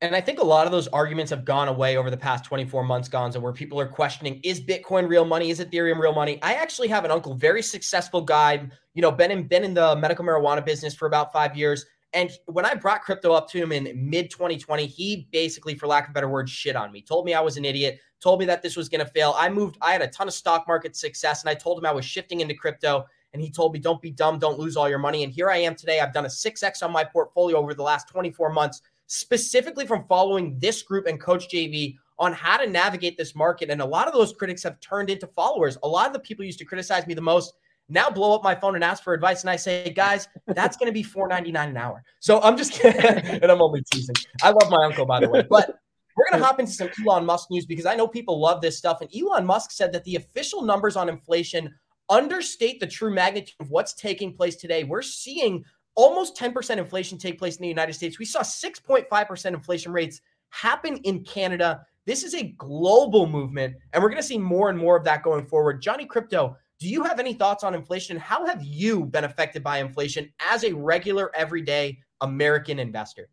And 0.00 0.16
I 0.16 0.20
think 0.20 0.40
a 0.40 0.44
lot 0.44 0.66
of 0.66 0.72
those 0.72 0.88
arguments 0.88 1.30
have 1.30 1.44
gone 1.44 1.68
away 1.68 1.96
over 1.96 2.10
the 2.10 2.16
past 2.16 2.44
24 2.44 2.82
months, 2.82 3.08
Gonzo, 3.08 3.40
where 3.40 3.52
people 3.52 3.78
are 3.78 3.86
questioning 3.86 4.40
is 4.42 4.60
Bitcoin 4.60 5.08
real 5.08 5.24
money? 5.24 5.50
Is 5.50 5.60
Ethereum 5.60 6.00
real 6.00 6.12
money? 6.12 6.40
I 6.42 6.54
actually 6.54 6.88
have 6.88 7.04
an 7.04 7.12
uncle, 7.12 7.34
very 7.34 7.62
successful 7.62 8.20
guy, 8.20 8.68
you 8.94 9.02
know, 9.02 9.12
been 9.12 9.30
in, 9.30 9.46
been 9.46 9.62
in 9.62 9.74
the 9.74 9.94
medical 9.94 10.24
marijuana 10.24 10.64
business 10.64 10.92
for 10.92 11.06
about 11.06 11.32
five 11.32 11.56
years. 11.56 11.86
And 12.14 12.30
when 12.46 12.66
I 12.66 12.74
brought 12.74 13.02
crypto 13.02 13.32
up 13.32 13.48
to 13.50 13.58
him 13.58 13.72
in 13.72 13.90
mid 13.94 14.30
2020, 14.30 14.86
he 14.86 15.28
basically, 15.32 15.74
for 15.74 15.86
lack 15.86 16.08
of 16.08 16.14
better 16.14 16.28
words, 16.28 16.50
shit 16.50 16.76
on 16.76 16.92
me. 16.92 17.00
Told 17.00 17.24
me 17.24 17.32
I 17.32 17.40
was 17.40 17.56
an 17.56 17.64
idiot. 17.64 18.00
Told 18.20 18.38
me 18.38 18.46
that 18.46 18.62
this 18.62 18.76
was 18.76 18.88
going 18.88 19.04
to 19.04 19.10
fail. 19.10 19.34
I 19.36 19.48
moved. 19.48 19.78
I 19.80 19.92
had 19.92 20.02
a 20.02 20.08
ton 20.08 20.28
of 20.28 20.34
stock 20.34 20.66
market 20.68 20.94
success, 20.94 21.42
and 21.42 21.48
I 21.48 21.54
told 21.54 21.78
him 21.78 21.86
I 21.86 21.92
was 21.92 22.04
shifting 22.04 22.40
into 22.40 22.54
crypto. 22.54 23.06
And 23.32 23.40
he 23.40 23.50
told 23.50 23.72
me, 23.72 23.78
"Don't 23.78 24.02
be 24.02 24.10
dumb. 24.10 24.38
Don't 24.38 24.58
lose 24.58 24.76
all 24.76 24.90
your 24.90 24.98
money." 24.98 25.24
And 25.24 25.32
here 25.32 25.50
I 25.50 25.56
am 25.56 25.74
today. 25.74 26.00
I've 26.00 26.12
done 26.12 26.26
a 26.26 26.30
six 26.30 26.62
x 26.62 26.82
on 26.82 26.92
my 26.92 27.02
portfolio 27.02 27.56
over 27.56 27.72
the 27.72 27.82
last 27.82 28.08
24 28.08 28.52
months, 28.52 28.82
specifically 29.06 29.86
from 29.86 30.04
following 30.06 30.58
this 30.58 30.82
group 30.82 31.06
and 31.06 31.18
Coach 31.18 31.48
JV 31.48 31.96
on 32.18 32.34
how 32.34 32.58
to 32.58 32.68
navigate 32.68 33.16
this 33.16 33.34
market. 33.34 33.70
And 33.70 33.80
a 33.80 33.86
lot 33.86 34.06
of 34.06 34.12
those 34.12 34.34
critics 34.34 34.62
have 34.64 34.78
turned 34.80 35.08
into 35.08 35.26
followers. 35.26 35.78
A 35.82 35.88
lot 35.88 36.06
of 36.06 36.12
the 36.12 36.18
people 36.18 36.44
used 36.44 36.58
to 36.58 36.64
criticize 36.66 37.06
me 37.06 37.14
the 37.14 37.22
most 37.22 37.54
now 37.88 38.08
blow 38.10 38.34
up 38.34 38.42
my 38.42 38.54
phone 38.54 38.74
and 38.74 38.84
ask 38.84 39.02
for 39.02 39.12
advice. 39.14 39.42
And 39.42 39.50
I 39.50 39.56
say, 39.56 39.90
guys, 39.90 40.28
that's 40.46 40.76
going 40.76 40.86
to 40.86 40.92
be 40.92 41.02
four 41.02 41.28
ninety 41.28 41.52
nine 41.52 41.68
an 41.70 41.76
hour. 41.76 42.02
So 42.20 42.40
I'm 42.40 42.56
just 42.56 42.72
kidding. 42.80 43.02
and 43.42 43.50
I'm 43.50 43.60
only 43.62 43.82
teasing. 43.92 44.16
I 44.42 44.50
love 44.50 44.70
my 44.70 44.84
uncle, 44.84 45.06
by 45.06 45.20
the 45.20 45.28
way. 45.28 45.42
But 45.48 45.78
we're 46.16 46.26
going 46.30 46.40
to 46.40 46.46
hop 46.46 46.60
into 46.60 46.72
some 46.72 46.90
Elon 47.06 47.24
Musk 47.24 47.50
news 47.50 47.66
because 47.66 47.86
I 47.86 47.94
know 47.94 48.06
people 48.06 48.38
love 48.38 48.60
this 48.60 48.76
stuff. 48.78 49.00
And 49.00 49.10
Elon 49.14 49.46
Musk 49.46 49.70
said 49.70 49.92
that 49.92 50.04
the 50.04 50.16
official 50.16 50.62
numbers 50.62 50.96
on 50.96 51.08
inflation 51.08 51.74
understate 52.10 52.80
the 52.80 52.86
true 52.86 53.12
magnitude 53.12 53.54
of 53.60 53.70
what's 53.70 53.94
taking 53.94 54.34
place 54.34 54.56
today. 54.56 54.84
We're 54.84 55.02
seeing 55.02 55.64
almost 55.94 56.36
10% 56.36 56.76
inflation 56.76 57.18
take 57.18 57.38
place 57.38 57.56
in 57.56 57.62
the 57.62 57.68
United 57.68 57.94
States. 57.94 58.18
We 58.18 58.24
saw 58.24 58.40
6.5% 58.40 59.46
inflation 59.46 59.92
rates 59.92 60.20
happen 60.50 60.96
in 60.98 61.24
Canada 61.24 61.86
This 62.04 62.24
is 62.24 62.34
a 62.34 62.42
global 62.58 63.26
movement, 63.26 63.76
and 63.92 64.02
we're 64.02 64.08
going 64.08 64.20
to 64.20 64.26
see 64.26 64.38
more 64.38 64.70
and 64.70 64.78
more 64.78 64.96
of 64.96 65.04
that 65.04 65.22
going 65.22 65.46
forward. 65.46 65.80
Johnny 65.80 66.04
Krypto, 66.04 66.56
do 66.82 66.88
you 66.88 67.04
have 67.04 67.20
any 67.20 67.32
thoughts 67.32 67.62
on 67.62 67.76
inflation? 67.76 68.16
How 68.16 68.44
have 68.44 68.60
you 68.64 69.04
been 69.04 69.22
affected 69.22 69.62
by 69.62 69.78
inflation 69.78 70.32
as 70.40 70.64
a 70.64 70.72
regular, 70.72 71.30
everyday 71.32 72.00
American 72.20 72.80
investor? 72.80 73.28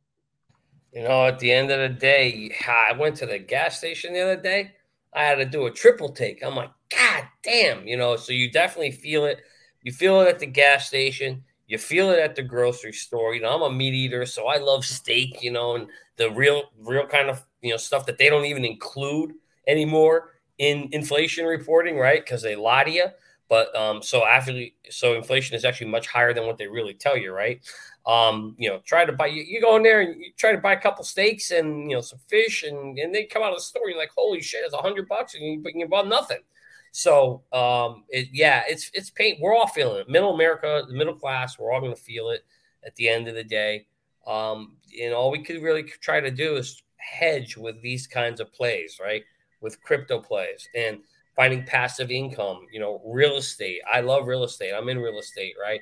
You 0.94 1.02
know, 1.02 1.26
at 1.26 1.40
the 1.40 1.52
end 1.52 1.72
of 1.72 1.80
the 1.80 1.90
day, 1.90 2.56
I 2.68 2.94
went 2.94 3.16
to 3.18 3.26
the 3.26 3.40
gas 3.40 3.80
station 3.80 4.14
the 4.14 4.22
other 4.22 4.40
day. 4.40 4.74
I 5.16 5.24
had 5.24 5.36
to 5.36 5.46
do 5.46 5.66
a 5.66 5.72
triple 5.72 6.10
take. 6.10 6.44
I'm 6.44 6.56
like, 6.56 6.70
God 6.96 7.24
damn, 7.44 7.88
you 7.88 7.98
know, 7.98 8.18
so 8.18 8.34
you 8.34 8.52
definitely 8.52 8.92
feel 8.92 9.26
it. 9.26 9.42
You 9.82 9.92
feel 9.92 10.22
it 10.22 10.28
at 10.28 10.38
the 10.38 10.46
gas 10.46 10.88
station. 10.88 11.44
You 11.66 11.80
feel 11.80 12.12
it 12.12 12.20
at 12.20 12.36
the 12.36 12.44
grocery 12.44 12.94
store. 12.94 13.34
You 13.34 13.42
know, 13.42 13.56
I'm 13.56 13.74
a 13.74 13.76
meat 13.76 13.96
eater, 13.96 14.28
so 14.28 14.46
I 14.46 14.58
love 14.58 14.86
steak, 14.86 15.42
you 15.42 15.52
know, 15.52 15.76
and 15.76 15.88
the 16.18 16.30
real, 16.30 16.66
real 16.80 17.08
kind 17.08 17.32
of, 17.32 17.44
you 17.64 17.72
know, 17.72 17.78
stuff 17.78 18.06
that 18.06 18.20
they 18.20 18.30
don't 18.30 18.46
even 18.46 18.64
include 18.64 19.34
anymore 19.68 20.36
in 20.60 20.90
inflation 20.92 21.48
reporting, 21.48 21.98
right? 21.98 22.24
Because 22.24 22.44
they 22.44 22.56
lie 22.56 22.84
to 22.84 22.92
you. 22.92 23.06
But 23.50 23.76
um, 23.76 24.02
so 24.04 24.26
actually, 24.26 24.76
so 24.90 25.16
inflation 25.16 25.56
is 25.56 25.66
actually 25.66 25.90
much 25.90 26.08
higher 26.08 26.34
than 26.34 26.46
what 26.46 26.58
they 26.58 26.68
really 26.68 26.94
tell 26.94 27.18
you, 27.18 27.34
right? 27.34 27.60
Um, 28.06 28.56
you 28.58 28.70
know, 28.70 28.80
try 28.86 29.06
to 29.06 29.12
buy 29.12 29.28
you, 29.28 29.44
you 29.44 29.60
go 29.60 29.76
in 29.76 29.84
there 29.84 30.02
and 30.02 30.22
you 30.22 30.32
try 30.38 30.52
to 30.52 30.58
buy 30.60 30.74
a 30.74 30.80
couple 30.80 31.04
steaks 31.04 31.52
and 31.52 31.90
you 31.90 31.98
know 31.98 32.02
some 32.02 32.20
fish, 32.28 32.64
and 32.64 32.98
and 32.98 33.14
they 33.14 33.26
come 33.26 33.42
out 33.42 33.50
of 33.52 33.58
the 33.58 33.64
store, 33.64 33.90
you're 33.90 33.98
like, 33.98 34.12
holy 34.16 34.42
shit, 34.42 34.64
it's 34.64 34.74
a 34.74 34.78
hundred 34.78 35.08
bucks, 35.10 35.34
and 35.34 35.44
you, 35.44 35.64
you 35.74 35.88
bought 35.88 36.08
nothing. 36.08 36.40
So 36.92 37.44
um, 37.52 38.04
it, 38.10 38.30
yeah, 38.32 38.64
it's 38.68 38.92
it's 38.94 39.10
pain. 39.10 39.38
We're 39.42 39.56
all 39.56 39.68
feeling 39.68 40.02
it. 40.02 40.10
Middle 40.10 40.34
America, 40.34 40.84
the 40.88 40.94
middle 40.94 41.16
class, 41.16 41.58
we're 41.58 41.72
all 41.72 41.82
going 41.82 41.96
to 41.96 42.02
feel 42.02 42.30
it 42.30 42.46
at 42.86 42.96
the 42.96 43.10
end 43.10 43.28
of 43.28 43.36
the 43.36 43.44
day. 43.44 43.88
Um, 44.28 44.78
and 45.02 45.14
all 45.14 45.32
we 45.32 45.44
could 45.44 45.62
really 45.62 45.84
try 45.84 46.20
to 46.20 46.32
do 46.32 46.56
is 46.56 46.84
hedge 46.98 47.58
with 47.58 47.82
these 47.82 48.06
kinds 48.06 48.40
of 48.40 48.54
plays, 48.54 49.00
right? 49.02 49.24
With 49.62 49.82
crypto 49.82 50.20
plays 50.20 50.68
and 50.76 51.00
finding 51.40 51.64
passive 51.64 52.12
income, 52.12 52.68
you 52.70 52.82
know, 52.82 53.02
real 53.06 53.38
estate. 53.38 53.80
I 53.90 54.02
love 54.02 54.28
real 54.28 54.44
estate. 54.44 54.74
I'm 54.74 54.90
in 54.90 55.00
real 55.00 55.20
estate, 55.20 55.56
right? 55.62 55.80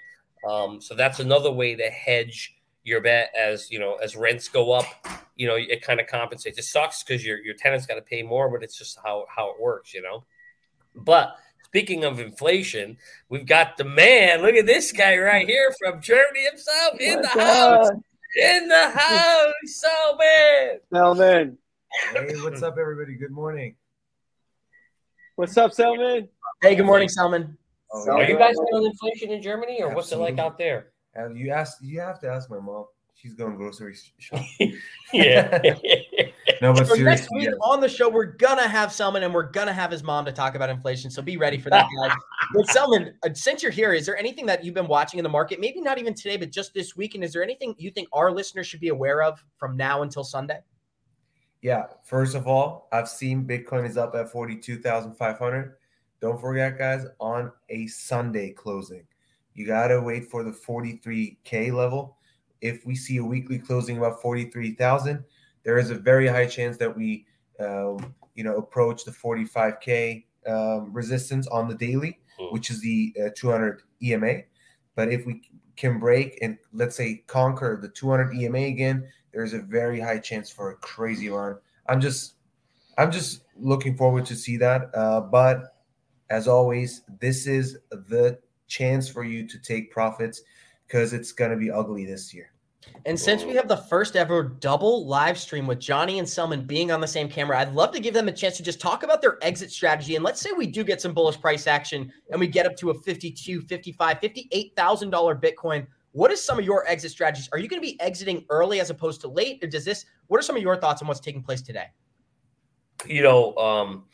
Um, 0.47 0.79
so 0.79 0.93
that's 0.93 1.19
another 1.19 1.51
way 1.51 1.73
to 1.73 1.89
hedge 1.89 2.53
your 2.83 3.01
bet 3.01 3.33
as 3.35 3.71
you 3.71 3.79
know 3.79 3.95
as 3.95 4.15
rents 4.15 4.47
go 4.47 4.71
up 4.71 4.85
you 5.35 5.45
know 5.45 5.55
it 5.57 5.81
kind 5.81 5.99
of 5.99 6.07
compensates 6.07 6.57
it 6.57 6.63
sucks 6.63 7.03
because 7.03 7.25
your 7.25 7.37
your 7.39 7.53
tenants 7.53 7.85
got 7.85 7.95
to 7.95 8.01
pay 8.01 8.23
more 8.23 8.49
but 8.49 8.63
it's 8.63 8.77
just 8.77 8.97
how 9.03 9.25
how 9.27 9.49
it 9.49 9.59
works 9.59 9.93
you 9.93 10.01
know 10.01 10.23
but 10.95 11.35
speaking 11.65 12.05
of 12.05 12.21
inflation 12.21 12.95
we've 13.27 13.45
got 13.45 13.75
the 13.75 13.83
man 13.83 14.41
look 14.41 14.55
at 14.55 14.65
this 14.65 14.93
guy 14.93 15.17
right 15.17 15.49
here 15.49 15.73
from 15.77 16.01
germany 16.01 16.45
himself 16.49 16.97
in 17.01 17.21
the 17.21 17.27
house 17.27 17.89
in 18.41 18.69
the 18.69 18.89
house 18.91 19.53
so 19.65 20.17
man 20.17 20.79
Selman. 20.93 21.57
Hey, 22.13 22.35
what's 22.41 22.61
up, 22.61 22.77
everybody? 22.77 23.15
Good 23.15 23.31
morning. 23.31 23.75
What's 25.37 25.55
up, 25.55 25.71
Selman? 25.71 26.27
Hey, 26.63 26.73
good 26.73 26.87
morning, 26.87 27.07
Salman. 27.07 27.55
Oh, 27.93 28.09
are 28.09 28.23
yeah. 28.23 28.29
you 28.29 28.39
guys 28.39 28.55
feeling 28.71 28.87
inflation 28.87 29.29
in 29.29 29.39
germany 29.39 29.83
or 29.83 29.93
what's 29.93 30.11
it 30.11 30.17
like 30.17 30.39
out 30.39 30.57
there 30.57 30.87
And 31.13 31.37
you 31.37 31.51
asked, 31.51 31.77
you 31.79 31.99
have 31.99 32.19
to 32.21 32.27
ask 32.27 32.49
my 32.49 32.59
mom. 32.59 32.85
She's 33.13 33.35
going 33.35 33.55
grocery 33.55 33.95
shopping. 34.17 34.79
yeah 35.13 35.59
No, 36.61 36.73
but 36.73 36.87
So 36.87 36.95
next 36.95 37.29
week 37.35 37.49
yeah. 37.49 37.51
on 37.61 37.81
the 37.81 37.87
show, 37.87 38.09
we're 38.09 38.25
gonna 38.25 38.67
have 38.67 38.91
Selman 38.91 39.21
and 39.21 39.31
we're 39.31 39.51
gonna 39.51 39.73
have 39.73 39.91
his 39.91 40.01
mom 40.01 40.25
to 40.25 40.31
talk 40.31 40.55
about 40.55 40.71
inflation. 40.71 41.11
So 41.11 41.21
be 41.21 41.37
ready 41.37 41.59
for 41.59 41.69
that, 41.69 41.85
guys. 42.01 42.17
but 42.55 42.67
Selman, 42.69 43.13
uh, 43.23 43.29
since 43.35 43.61
you're 43.61 43.71
here, 43.71 43.93
is 43.93 44.07
there 44.07 44.17
anything 44.17 44.47
that 44.47 44.65
you've 44.65 44.73
been 44.73 44.87
watching 44.87 45.19
in 45.19 45.23
the 45.23 45.29
market? 45.29 45.59
Maybe 45.59 45.81
not 45.81 45.99
even 45.99 46.15
today, 46.15 46.37
but 46.37 46.49
just 46.49 46.73
this 46.73 46.95
week. 46.95 47.13
And 47.13 47.23
is 47.23 47.31
there 47.31 47.43
anything 47.43 47.75
you 47.77 47.91
think 47.91 48.07
our 48.11 48.31
listeners 48.31 48.65
should 48.65 48.79
be 48.79 48.89
aware 48.89 49.21
of 49.21 49.45
from 49.57 49.77
now 49.77 50.01
until 50.01 50.23
Sunday? 50.23 50.61
Yeah, 51.61 51.85
first 52.03 52.35
of 52.35 52.47
all, 52.47 52.87
I've 52.91 53.09
seen 53.09 53.45
Bitcoin 53.45 53.87
is 53.87 53.97
up 53.97 54.15
at 54.15 54.31
42,500. 54.31 55.75
Don't 56.21 56.39
forget, 56.39 56.77
guys, 56.77 57.05
on 57.19 57.51
a 57.69 57.87
Sunday 57.87 58.51
closing, 58.51 59.05
you 59.53 59.65
got 59.65 59.87
to 59.87 60.01
wait 60.01 60.29
for 60.29 60.43
the 60.43 60.51
43K 60.51 61.71
level. 61.73 62.17
If 62.61 62.85
we 62.85 62.95
see 62.95 63.17
a 63.17 63.23
weekly 63.23 63.59
closing 63.59 63.97
about 63.97 64.21
43,000, 64.21 65.23
there 65.63 65.77
is 65.77 65.89
a 65.89 65.95
very 65.95 66.27
high 66.27 66.45
chance 66.47 66.77
that 66.77 66.95
we, 66.95 67.25
um, 67.59 68.15
you 68.35 68.43
know, 68.43 68.55
approach 68.57 69.03
the 69.03 69.11
45K 69.11 70.25
um, 70.47 70.93
resistance 70.93 71.47
on 71.47 71.67
the 71.67 71.75
daily, 71.75 72.19
Hmm. 72.39 72.53
which 72.53 72.69
is 72.69 72.81
the 72.81 73.15
uh, 73.19 73.29
200 73.35 73.81
EMA. 74.03 74.41
But 74.95 75.11
if 75.11 75.25
we 75.25 75.41
can 75.75 75.99
break 75.99 76.37
and 76.41 76.57
let's 76.71 76.95
say 76.95 77.23
conquer 77.27 77.79
the 77.81 77.89
200 77.89 78.33
EMA 78.35 78.59
again, 78.59 79.07
there's 79.31 79.53
a 79.53 79.59
very 79.59 79.99
high 79.99 80.19
chance 80.19 80.49
for 80.49 80.71
a 80.71 80.75
crazy 80.75 81.29
run. 81.29 81.57
I'm 81.87 82.01
just, 82.01 82.35
I'm 82.97 83.11
just 83.11 83.43
looking 83.59 83.95
forward 83.95 84.25
to 84.27 84.35
see 84.35 84.57
that. 84.57 84.89
Uh, 84.93 85.21
but 85.21 85.75
as 86.29 86.47
always, 86.47 87.03
this 87.19 87.47
is 87.47 87.77
the 87.89 88.39
chance 88.67 89.07
for 89.07 89.23
you 89.23 89.47
to 89.47 89.59
take 89.59 89.91
profits 89.91 90.41
because 90.87 91.13
it's 91.13 91.31
going 91.31 91.51
to 91.51 91.57
be 91.57 91.71
ugly 91.71 92.05
this 92.05 92.33
year. 92.33 92.51
And 93.05 93.19
since 93.19 93.43
we 93.43 93.53
have 93.55 93.67
the 93.67 93.77
first 93.77 94.15
ever 94.15 94.43
double 94.43 95.05
live 95.05 95.37
stream 95.37 95.67
with 95.67 95.79
Johnny 95.79 96.19
and 96.19 96.27
Selman 96.27 96.65
being 96.65 96.91
on 96.91 97.01
the 97.01 97.07
same 97.07 97.29
camera, 97.29 97.59
I'd 97.59 97.73
love 97.73 97.91
to 97.93 97.99
give 97.99 98.13
them 98.13 98.27
a 98.27 98.31
chance 98.31 98.57
to 98.57 98.63
just 98.63 98.79
talk 98.79 99.03
about 99.03 99.21
their 99.21 99.37
exit 99.41 99.71
strategy. 99.71 100.15
And 100.15 100.23
let's 100.23 100.41
say 100.41 100.51
we 100.51 100.67
do 100.67 100.83
get 100.83 101.01
some 101.01 101.13
bullish 101.13 101.39
price 101.39 101.67
action 101.67 102.11
and 102.31 102.39
we 102.39 102.47
get 102.47 102.65
up 102.65 102.75
to 102.77 102.91
a 102.91 102.93
52, 102.93 103.61
55, 103.61 104.19
$58,000 104.19 105.41
Bitcoin. 105.41 105.87
What 106.17 106.31
is 106.31 106.43
some 106.43 106.57
of 106.57 106.65
your 106.65 106.87
exit 106.87 107.11
strategies? 107.11 107.47
Are 107.51 107.59
you 107.59 107.67
going 107.67 107.81
to 107.81 107.87
be 107.87 107.99
exiting 108.01 108.43
early 108.49 108.79
as 108.79 108.89
opposed 108.89 109.21
to 109.21 109.27
late? 109.27 109.63
Or 109.63 109.67
does 109.67 109.85
this, 109.85 110.05
what 110.27 110.39
are 110.39 110.43
some 110.43 110.55
of 110.55 110.63
your 110.63 110.75
thoughts 110.75 111.01
on 111.01 111.07
what's 111.07 111.19
taking 111.19 111.43
place 111.43 111.61
today? 111.61 111.87
you 113.05 113.21
know, 113.21 113.55
um, 113.57 114.05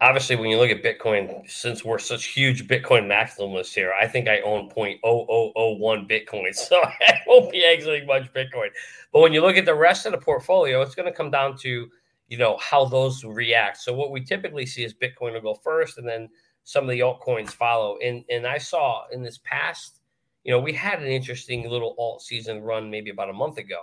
obviously 0.00 0.36
when 0.36 0.48
you 0.48 0.58
look 0.58 0.70
at 0.70 0.82
Bitcoin, 0.82 1.48
since 1.48 1.84
we're 1.84 1.98
such 1.98 2.26
huge 2.26 2.66
Bitcoin 2.66 3.06
maximalists 3.06 3.74
here, 3.74 3.92
I 3.92 4.06
think 4.06 4.28
I 4.28 4.40
own 4.40 4.70
0.0001 4.70 6.10
Bitcoin, 6.10 6.54
so 6.54 6.80
I 6.82 7.18
won't 7.26 7.52
be 7.52 7.64
exiting 7.64 8.06
much 8.06 8.32
Bitcoin. 8.32 8.68
But 9.12 9.20
when 9.20 9.32
you 9.32 9.42
look 9.42 9.56
at 9.56 9.66
the 9.66 9.74
rest 9.74 10.06
of 10.06 10.12
the 10.12 10.18
portfolio, 10.18 10.80
it's 10.82 10.94
going 10.94 11.10
to 11.10 11.16
come 11.16 11.30
down 11.30 11.56
to 11.58 11.88
you 12.28 12.38
know 12.38 12.56
how 12.56 12.86
those 12.86 13.22
react. 13.22 13.76
So 13.76 13.92
what 13.92 14.10
we 14.10 14.24
typically 14.24 14.64
see 14.64 14.82
is 14.82 14.94
Bitcoin 14.94 15.34
will 15.34 15.42
go 15.42 15.54
first, 15.54 15.98
and 15.98 16.08
then 16.08 16.28
some 16.64 16.84
of 16.84 16.90
the 16.90 17.00
altcoins 17.00 17.50
follow. 17.50 17.98
And 18.02 18.24
and 18.30 18.46
I 18.46 18.56
saw 18.58 19.04
in 19.12 19.22
this 19.22 19.38
past, 19.44 20.00
you 20.44 20.52
know, 20.52 20.60
we 20.60 20.72
had 20.72 21.00
an 21.00 21.08
interesting 21.08 21.68
little 21.68 21.94
alt 21.98 22.22
season 22.22 22.62
run 22.62 22.90
maybe 22.90 23.10
about 23.10 23.30
a 23.30 23.32
month 23.32 23.58
ago 23.58 23.80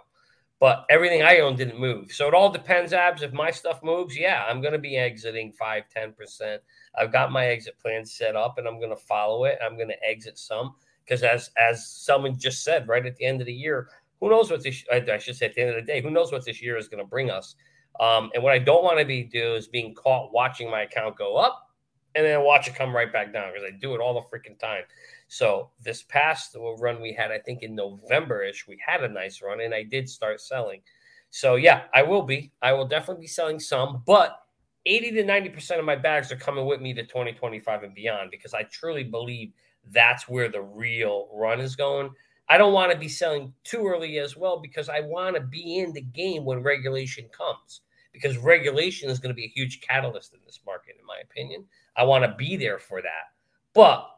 but 0.61 0.85
everything 0.91 1.23
I 1.23 1.39
own 1.39 1.55
didn't 1.55 1.79
move. 1.79 2.11
So 2.11 2.27
it 2.27 2.35
all 2.35 2.51
depends, 2.51 2.93
Abs. 2.93 3.23
If 3.23 3.33
my 3.33 3.49
stuff 3.49 3.81
moves, 3.81 4.15
yeah, 4.15 4.45
I'm 4.47 4.61
going 4.61 4.73
to 4.73 4.79
be 4.79 4.95
exiting 4.95 5.51
5 5.51 5.83
10%. 5.93 6.59
I've 6.95 7.11
got 7.11 7.31
my 7.31 7.47
exit 7.47 7.79
plan 7.79 8.05
set 8.05 8.35
up 8.35 8.59
and 8.59 8.67
I'm 8.67 8.77
going 8.77 8.91
to 8.91 8.95
follow 8.95 9.45
it. 9.45 9.57
I'm 9.59 9.75
going 9.75 9.87
to 9.87 10.07
exit 10.07 10.37
some 10.37 10.75
because, 11.03 11.23
as 11.23 11.49
as 11.57 11.87
someone 11.87 12.37
just 12.37 12.63
said, 12.63 12.87
right 12.87 13.03
at 13.03 13.15
the 13.15 13.25
end 13.25 13.41
of 13.41 13.47
the 13.47 13.53
year, 13.53 13.89
who 14.19 14.29
knows 14.29 14.51
what 14.51 14.61
this, 14.61 14.85
I 14.91 15.17
should 15.17 15.35
say 15.35 15.47
at 15.47 15.55
the 15.55 15.61
end 15.61 15.71
of 15.71 15.77
the 15.77 15.91
day, 15.91 15.99
who 15.99 16.11
knows 16.11 16.31
what 16.31 16.45
this 16.45 16.61
year 16.61 16.77
is 16.77 16.87
going 16.87 17.03
to 17.03 17.09
bring 17.09 17.31
us. 17.31 17.55
Um, 17.99 18.29
and 18.35 18.43
what 18.43 18.53
I 18.53 18.59
don't 18.59 18.83
want 18.83 18.99
to 18.99 19.05
be 19.05 19.23
do 19.23 19.55
is 19.55 19.67
being 19.67 19.95
caught 19.95 20.31
watching 20.31 20.69
my 20.69 20.83
account 20.83 21.17
go 21.17 21.37
up 21.37 21.71
and 22.13 22.23
then 22.23 22.43
watch 22.43 22.67
it 22.67 22.75
come 22.75 22.95
right 22.95 23.11
back 23.11 23.33
down 23.33 23.51
because 23.51 23.67
I 23.67 23.75
do 23.75 23.95
it 23.95 23.99
all 23.99 24.13
the 24.13 24.21
freaking 24.21 24.59
time. 24.59 24.83
So 25.31 25.69
this 25.81 26.03
past 26.03 26.57
run 26.77 27.01
we 27.01 27.13
had, 27.13 27.31
I 27.31 27.39
think 27.39 27.63
in 27.63 27.73
November-ish, 27.73 28.67
we 28.67 28.77
had 28.85 29.01
a 29.01 29.07
nice 29.07 29.41
run, 29.41 29.61
and 29.61 29.73
I 29.73 29.81
did 29.81 30.09
start 30.09 30.41
selling. 30.41 30.81
So 31.29 31.55
yeah, 31.55 31.83
I 31.93 32.03
will 32.03 32.23
be. 32.23 32.51
I 32.61 32.73
will 32.73 32.85
definitely 32.85 33.21
be 33.21 33.27
selling 33.27 33.57
some, 33.57 34.03
but 34.05 34.37
80 34.85 35.11
to 35.11 35.23
90% 35.23 35.79
of 35.79 35.85
my 35.85 35.95
bags 35.95 36.33
are 36.33 36.35
coming 36.35 36.65
with 36.65 36.81
me 36.81 36.93
to 36.95 37.03
2025 37.03 37.83
and 37.83 37.95
beyond 37.95 38.29
because 38.29 38.53
I 38.53 38.63
truly 38.63 39.05
believe 39.05 39.53
that's 39.89 40.27
where 40.27 40.49
the 40.49 40.63
real 40.63 41.29
run 41.31 41.61
is 41.61 41.77
going. 41.77 42.09
I 42.49 42.57
don't 42.57 42.73
want 42.73 42.91
to 42.91 42.97
be 42.97 43.07
selling 43.07 43.53
too 43.63 43.87
early 43.87 44.19
as 44.19 44.35
well 44.35 44.59
because 44.59 44.89
I 44.89 44.99
want 44.99 45.37
to 45.37 45.41
be 45.41 45.79
in 45.79 45.93
the 45.93 46.01
game 46.01 46.43
when 46.43 46.61
regulation 46.61 47.29
comes 47.31 47.83
because 48.11 48.37
regulation 48.37 49.09
is 49.09 49.19
going 49.19 49.33
to 49.33 49.39
be 49.39 49.45
a 49.45 49.55
huge 49.55 49.79
catalyst 49.79 50.33
in 50.33 50.41
this 50.45 50.59
market, 50.65 50.97
in 50.99 51.05
my 51.05 51.21
opinion. 51.23 51.63
I 51.95 52.03
want 52.03 52.25
to 52.25 52.35
be 52.37 52.57
there 52.57 52.79
for 52.79 53.01
that. 53.01 53.31
But 53.73 54.10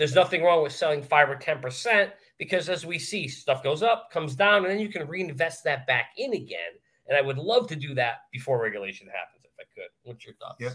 there's 0.00 0.14
nothing 0.14 0.42
wrong 0.42 0.62
with 0.62 0.72
selling 0.72 1.02
five 1.02 1.28
or 1.28 1.36
10% 1.36 2.10
because 2.38 2.70
as 2.70 2.86
we 2.86 2.98
see, 2.98 3.28
stuff 3.28 3.62
goes 3.62 3.82
up, 3.82 4.10
comes 4.10 4.34
down, 4.34 4.64
and 4.64 4.72
then 4.72 4.80
you 4.80 4.88
can 4.88 5.06
reinvest 5.06 5.62
that 5.64 5.86
back 5.86 6.12
in 6.16 6.32
again. 6.32 6.72
And 7.06 7.18
I 7.18 7.20
would 7.20 7.36
love 7.36 7.66
to 7.68 7.76
do 7.76 7.92
that 7.96 8.20
before 8.32 8.62
regulation 8.62 9.08
happens 9.08 9.44
if 9.44 9.50
I 9.60 9.64
could. 9.74 9.90
What's 10.04 10.24
your 10.24 10.36
thoughts? 10.36 10.56
Yep. 10.58 10.72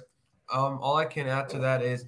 Um, 0.54 0.78
all 0.80 0.98
I 0.98 1.06
can 1.06 1.26
add 1.26 1.50
to 1.50 1.58
that 1.58 1.82
is, 1.82 2.06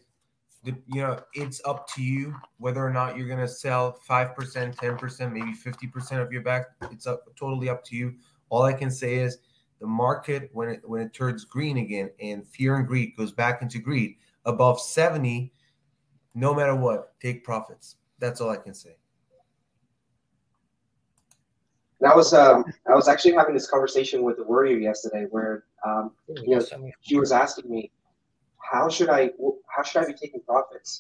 the, 0.63 0.75
you 0.85 1.01
know, 1.01 1.19
it's 1.33 1.59
up 1.65 1.91
to 1.95 2.03
you 2.03 2.35
whether 2.59 2.85
or 2.85 2.91
not 2.91 3.17
you're 3.17 3.27
gonna 3.27 3.47
sell 3.47 3.93
five 4.05 4.35
percent, 4.35 4.77
ten 4.77 4.95
percent, 4.95 5.33
maybe 5.33 5.53
fifty 5.53 5.87
percent 5.87 6.21
of 6.21 6.31
your 6.31 6.43
back. 6.43 6.67
It's 6.91 7.07
up 7.07 7.23
totally 7.35 7.67
up 7.67 7.83
to 7.85 7.95
you. 7.95 8.13
All 8.49 8.61
I 8.61 8.73
can 8.73 8.91
say 8.91 9.15
is 9.15 9.39
the 9.79 9.87
market 9.87 10.51
when 10.53 10.69
it 10.69 10.81
when 10.83 11.01
it 11.01 11.13
turns 11.13 11.45
green 11.45 11.77
again 11.77 12.11
and 12.21 12.47
fear 12.47 12.75
and 12.75 12.87
greed 12.87 13.15
goes 13.17 13.31
back 13.31 13.63
into 13.63 13.79
greed 13.79 14.17
above 14.45 14.79
seventy, 14.79 15.51
no 16.37 16.53
matter 16.53 16.75
what, 16.75 17.19
take 17.19 17.43
profits. 17.43 17.95
That's 18.19 18.41
all 18.41 18.49
I 18.49 18.57
can 18.57 18.73
say. 18.73 18.95
That 21.99 22.15
was 22.15 22.33
um, 22.33 22.63
I 22.87 22.93
was 22.93 23.07
actually 23.07 23.33
having 23.33 23.55
this 23.55 23.67
conversation 23.67 24.23
with 24.23 24.37
the 24.37 24.43
Warrior 24.43 24.77
yesterday, 24.77 25.25
where 25.31 25.65
Um, 25.85 26.11
you 26.27 26.55
know, 26.55 26.65
she 27.01 27.17
was 27.19 27.31
asking 27.31 27.69
me, 27.69 27.91
how 28.71 28.89
should 28.89 29.09
I 29.09 29.31
how 29.73 29.83
should 29.83 30.03
I 30.03 30.05
be 30.05 30.13
taking 30.13 30.41
profits? 30.41 30.91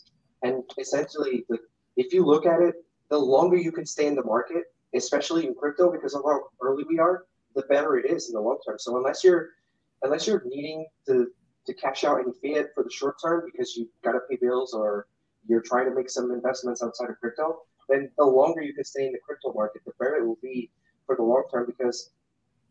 And 0.43 0.63
essentially, 0.79 1.45
like 1.49 1.61
if 1.97 2.13
you 2.13 2.25
look 2.25 2.45
at 2.45 2.59
it, 2.61 2.75
the 3.09 3.17
longer 3.17 3.57
you 3.57 3.71
can 3.71 3.85
stay 3.85 4.07
in 4.07 4.15
the 4.15 4.23
market, 4.23 4.63
especially 4.93 5.45
in 5.47 5.53
crypto, 5.53 5.91
because 5.91 6.13
of 6.15 6.21
how 6.25 6.37
early 6.61 6.83
we 6.91 6.99
are, 6.99 7.25
the 7.55 7.63
better 7.63 7.97
it 7.97 8.05
is 8.05 8.29
in 8.29 8.33
the 8.33 8.41
long 8.41 8.59
term. 8.65 8.77
So 8.79 8.97
unless 8.97 9.23
you're 9.23 9.49
unless 10.03 10.25
you're 10.27 10.43
needing 10.45 10.85
to 11.07 11.15
to 11.67 11.73
cash 11.73 12.03
out 12.07 12.19
any 12.23 12.33
fiat 12.41 12.67
for 12.73 12.83
the 12.83 12.93
short 12.99 13.15
term 13.23 13.43
because 13.49 13.75
you've 13.75 13.95
got 14.05 14.13
to 14.13 14.21
pay 14.29 14.37
bills 14.37 14.73
or 14.73 15.07
you're 15.47 15.61
trying 15.61 15.85
to 15.85 15.95
make 15.95 16.09
some 16.09 16.31
investments 16.31 16.83
outside 16.83 17.09
of 17.09 17.19
crypto, 17.19 17.59
then 17.89 18.09
the 18.17 18.25
longer 18.25 18.61
you 18.61 18.73
can 18.73 18.83
stay 18.83 19.05
in 19.05 19.11
the 19.11 19.19
crypto 19.19 19.53
market, 19.53 19.81
the 19.85 19.91
better 19.99 20.17
it 20.17 20.25
will 20.27 20.39
be 20.41 20.69
for 21.05 21.15
the 21.15 21.23
long 21.23 21.43
term. 21.51 21.65
Because, 21.65 22.11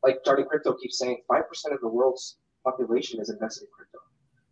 like 0.02 0.24
Johnny 0.24 0.44
Krypto 0.44 0.78
keeps 0.80 0.98
saying, 0.98 1.22
five 1.28 1.48
percent 1.48 1.74
of 1.74 1.80
the 1.80 1.88
world's 1.88 2.36
population 2.64 3.20
is 3.20 3.30
invested 3.30 3.64
in 3.64 3.68
crypto. 3.76 3.98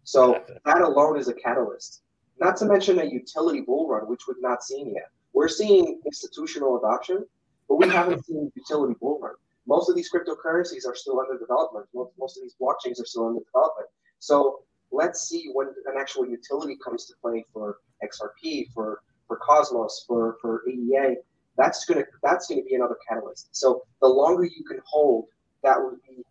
So 0.04 0.42
that 0.64 0.80
alone 0.80 1.18
is 1.18 1.28
a 1.28 1.34
catalyst. 1.34 2.02
Not 2.40 2.56
to 2.58 2.64
mention 2.64 2.98
a 3.00 3.04
utility 3.04 3.60
bull 3.60 3.88
run, 3.88 4.08
which 4.08 4.22
we've 4.26 4.40
not 4.40 4.62
seen 4.62 4.92
yet. 4.94 5.10
We're 5.32 5.48
seeing 5.48 6.00
institutional 6.04 6.78
adoption, 6.78 7.24
but 7.68 7.76
we 7.76 7.88
haven't 7.88 8.24
seen 8.24 8.52
utility 8.54 8.94
bull 9.00 9.18
run. 9.20 9.34
Most 9.66 9.88
of 9.88 9.96
these 9.96 10.10
cryptocurrencies 10.12 10.86
are 10.86 10.94
still 10.94 11.20
under 11.20 11.38
development. 11.38 11.86
Most, 11.94 12.12
most 12.18 12.36
of 12.36 12.42
these 12.42 12.54
blockchains 12.60 13.00
are 13.00 13.06
still 13.06 13.28
under 13.28 13.40
development. 13.40 13.88
So 14.18 14.62
let's 14.92 15.28
see 15.28 15.50
when 15.52 15.68
an 15.86 15.94
actual 15.98 16.26
utility 16.26 16.76
comes 16.84 17.06
to 17.06 17.14
play 17.22 17.44
for 17.52 17.78
XRP, 18.04 18.72
for 18.72 19.02
for 19.26 19.36
Cosmos, 19.38 20.04
for 20.06 20.36
for 20.40 20.62
ADA. 20.68 21.16
That's 21.56 21.84
gonna 21.84 22.04
that's 22.22 22.48
gonna 22.48 22.62
be 22.62 22.74
another 22.74 22.96
catalyst. 23.08 23.54
So 23.56 23.82
the 24.00 24.08
longer 24.08 24.44
you 24.44 24.64
can 24.64 24.80
hold, 24.84 25.26
that 25.62 25.76
would 25.78 25.98
be 26.08 26.24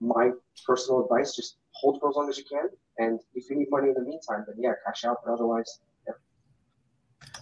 my 0.00 0.30
personal 0.66 1.02
advice. 1.02 1.36
Just 1.36 1.56
hold 1.72 2.00
for 2.00 2.10
as 2.10 2.16
long 2.16 2.28
as 2.28 2.38
you 2.38 2.44
can, 2.44 2.68
and 2.98 3.20
if 3.34 3.48
you 3.50 3.56
need 3.56 3.68
money 3.70 3.88
in 3.88 3.94
the 3.94 4.02
meantime, 4.02 4.44
then 4.46 4.56
yeah, 4.58 4.72
cash 4.86 5.04
out. 5.04 5.18
But 5.24 5.32
otherwise, 5.32 5.80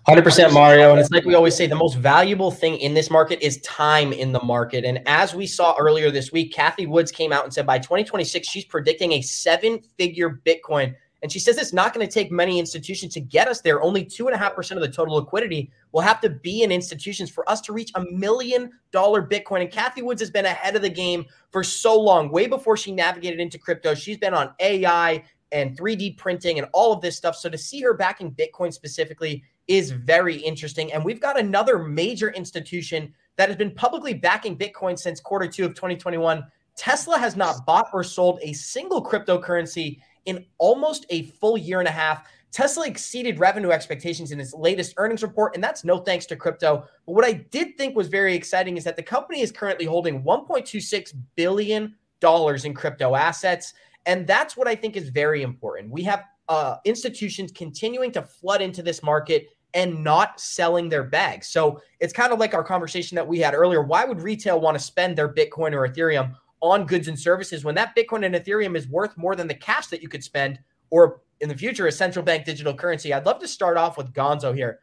100% 0.09 0.53
Mario. 0.53 0.93
And 0.93 1.01
it's 1.01 1.11
like 1.11 1.25
we 1.25 1.35
always 1.35 1.55
say 1.55 1.67
the 1.67 1.75
most 1.75 1.97
valuable 1.97 2.51
thing 2.51 2.77
in 2.79 2.95
this 2.95 3.11
market 3.11 3.45
is 3.45 3.61
time 3.61 4.13
in 4.13 4.33
the 4.33 4.43
market. 4.43 4.85
And 4.85 5.03
as 5.07 5.35
we 5.35 5.47
saw 5.47 5.75
earlier 5.79 6.11
this 6.11 6.33
week, 6.33 6.55
Cathie 6.55 6.87
Woods 6.87 7.13
came 7.13 7.33
out 7.33 7.45
and 7.45 7.53
said 7.53 7.67
by 7.67 7.79
2026, 7.79 8.49
she's 8.49 8.65
predicting 8.65 9.13
a 9.13 9.21
seven 9.21 9.81
figure 9.99 10.41
Bitcoin. 10.47 10.95
And 11.23 11.33
she 11.33 11.41
says 11.41 11.59
it's 11.59 11.73
not 11.73 11.93
going 11.93 12.07
to 12.07 12.13
take 12.13 12.31
many 12.31 12.59
institutions 12.59 13.13
to 13.15 13.21
get 13.21 13.49
us 13.49 13.61
there. 13.61 13.83
Only 13.83 14.05
2.5% 14.05 14.71
of 14.73 14.81
the 14.81 14.89
total 14.89 15.17
liquidity 15.17 15.71
will 15.93 16.01
have 16.01 16.21
to 16.21 16.31
be 16.31 16.63
in 16.63 16.71
institutions 16.71 17.29
for 17.29 17.49
us 17.51 17.61
to 17.63 17.73
reach 17.73 17.91
a 17.97 18.05
million 18.13 18.71
dollar 18.93 19.27
Bitcoin. 19.27 19.63
And 19.63 19.71
Cathie 19.71 20.03
Woods 20.03 20.23
has 20.23 20.31
been 20.31 20.47
ahead 20.47 20.77
of 20.77 20.83
the 20.83 20.89
game 20.89 21.25
for 21.51 21.65
so 21.65 21.99
long, 21.99 22.31
way 22.31 22.47
before 22.47 22.77
she 22.77 22.93
navigated 22.93 23.41
into 23.41 23.59
crypto. 23.59 23.95
She's 23.95 24.19
been 24.19 24.35
on 24.35 24.53
AI 24.61 25.25
and 25.51 25.77
3D 25.77 26.17
printing 26.19 26.59
and 26.59 26.69
all 26.73 26.93
of 26.93 27.01
this 27.01 27.17
stuff. 27.17 27.35
So 27.35 27.49
to 27.49 27.59
see 27.59 27.81
her 27.81 27.95
backing 27.95 28.33
Bitcoin 28.33 28.73
specifically 28.73 29.43
is 29.67 29.91
very 29.91 30.37
interesting. 30.37 30.93
And 30.93 31.05
we've 31.05 31.21
got 31.21 31.39
another 31.39 31.79
major 31.79 32.31
institution 32.31 33.13
that 33.37 33.49
has 33.49 33.57
been 33.57 33.75
publicly 33.75 34.15
backing 34.15 34.57
Bitcoin 34.57 34.99
since 34.99 35.21
quarter 35.21 35.49
two 35.49 35.65
of 35.65 35.75
2021. 35.75 36.45
Tesla 36.77 37.19
has 37.19 37.35
not 37.35 37.67
bought 37.67 37.89
or 37.93 38.05
sold 38.05 38.39
a 38.43 38.53
single 38.53 39.05
cryptocurrency 39.05 40.01
in 40.29 40.45
almost 40.59 41.07
a 41.09 41.23
full 41.23 41.57
year 41.57 41.79
and 41.81 41.89
a 41.89 41.93
half. 41.93 42.29
Tesla 42.53 42.87
exceeded 42.87 43.39
revenue 43.39 43.71
expectations 43.71 44.31
in 44.31 44.41
its 44.41 44.53
latest 44.55 44.95
earnings 44.99 45.23
report, 45.23 45.55
and 45.55 45.65
that's 45.65 45.85
no 45.85 45.99
thanks 45.99 46.27
to 46.27 46.37
crypto. 46.37 46.85
But 47.07 47.13
what 47.13 47.25
I 47.25 47.33
did 47.33 47.77
think 47.77 47.97
was 47.97 48.09
very 48.09 48.35
exciting 48.35 48.77
is 48.77 48.85
that 48.85 48.97
the 48.97 49.03
company 49.03 49.41
is 49.41 49.51
currently 49.51 49.87
holding 49.87 50.23
$1.26 50.23 51.15
billion 51.35 51.95
in 52.23 52.75
crypto 52.75 53.15
assets. 53.15 53.73
And 54.07 54.27
that's 54.27 54.57
what 54.57 54.69
I 54.69 54.75
think 54.75 54.97
is 54.97 55.09
very 55.09 55.43
important. 55.43 55.91
We 55.91 56.03
have 56.05 56.25
uh, 56.49 56.77
institutions 56.85 57.51
continuing 57.53 58.13
to 58.13 58.23
flood 58.23 58.61
into 58.61 58.83
this 58.83 59.03
market 59.03 59.49
and 59.75 60.03
not 60.03 60.41
selling 60.41 60.89
their 60.89 61.05
bags. 61.05 61.47
So 61.49 61.81
it's 62.01 62.13
kind 62.13 62.33
of 62.33 62.39
like 62.39 62.55
our 62.55 62.65
conversation 62.65 63.17
that 63.17 63.27
we 63.27 63.39
had 63.39 63.55
earlier. 63.55 63.83
Why 63.83 64.05
would 64.05 64.21
retail 64.21 64.61
want 64.61 64.77
to 64.77 64.83
spend 64.83 65.17
their 65.17 65.29
Bitcoin 65.29 65.73
or 65.73 65.87
Ethereum 65.87 66.35
on 66.61 66.87
goods 66.87 67.09
and 67.09 67.19
services 67.19 67.65
when 67.65 67.75
that 67.77 67.95
Bitcoin 67.97 68.25
and 68.25 68.35
Ethereum 68.35 68.77
is 68.77 68.89
worth 68.89 69.17
more 69.17 69.37
than 69.37 69.47
the 69.47 69.55
cash 69.55 69.87
that 69.89 70.03
you 70.03 70.09
could 70.09 70.25
spend 70.25 70.59
or 70.91 71.21
in 71.41 71.49
the 71.49 71.57
future 71.57 71.87
a 71.87 71.93
central 71.93 72.25
bank 72.25 72.45
digital 72.45 72.75
currency? 72.75 73.13
I'd 73.13 73.27
love 73.27 73.39
to 73.41 73.49
start 73.49 73.77
off 73.77 73.97
with 73.97 74.13
Gonzo 74.13 74.55
here. 74.55 74.81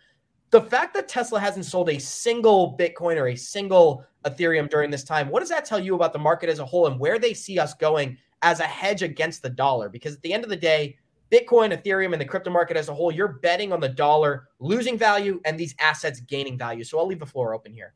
The 0.51 0.61
fact 0.61 0.93
that 0.93 1.07
Tesla 1.07 1.39
hasn't 1.39 1.65
sold 1.65 1.89
a 1.89 1.99
single 1.99 2.77
Bitcoin 2.77 3.17
or 3.17 3.27
a 3.27 3.35
single 3.35 4.05
Ethereum 4.25 4.69
during 4.69 4.89
this 4.89 5.03
time, 5.03 5.29
what 5.29 5.41
does 5.41 5.49
that 5.49 5.65
tell 5.65 5.79
you 5.79 5.95
about 5.95 6.13
the 6.13 6.19
market 6.19 6.49
as 6.49 6.59
a 6.59 6.65
whole 6.65 6.87
and 6.87 6.99
where 6.99 7.19
they 7.19 7.33
see 7.33 7.59
us 7.59 7.73
going 7.73 8.17
as 8.41 8.59
a 8.59 8.63
hedge 8.63 9.03
against 9.03 9.41
the 9.41 9.49
dollar? 9.49 9.89
Because 9.89 10.15
at 10.15 10.21
the 10.21 10.33
end 10.33 10.43
of 10.43 10.49
the 10.49 10.55
day, 10.55 10.97
Bitcoin, 11.31 11.75
Ethereum, 11.75 12.13
and 12.13 12.21
the 12.21 12.25
crypto 12.25 12.51
market 12.51 12.77
as 12.77 12.87
a 12.87 12.93
whole, 12.93 13.11
you're 13.11 13.39
betting 13.41 13.73
on 13.73 13.79
the 13.79 13.89
dollar 13.89 14.47
losing 14.59 14.97
value 14.97 15.41
and 15.43 15.59
these 15.59 15.75
assets 15.79 16.19
gaining 16.21 16.57
value. 16.57 16.83
So 16.83 16.99
I'll 16.99 17.07
leave 17.07 17.19
the 17.19 17.25
floor 17.25 17.53
open 17.53 17.73
here. 17.73 17.93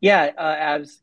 Yeah, 0.00 0.30
uh, 0.38 0.56
as 0.58 1.00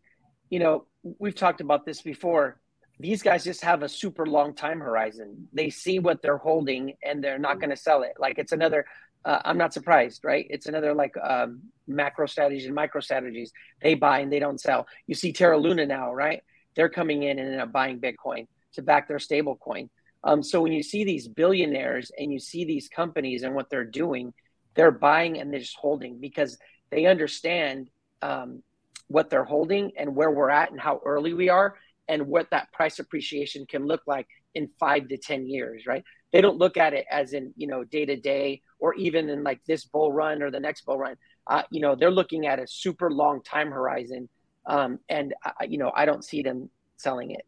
you 0.49 0.59
know, 0.59 0.85
we've 1.19 1.35
talked 1.35 1.61
about 1.61 1.85
this 1.85 2.01
before. 2.01 2.59
These 2.99 3.21
guys 3.21 3.43
just 3.43 3.63
have 3.63 3.83
a 3.83 3.89
super 3.89 4.25
long 4.25 4.55
time 4.55 4.79
horizon. 4.79 5.47
They 5.53 5.69
see 5.69 5.99
what 5.99 6.21
they're 6.21 6.37
holding 6.37 6.93
and 7.03 7.23
they're 7.23 7.37
not 7.37 7.59
going 7.59 7.69
to 7.69 7.75
sell 7.75 8.01
it. 8.03 8.13
Like 8.17 8.39
it's 8.39 8.51
another. 8.51 8.85
Uh, 9.25 9.41
I'm 9.43 9.57
not 9.57 9.73
surprised, 9.73 10.23
right? 10.23 10.47
It's 10.49 10.67
another 10.67 10.93
like 10.93 11.13
um, 11.21 11.61
macro 11.87 12.27
strategies 12.27 12.65
and 12.65 12.73
micro 12.73 13.01
strategies. 13.01 13.51
They 13.81 13.93
buy 13.93 14.19
and 14.19 14.31
they 14.31 14.39
don't 14.39 14.59
sell. 14.59 14.87
You 15.05 15.15
see 15.15 15.33
Terra 15.33 15.57
Luna 15.57 15.85
now, 15.85 16.13
right? 16.13 16.41
They're 16.75 16.89
coming 16.89 17.23
in 17.23 17.39
and 17.39 17.59
end 17.59 17.73
buying 17.73 17.99
Bitcoin 17.99 18.47
to 18.73 18.81
back 18.81 19.07
their 19.07 19.19
stable 19.19 19.55
coin. 19.55 19.89
Um, 20.23 20.43
so 20.43 20.61
when 20.61 20.71
you 20.71 20.83
see 20.83 21.03
these 21.03 21.27
billionaires 21.27 22.11
and 22.17 22.31
you 22.31 22.39
see 22.39 22.65
these 22.65 22.87
companies 22.87 23.43
and 23.43 23.53
what 23.53 23.69
they're 23.69 23.83
doing, 23.83 24.33
they're 24.75 24.91
buying 24.91 25.39
and 25.39 25.51
they're 25.51 25.59
just 25.59 25.77
holding 25.77 26.19
because 26.19 26.57
they 26.89 27.05
understand 27.05 27.89
um, 28.21 28.63
what 29.07 29.29
they're 29.29 29.43
holding 29.43 29.91
and 29.97 30.15
where 30.15 30.31
we're 30.31 30.49
at 30.49 30.71
and 30.71 30.79
how 30.79 30.99
early 31.05 31.33
we 31.33 31.49
are 31.49 31.75
and 32.07 32.27
what 32.27 32.49
that 32.51 32.71
price 32.71 32.99
appreciation 32.99 33.65
can 33.65 33.85
look 33.85 34.01
like 34.07 34.27
in 34.55 34.69
five 34.79 35.07
to 35.09 35.17
10 35.17 35.47
years, 35.47 35.85
right? 35.85 36.03
They 36.31 36.41
don't 36.41 36.57
look 36.57 36.77
at 36.77 36.93
it 36.93 37.05
as 37.09 37.33
in, 37.33 37.53
you 37.55 37.67
know, 37.67 37.83
day 37.83 38.05
to 38.05 38.15
day 38.15 38.61
or 38.79 38.93
even 38.95 39.29
in 39.29 39.43
like 39.43 39.61
this 39.65 39.85
bull 39.85 40.11
run 40.11 40.41
or 40.41 40.51
the 40.51 40.59
next 40.59 40.85
bull 40.85 40.97
run. 40.97 41.15
Uh, 41.47 41.63
you 41.71 41.81
know, 41.81 41.95
they're 41.95 42.11
looking 42.11 42.47
at 42.47 42.59
a 42.59 42.67
super 42.67 43.11
long 43.11 43.41
time 43.43 43.71
horizon. 43.71 44.27
Um, 44.65 44.99
and, 45.09 45.33
uh, 45.45 45.51
you 45.67 45.77
know, 45.77 45.91
I 45.95 46.05
don't 46.05 46.23
see 46.23 46.41
them 46.41 46.69
selling 46.97 47.31
it 47.31 47.45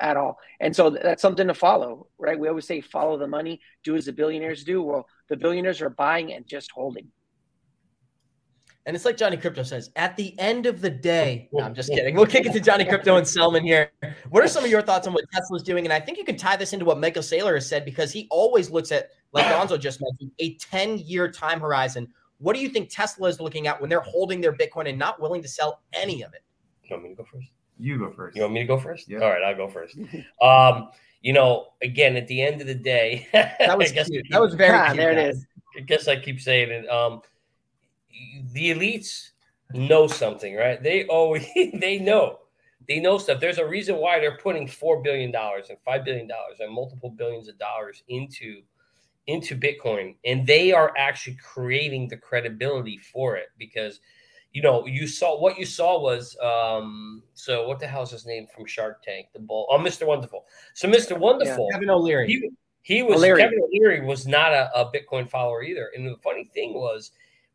at 0.00 0.16
all. 0.16 0.38
And 0.60 0.74
so 0.74 0.90
that's 0.90 1.22
something 1.22 1.48
to 1.48 1.54
follow, 1.54 2.06
right? 2.18 2.38
We 2.38 2.48
always 2.48 2.66
say 2.66 2.80
follow 2.80 3.18
the 3.18 3.26
money, 3.26 3.60
do 3.84 3.96
as 3.96 4.06
the 4.06 4.12
billionaires 4.12 4.64
do. 4.64 4.82
Well, 4.82 5.06
the 5.28 5.36
billionaires 5.36 5.82
are 5.82 5.90
buying 5.90 6.32
and 6.32 6.46
just 6.46 6.70
holding. 6.70 7.08
And 8.84 8.96
it's 8.96 9.04
like 9.04 9.16
Johnny 9.16 9.36
Krypto 9.36 9.64
says, 9.64 9.90
at 9.94 10.16
the 10.16 10.38
end 10.40 10.66
of 10.66 10.80
the 10.80 10.90
day, 10.90 11.48
no, 11.52 11.64
I'm 11.64 11.74
just 11.74 11.90
kidding. 11.90 12.16
We'll 12.16 12.26
kick 12.26 12.46
it 12.46 12.52
to 12.52 12.60
Johnny 12.60 12.84
Krypto 12.84 13.16
and 13.16 13.26
Selman 13.26 13.64
here. 13.64 13.92
What 14.30 14.42
are 14.42 14.48
some 14.48 14.64
of 14.64 14.70
your 14.70 14.82
thoughts 14.82 15.06
on 15.06 15.12
what 15.12 15.24
Tesla's 15.32 15.62
doing? 15.62 15.84
And 15.84 15.92
I 15.92 16.00
think 16.00 16.18
you 16.18 16.24
can 16.24 16.36
tie 16.36 16.56
this 16.56 16.72
into 16.72 16.84
what 16.84 16.98
Michael 16.98 17.22
Saylor 17.22 17.54
has 17.54 17.68
said 17.68 17.84
because 17.84 18.12
he 18.12 18.26
always 18.30 18.70
looks 18.70 18.90
at, 18.90 19.10
like 19.32 19.46
Gonzo 19.46 19.78
just 19.78 20.00
mentioned, 20.00 20.32
a 20.40 20.54
10 20.56 20.98
year 20.98 21.30
time 21.30 21.60
horizon. 21.60 22.08
What 22.38 22.56
do 22.56 22.60
you 22.60 22.68
think 22.68 22.88
Tesla 22.90 23.28
is 23.28 23.40
looking 23.40 23.68
at 23.68 23.80
when 23.80 23.88
they're 23.88 24.00
holding 24.00 24.40
their 24.40 24.52
Bitcoin 24.52 24.88
and 24.88 24.98
not 24.98 25.20
willing 25.20 25.42
to 25.42 25.48
sell 25.48 25.82
any 25.92 26.22
of 26.22 26.34
it? 26.34 26.42
You 26.82 26.96
want 26.96 27.04
me 27.04 27.10
to 27.10 27.16
go 27.16 27.24
first? 27.24 27.48
You 27.78 27.98
go 27.98 28.10
first. 28.10 28.36
You 28.36 28.42
want 28.42 28.54
me 28.54 28.60
to 28.60 28.66
go 28.66 28.78
first? 28.78 29.08
Yeah. 29.08 29.20
All 29.20 29.30
right, 29.30 29.42
I'll 29.42 29.56
go 29.56 29.68
first. 29.68 29.96
um, 30.42 30.88
you 31.20 31.32
know, 31.32 31.68
again, 31.82 32.16
at 32.16 32.26
the 32.26 32.42
end 32.42 32.60
of 32.60 32.66
the 32.66 32.74
day, 32.74 33.28
that 33.32 33.78
was 33.78 33.92
cute. 33.92 34.26
that 34.30 34.40
was 34.40 34.54
very 34.54 34.76
ah, 34.76 34.92
there. 34.92 35.12
It 35.12 35.18
is. 35.18 35.46
I 35.76 35.80
guess 35.80 36.08
I 36.08 36.16
keep 36.16 36.40
saying 36.40 36.70
it. 36.70 36.88
Um, 36.88 37.22
the 38.52 38.74
elites 38.74 39.30
know 39.72 40.06
something, 40.06 40.54
right? 40.54 40.82
They 40.82 41.04
always 41.06 41.46
they 41.74 41.98
know 41.98 42.38
they 42.88 43.00
know 43.00 43.18
stuff. 43.18 43.40
There's 43.40 43.58
a 43.58 43.66
reason 43.66 43.96
why 43.96 44.18
they're 44.18 44.38
putting 44.38 44.66
four 44.66 45.02
billion 45.02 45.30
dollars 45.30 45.66
and 45.70 45.78
five 45.84 46.04
billion 46.04 46.26
dollars 46.26 46.58
and 46.60 46.72
multiple 46.72 47.10
billions 47.10 47.48
of 47.48 47.58
dollars 47.58 48.02
into 48.08 48.62
into 49.28 49.56
Bitcoin, 49.56 50.16
and 50.24 50.46
they 50.46 50.72
are 50.72 50.92
actually 50.96 51.36
creating 51.36 52.08
the 52.08 52.16
credibility 52.16 52.98
for 52.98 53.36
it 53.36 53.48
because 53.58 54.00
you 54.52 54.60
know, 54.60 54.86
you 54.86 55.06
saw 55.06 55.40
what 55.40 55.58
you 55.58 55.64
saw 55.64 56.00
was 56.00 56.36
um 56.42 57.22
so 57.34 57.66
what 57.66 57.78
the 57.78 57.86
hell's 57.86 58.10
his 58.10 58.26
name 58.26 58.46
from 58.54 58.66
Shark 58.66 59.02
Tank? 59.02 59.28
The 59.32 59.40
bull 59.40 59.66
oh 59.70 59.78
Mr. 59.78 60.06
Wonderful. 60.06 60.44
So 60.74 60.88
Mr. 60.88 61.18
Wonderful 61.18 61.68
yeah, 61.70 61.76
Kevin 61.76 61.90
O'Leary. 61.90 62.26
He, 62.26 62.50
he 62.82 63.02
was 63.02 63.16
O'Leary. 63.16 63.42
Kevin 63.42 63.60
O'Leary 63.62 64.04
was 64.04 64.26
not 64.26 64.52
a, 64.52 64.70
a, 64.74 64.92
Bitcoin 64.92 65.28
follower 65.28 65.62
either. 65.62 65.90
And 65.94 66.06
the 66.06 66.16
funny 66.22 66.50
thing 66.52 66.74
was 66.74 67.12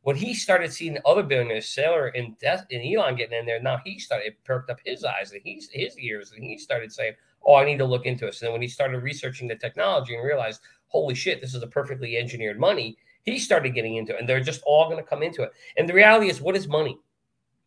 when 0.08 0.16
he 0.16 0.34
started 0.34 0.72
seeing 0.72 0.98
other 1.06 1.22
billionaires, 1.22 1.66
Saylor 1.66 2.18
and, 2.18 2.34
and 2.42 2.96
Elon 2.96 3.18
getting 3.18 3.40
in 3.40 3.46
there, 3.46 3.62
now 3.62 3.82
he 3.84 4.00
started 4.00 4.42
perked 4.46 4.70
up 4.70 4.80
his 4.86 5.04
eyes 5.04 5.34
and 5.34 5.42
he's 5.44 5.70
his 5.70 6.00
ears 6.00 6.32
and 6.32 6.42
he 6.42 6.58
started 6.58 6.94
saying, 6.94 7.12
Oh, 7.46 7.56
I 7.56 7.66
need 7.66 7.78
to 7.80 7.84
look 7.84 8.06
into 8.06 8.26
this." 8.26 8.42
And 8.42 8.54
when 8.54 8.62
he 8.62 8.70
started 8.70 9.04
researching 9.04 9.50
the 9.50 9.58
technology 9.58 10.16
and 10.16 10.24
realized, 10.24 10.62
holy 10.86 11.14
shit, 11.14 11.42
this 11.42 11.54
is 11.54 11.62
a 11.62 11.68
perfectly 11.68 12.16
engineered 12.16 12.58
money, 12.58 12.98
he 13.24 13.38
started 13.38 13.76
getting 13.76 13.98
into 13.98 14.16
it, 14.16 14.22
and 14.22 14.30
they're 14.30 14.40
just 14.40 14.62
all 14.66 14.86
going 14.90 15.04
to 15.04 15.10
come 15.10 15.24
into 15.24 15.44
it. 15.44 15.52
And 15.76 15.90
the 15.90 15.94
reality 15.94 16.30
is, 16.30 16.40
what 16.40 16.56
is 16.56 16.70
money? 16.70 16.98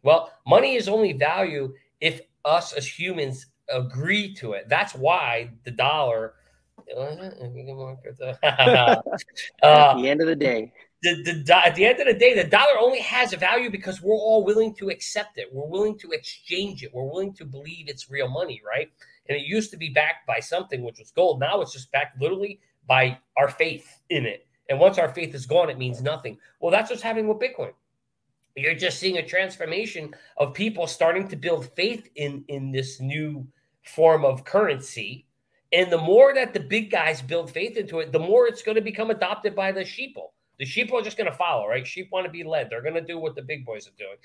Well, 0.03 0.33
money 0.47 0.77
is 0.77 0.89
only 0.89 1.13
value 1.13 1.75
if 2.01 2.23
us 2.47 2.73
as 2.73 2.87
humans 2.87 3.49
agree 3.69 4.33
to 4.37 4.55
it. 4.55 4.67
That's 4.67 4.95
why 4.95 5.51
the 5.65 5.73
dollar. 5.73 6.37
uh, 8.43 9.03
at 9.63 9.97
the 9.97 10.09
end 10.09 10.23
of 10.23 10.27
the 10.27 10.35
day, 10.35 10.73
the, 11.03 11.43
the, 11.47 11.67
at 11.67 11.75
the 11.75 11.87
end 11.87 12.01
of 12.01 12.07
the 12.07 12.15
day, 12.15 12.35
the 12.35 12.49
dollar 12.49 12.79
only 12.79 13.01
has 13.01 13.33
a 13.33 13.37
value 13.37 13.71
because 13.71 14.03
we're 14.03 14.15
all 14.15 14.45
willing 14.45 14.75
to 14.75 14.91
accept 14.91 15.39
it. 15.39 15.49
We're 15.53 15.67
willing 15.67 15.99
to 15.99 16.11
exchange 16.11 16.83
it. 16.83 16.93
We're 16.93 17.05
willing 17.05 17.33
to 17.35 17.45
believe 17.45 17.89
it's 17.89 18.11
real 18.11 18.29
money, 18.29 18.61
right? 18.67 18.91
And 19.29 19.39
it 19.39 19.47
used 19.47 19.71
to 19.71 19.77
be 19.77 19.89
backed 19.89 20.27
by 20.27 20.41
something 20.41 20.83
which 20.83 20.99
was 20.99 21.11
gold. 21.11 21.41
Now 21.41 21.61
it's 21.61 21.73
just 21.73 21.91
backed 21.93 22.21
literally 22.21 22.61
by 22.87 23.19
our 23.39 23.49
faith 23.49 24.01
in 24.11 24.27
it. 24.27 24.47
And 24.69 24.79
once 24.79 24.99
our 24.99 25.09
faith 25.09 25.35
is 25.35 25.47
gone, 25.47 25.71
it 25.71 25.79
means 25.79 26.03
nothing. 26.03 26.39
Well, 26.61 26.71
that's 26.71 26.91
what's 26.91 27.03
happening 27.03 27.29
with 27.29 27.39
Bitcoin. 27.39 27.73
You're 28.57 28.75
just 28.75 28.99
seeing 28.99 29.19
a 29.19 29.27
transformation 29.27 30.13
of 30.37 30.55
people 30.55 30.87
starting 30.87 31.29
to 31.29 31.37
build 31.37 31.73
faith 31.73 32.09
in 32.17 32.45
in 32.49 32.73
this 32.73 33.01
new 33.01 33.47
form 33.85 34.25
of 34.25 34.45
currency. 34.45 35.27
And 35.73 35.91
the 35.91 35.99
more 35.99 36.35
that 36.35 36.53
the 36.53 36.61
big 36.61 36.91
guys 36.91 37.23
build 37.23 37.51
faith 37.51 37.77
into 37.77 38.01
it, 38.01 38.13
the 38.13 38.19
more 38.19 38.47
it's 38.47 38.63
going 38.63 38.75
to 38.75 38.81
become 38.81 39.11
adopted 39.11 39.55
by 39.55 39.73
the 39.73 39.83
sheeple. 39.83 40.31
The 40.61 40.67
sheep 40.67 40.93
are 40.93 41.01
just 41.01 41.17
going 41.17 41.31
to 41.31 41.37
follow, 41.37 41.67
right? 41.67 41.87
Sheep 41.87 42.11
want 42.13 42.27
to 42.27 42.31
be 42.31 42.45
led. 42.45 42.69
They're 42.69 42.83
going 42.83 42.95
to 42.95 43.01
do 43.01 43.19
what 43.19 43.35
the 43.35 43.41
big 43.43 43.65
boys 43.65 43.89
are 43.89 43.97
doing. 43.99 44.17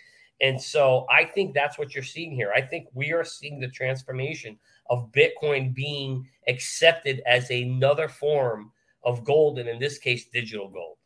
And 0.42 0.62
so 0.62 1.06
I 1.10 1.24
think 1.24 1.54
that's 1.54 1.78
what 1.78 1.96
you're 1.96 2.04
seeing 2.04 2.32
here. 2.32 2.52
I 2.54 2.60
think 2.62 2.88
we 2.94 3.14
are 3.14 3.24
seeing 3.24 3.60
the 3.60 3.70
transformation 3.70 4.60
of 4.90 5.10
Bitcoin 5.14 5.74
being 5.74 6.28
accepted 6.50 7.22
as 7.26 7.50
another 7.50 8.10
form 8.10 8.72
of 9.04 9.24
gold, 9.24 9.60
and 9.60 9.70
in 9.70 9.80
this 9.80 9.98
case, 9.98 10.26
digital 10.26 10.68
gold. 10.68 10.98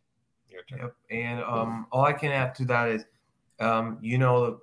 Yep. 0.71 0.95
And 1.11 1.43
um, 1.43 1.86
all 1.91 2.05
I 2.05 2.13
can 2.13 2.32
add 2.32 2.55
to 2.55 2.65
that 2.65 2.89
is, 2.89 3.05
um, 3.59 3.99
you 4.01 4.17
know, 4.17 4.61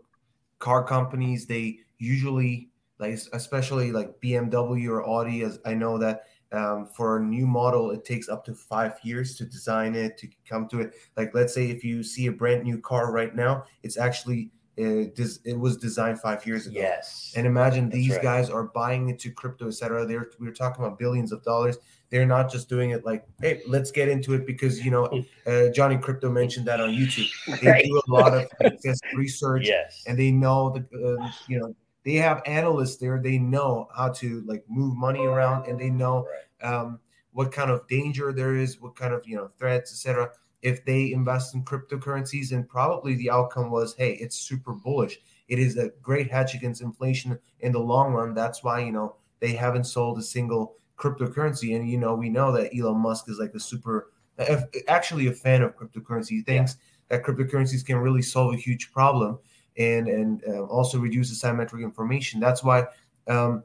car 0.58 0.84
companies 0.84 1.46
they 1.46 1.78
usually 1.98 2.70
like, 2.98 3.18
especially 3.32 3.92
like 3.92 4.20
BMW 4.20 4.88
or 4.88 5.06
Audi. 5.06 5.42
As 5.42 5.60
I 5.64 5.74
know 5.74 5.98
that 5.98 6.24
um, 6.52 6.86
for 6.86 7.16
a 7.16 7.22
new 7.22 7.46
model, 7.46 7.90
it 7.90 8.04
takes 8.04 8.28
up 8.28 8.44
to 8.44 8.54
five 8.54 8.94
years 9.02 9.36
to 9.36 9.44
design 9.44 9.94
it 9.94 10.16
to 10.18 10.28
come 10.48 10.68
to 10.68 10.80
it. 10.80 10.94
Like, 11.16 11.34
let's 11.34 11.54
say 11.54 11.70
if 11.70 11.84
you 11.84 12.02
see 12.02 12.26
a 12.26 12.32
brand 12.32 12.64
new 12.64 12.78
car 12.78 13.12
right 13.12 13.34
now, 13.34 13.64
it's 13.82 13.96
actually 13.96 14.50
it, 14.76 15.18
it 15.44 15.58
was 15.58 15.76
designed 15.78 16.20
five 16.20 16.46
years 16.46 16.66
ago. 16.66 16.78
Yes. 16.78 17.32
And 17.34 17.46
imagine 17.46 17.88
these 17.88 18.12
right. 18.12 18.22
guys 18.22 18.50
are 18.50 18.64
buying 18.64 19.08
into 19.08 19.30
crypto, 19.30 19.68
etc. 19.68 20.06
They're 20.06 20.30
we 20.38 20.46
are 20.48 20.52
talking 20.52 20.84
about 20.84 20.98
billions 20.98 21.32
of 21.32 21.42
dollars. 21.42 21.78
They're 22.10 22.26
not 22.26 22.52
just 22.52 22.68
doing 22.68 22.90
it 22.90 23.04
like, 23.04 23.24
hey, 23.40 23.62
let's 23.66 23.90
get 23.90 24.08
into 24.08 24.34
it 24.34 24.46
because 24.46 24.84
you 24.84 24.90
know 24.90 25.06
uh, 25.46 25.70
Johnny 25.70 25.96
Krypto 25.96 26.30
mentioned 26.30 26.66
that 26.66 26.80
on 26.80 26.90
YouTube. 26.90 27.28
They 27.60 27.70
right. 27.70 27.84
do 27.84 28.02
a 28.06 28.10
lot 28.12 28.34
of 28.34 28.46
research, 29.14 29.66
yes, 29.66 30.04
and 30.06 30.18
they 30.18 30.30
know 30.30 30.70
the 30.70 31.18
uh, 31.18 31.30
you 31.48 31.58
know 31.58 31.74
they 32.06 32.14
have 32.14 32.40
analysts 32.46 32.96
there. 32.96 33.20
They 33.22 33.38
know 33.38 33.88
how 33.94 34.08
to 34.12 34.42
like 34.46 34.64
move 34.66 34.96
money 34.96 35.26
around, 35.26 35.66
and 35.66 35.78
they 35.78 35.90
know 35.90 36.26
um, 36.62 37.00
what 37.32 37.52
kind 37.52 37.70
of 37.70 37.86
danger 37.88 38.32
there 38.32 38.56
is, 38.56 38.80
what 38.80 38.96
kind 38.96 39.12
of 39.12 39.26
you 39.26 39.36
know 39.36 39.50
threats, 39.58 39.92
etc 39.92 40.30
if 40.62 40.84
they 40.84 41.12
invest 41.12 41.54
in 41.54 41.64
cryptocurrencies 41.64 42.50
and 42.50 42.68
probably 42.68 43.14
the 43.14 43.30
outcome 43.30 43.70
was 43.70 43.94
hey 43.94 44.14
it's 44.14 44.36
super 44.36 44.72
bullish. 44.72 45.18
It 45.46 45.60
is 45.60 45.76
a 45.76 45.92
great 46.02 46.28
hedge 46.28 46.54
against 46.54 46.82
inflation 46.82 47.38
in 47.60 47.70
the 47.70 47.78
long 47.78 48.12
run. 48.12 48.34
That's 48.34 48.64
why 48.64 48.80
you 48.80 48.90
know 48.90 49.14
they 49.40 49.52
haven't 49.52 49.84
sold 49.84 50.18
a 50.18 50.22
single 50.22 50.74
cryptocurrency. 50.98 51.76
And 51.76 51.88
you 51.88 51.98
know 51.98 52.14
we 52.14 52.28
know 52.28 52.52
that 52.52 52.76
elon 52.76 52.98
musk 52.98 53.28
is 53.28 53.38
like 53.38 53.54
a 53.54 53.60
super 53.60 54.10
actually 54.88 55.28
a 55.28 55.32
fan 55.32 55.62
of 55.62 55.76
cryptocurrency. 55.76 56.30
He 56.30 56.42
thinks 56.42 56.76
yeah. 57.10 57.18
that 57.18 57.24
cryptocurrencies 57.24 57.86
can 57.86 57.98
really 57.98 58.22
solve 58.22 58.54
a 58.54 58.56
huge 58.56 58.92
problem 58.92 59.38
and 59.78 60.08
and 60.08 60.42
uh, 60.48 60.62
also 60.64 60.98
reduce 60.98 61.28
the 61.30 61.46
asymmetric 61.46 61.82
information 61.82 62.40
that's 62.40 62.62
why 62.62 62.84
um, 63.28 63.62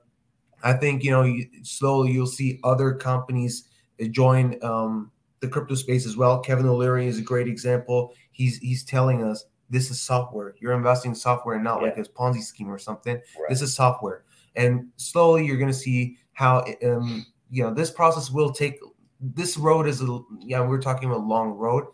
i 0.63 0.73
think 0.73 1.03
you 1.03 1.11
know 1.11 1.35
slowly 1.63 2.11
you'll 2.11 2.27
see 2.27 2.59
other 2.63 2.93
companies 2.93 3.69
join 4.09 4.57
um, 4.63 5.11
the 5.41 5.47
crypto 5.47 5.75
space 5.75 6.05
as 6.05 6.15
well. 6.15 6.39
Kevin 6.39 6.65
O'Leary 6.65 7.07
is 7.07 7.19
a 7.19 7.21
great 7.21 7.47
example. 7.47 8.13
He's 8.31 8.57
he's 8.57 8.83
telling 8.83 9.23
us 9.23 9.45
this 9.69 9.91
is 9.91 10.01
software. 10.01 10.55
You're 10.59 10.73
investing 10.73 11.11
in 11.11 11.15
software, 11.15 11.59
not 11.59 11.81
yeah. 11.81 11.87
like 11.87 11.97
a 11.97 12.03
Ponzi 12.03 12.41
scheme 12.41 12.71
or 12.71 12.77
something. 12.77 13.15
Right. 13.15 13.49
This 13.49 13.61
is 13.61 13.73
software, 13.73 14.23
and 14.55 14.87
slowly 14.97 15.45
you're 15.45 15.57
going 15.57 15.71
to 15.71 15.77
see 15.77 16.17
how 16.33 16.65
um, 16.85 17.25
you 17.49 17.63
know 17.63 17.73
this 17.73 17.91
process 17.91 18.31
will 18.31 18.51
take. 18.51 18.79
This 19.19 19.57
road 19.57 19.87
is 19.87 20.01
a 20.01 20.19
yeah 20.39 20.61
we're 20.61 20.81
talking 20.81 21.09
about 21.09 21.21
a 21.21 21.27
long 21.27 21.51
road, 21.51 21.85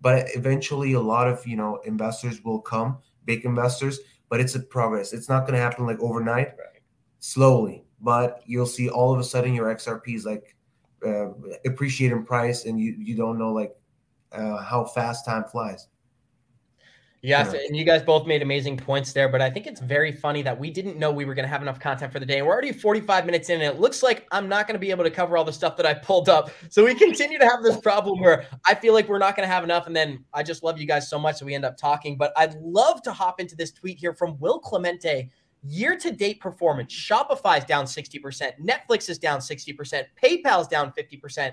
but 0.00 0.26
eventually 0.34 0.92
a 0.92 1.00
lot 1.00 1.28
of 1.28 1.46
you 1.46 1.56
know 1.56 1.80
investors 1.84 2.44
will 2.44 2.60
come, 2.60 2.98
big 3.26 3.44
investors. 3.44 4.00
But 4.28 4.40
it's 4.40 4.54
a 4.54 4.60
progress. 4.60 5.12
It's 5.12 5.28
not 5.28 5.42
going 5.42 5.54
to 5.54 5.60
happen 5.60 5.86
like 5.86 6.00
overnight. 6.00 6.48
Right. 6.48 6.80
Slowly, 7.20 7.84
but 8.00 8.42
you'll 8.46 8.66
see 8.66 8.88
all 8.88 9.12
of 9.12 9.20
a 9.20 9.24
sudden 9.24 9.54
your 9.54 9.66
XRP 9.74 10.14
is 10.14 10.24
like 10.24 10.56
uh, 11.04 11.28
appreciate 11.64 12.12
in 12.12 12.24
price, 12.24 12.64
and 12.64 12.80
you 12.80 12.96
you 12.98 13.16
don't 13.16 13.38
know 13.38 13.52
like 13.52 13.76
uh, 14.32 14.62
how 14.62 14.84
fast 14.84 15.24
time 15.24 15.44
flies. 15.44 15.88
Yes, 17.26 17.52
yeah. 17.52 17.60
and 17.66 17.76
you 17.76 17.84
guys 17.84 18.04
both 18.04 18.24
made 18.24 18.40
amazing 18.40 18.76
points 18.76 19.12
there, 19.12 19.28
but 19.28 19.42
I 19.42 19.50
think 19.50 19.66
it's 19.66 19.80
very 19.80 20.12
funny 20.12 20.42
that 20.42 20.56
we 20.56 20.70
didn't 20.70 20.96
know 20.96 21.10
we 21.10 21.24
were 21.24 21.34
going 21.34 21.44
to 21.44 21.48
have 21.48 21.60
enough 21.60 21.80
content 21.80 22.12
for 22.12 22.20
the 22.20 22.24
day. 22.24 22.38
And 22.38 22.46
we're 22.46 22.52
already 22.52 22.70
45 22.70 23.26
minutes 23.26 23.50
in, 23.50 23.60
and 23.60 23.74
it 23.74 23.80
looks 23.80 24.00
like 24.00 24.28
I'm 24.30 24.48
not 24.48 24.68
going 24.68 24.76
to 24.76 24.78
be 24.78 24.92
able 24.92 25.02
to 25.02 25.10
cover 25.10 25.36
all 25.36 25.42
the 25.42 25.52
stuff 25.52 25.76
that 25.78 25.86
I 25.86 25.94
pulled 25.94 26.28
up. 26.28 26.52
So 26.68 26.84
we 26.84 26.94
continue 26.94 27.40
to 27.40 27.44
have 27.44 27.64
this 27.64 27.78
problem 27.78 28.20
where 28.20 28.46
I 28.64 28.76
feel 28.76 28.94
like 28.94 29.08
we're 29.08 29.18
not 29.18 29.34
going 29.34 29.44
to 29.44 29.52
have 29.52 29.64
enough. 29.64 29.88
And 29.88 29.96
then 29.96 30.24
I 30.32 30.44
just 30.44 30.62
love 30.62 30.78
you 30.78 30.86
guys 30.86 31.10
so 31.10 31.18
much, 31.18 31.38
so 31.38 31.46
we 31.46 31.52
end 31.56 31.64
up 31.64 31.76
talking. 31.76 32.16
But 32.16 32.32
I'd 32.36 32.54
love 32.60 33.02
to 33.02 33.12
hop 33.12 33.40
into 33.40 33.56
this 33.56 33.72
tweet 33.72 33.98
here 33.98 34.14
from 34.14 34.38
Will 34.38 34.60
Clemente 34.60 35.28
year 35.64 35.96
to 35.96 36.12
date 36.12 36.38
performance 36.38 36.94
Shopify 36.94 37.58
is 37.58 37.64
down 37.64 37.86
60%, 37.86 38.52
Netflix 38.60 39.10
is 39.10 39.18
down 39.18 39.40
60%, 39.40 40.04
PayPal 40.22 40.60
is 40.60 40.68
down 40.68 40.92
50%, 40.92 41.50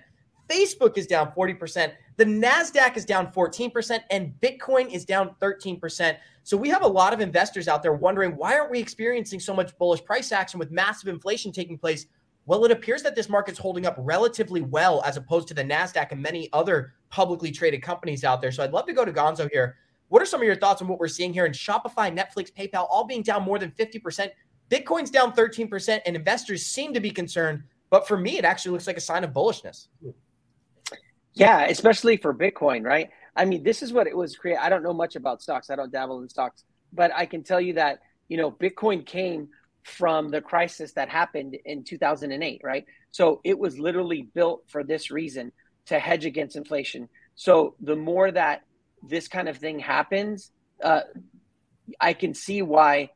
Facebook 0.48 1.00
is 1.00 1.08
down 1.08 1.32
40%, 1.32 1.94
the 2.18 2.26
NASDAQ 2.26 2.96
is 2.96 3.06
down 3.06 3.32
14%, 3.32 4.00
and 4.12 4.34
Bitcoin 4.42 4.92
is 4.92 5.06
down 5.06 5.36
13%. 5.42 6.18
So 6.44 6.58
we 6.58 6.70
have 6.70 6.84
a 6.84 6.88
lot 6.88 7.14
of 7.14 7.22
investors 7.22 7.68
out 7.68 7.82
there 7.82 7.94
wondering 7.94 8.36
why 8.36 8.58
aren't 8.58 8.72
we 8.72 8.80
experiencing 8.80 9.40
so 9.40 9.54
much 9.54 9.78
bullish 9.78 10.04
price 10.04 10.32
action 10.32 10.60
with 10.60 10.72
massive 10.72 11.08
inflation 11.08 11.52
taking 11.52 11.78
place? 11.78 12.06
Well, 12.46 12.66
it 12.66 12.72
appears 12.72 13.02
that 13.04 13.16
this 13.16 13.30
market's 13.30 13.58
holding 13.58 13.86
up 13.86 13.96
relatively 13.98 14.62
well 14.62 15.02
as 15.06 15.16
opposed 15.16 15.48
to 15.48 15.54
the 15.54 15.64
NASDAQ 15.64 16.12
and 16.12 16.22
many 16.22 16.50
other 16.52 16.94
publicly 17.10 17.52
traded 17.52 17.82
companies 17.82 18.24
out 18.24 18.42
there. 18.42 18.52
So 18.52 18.64
I'd 18.64 18.74
love 18.74 18.86
to 18.88 18.94
go 18.94 19.06
to 19.06 19.14
Gonzo 19.14 19.50
here. 19.52 19.78
What 20.10 20.22
are 20.22 20.26
some 20.26 20.42
of 20.42 20.46
your 20.46 20.58
thoughts 20.58 20.82
on 20.82 20.88
what 20.88 21.00
we're 21.00 21.08
seeing 21.08 21.34
here 21.34 21.46
in 21.46 21.54
Shopify, 21.54 22.16
Netflix, 22.16 22.52
PayPal, 22.52 22.88
all 22.92 23.06
being 23.06 23.24
down 23.24 23.44
more 23.44 23.58
than 23.58 23.72
50%? 23.72 24.30
Bitcoin's 24.70 25.10
down 25.10 25.34
13%, 25.34 26.02
and 26.06 26.16
investors 26.16 26.66
seem 26.66 26.94
to 26.94 27.00
be 27.00 27.12
concerned. 27.12 27.64
But 27.90 28.08
for 28.08 28.18
me, 28.18 28.38
it 28.38 28.46
actually 28.46 28.74
looks 28.74 28.88
like 28.88 28.98
a 28.98 29.02
sign 29.02 29.24
of 29.24 29.32
bullishness. 29.32 29.88
Hmm. 30.04 30.10
Yeah, 31.34 31.66
especially 31.66 32.18
for 32.18 32.34
Bitcoin, 32.34 32.84
right? 32.84 33.10
I 33.36 33.46
mean, 33.46 33.64
this 33.64 33.82
is 33.82 33.92
what 33.92 34.08
it 34.08 34.16
was 34.16 34.36
created. 34.36 34.62
I 34.64 34.70
don't 34.70 34.84
know 34.84 34.94
much 34.94 35.16
about 35.16 35.42
stocks. 35.42 35.70
I 35.70 35.76
don't 35.76 35.92
dabble 35.92 36.22
in 36.22 36.30
stocks, 36.30 36.64
but 36.92 37.12
I 37.16 37.26
can 37.26 37.44
tell 37.44 37.60
you 37.60 37.74
that, 37.74 38.00
you 38.30 38.38
know, 38.38 38.52
Bitcoin 38.52 39.06
came 39.06 39.50
from 39.84 40.30
the 40.30 40.42
crisis 40.42 40.94
that 40.94 41.10
happened 41.10 41.58
in 41.66 41.84
2008, 41.84 42.62
right? 42.64 42.86
So 43.12 43.42
it 43.44 43.58
was 43.58 43.78
literally 43.80 44.30
built 44.34 44.64
for 44.68 44.84
this 44.84 45.12
reason 45.12 45.52
to 45.88 46.00
hedge 46.00 46.26
against 46.26 46.56
inflation. 46.56 47.10
So 47.36 47.76
the 47.82 47.96
more 47.96 48.32
that 48.32 48.62
this 49.02 49.28
kind 49.28 49.50
of 49.50 49.58
thing 49.58 49.80
happens, 49.80 50.52
uh, 50.82 51.02
I 52.00 52.14
can 52.14 52.34
see 52.34 52.62
why 52.62 53.10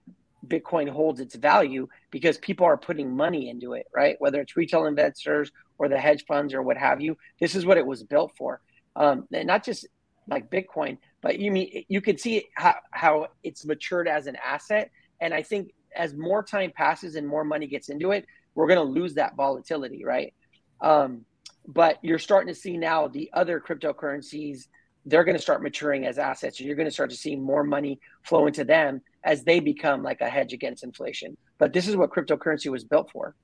Bitcoin 0.46 0.90
holds 0.90 1.20
its 1.20 1.36
value 1.36 1.88
because 2.12 2.38
people 2.38 2.66
are 2.66 2.78
putting 2.78 3.16
money 3.16 3.50
into 3.50 3.74
it, 3.74 3.88
right? 3.94 4.16
Whether 4.20 4.42
it's 4.42 4.58
retail 4.58 4.86
investors 4.86 5.52
or 5.78 5.90
the 5.90 6.00
hedge 6.00 6.26
funds 6.26 6.54
or 6.54 6.62
what 6.62 6.78
have 6.78 7.02
you. 7.02 7.18
This 7.40 7.56
is 7.56 7.66
what 7.66 7.78
it 7.78 7.86
was 7.86 8.04
built 8.04 8.34
for. 8.38 8.62
Um, 8.96 9.28
and 9.32 9.48
not 9.48 9.64
just 9.64 9.88
like 10.28 10.50
Bitcoin, 10.50 10.98
but 11.22 11.40
you 11.40 11.52
mean 11.52 11.86
you 11.88 12.02
can 12.02 12.18
see 12.18 12.48
how, 12.56 12.76
how 12.92 13.28
it's 13.44 13.66
matured 13.66 14.08
as 14.08 14.28
an 14.28 14.38
asset. 14.44 14.92
And 15.22 15.34
I 15.34 15.44
think 15.44 15.74
as 15.96 16.14
more 16.14 16.44
time 16.44 16.72
passes 16.76 17.16
and 17.16 17.28
more 17.28 17.44
money 17.44 17.68
gets 17.68 17.90
into 17.90 18.12
it, 18.12 18.26
we're 18.56 18.68
going 18.68 18.78
to 18.78 19.00
lose 19.00 19.14
that 19.16 19.36
volatility, 19.36 20.04
right? 20.04 20.34
Um, 20.82 21.26
but 21.68 21.98
you're 22.02 22.20
starting 22.20 22.54
to 22.54 22.60
see 22.60 22.78
now 22.78 23.08
the 23.08 23.30
other 23.34 23.60
cryptocurrencies 23.60 24.68
they're 25.06 25.24
going 25.24 25.38
to 25.38 25.42
start 25.42 25.64
maturing 25.64 26.06
as 26.06 26.18
assets 26.18 26.60
and 26.60 26.68
you're 26.68 26.76
going 26.76 26.88
to 26.88 26.94
start 26.94 27.10
to 27.10 27.16
see 27.16 27.36
more 27.36 27.64
money 27.64 28.00
flow 28.24 28.46
into 28.46 28.66
them 28.66 29.02
as 29.24 29.44
they 29.44 29.60
become 29.62 30.04
like 30.04 30.20
a 30.22 30.30
hedge 30.30 30.54
against 30.54 30.84
inflation 30.84 31.38
but 31.58 31.74
this 31.74 31.88
is 31.88 31.96
what 31.96 32.12
cryptocurrency 32.12 32.70
was 32.70 32.84
built 32.84 33.10
for 33.12 33.36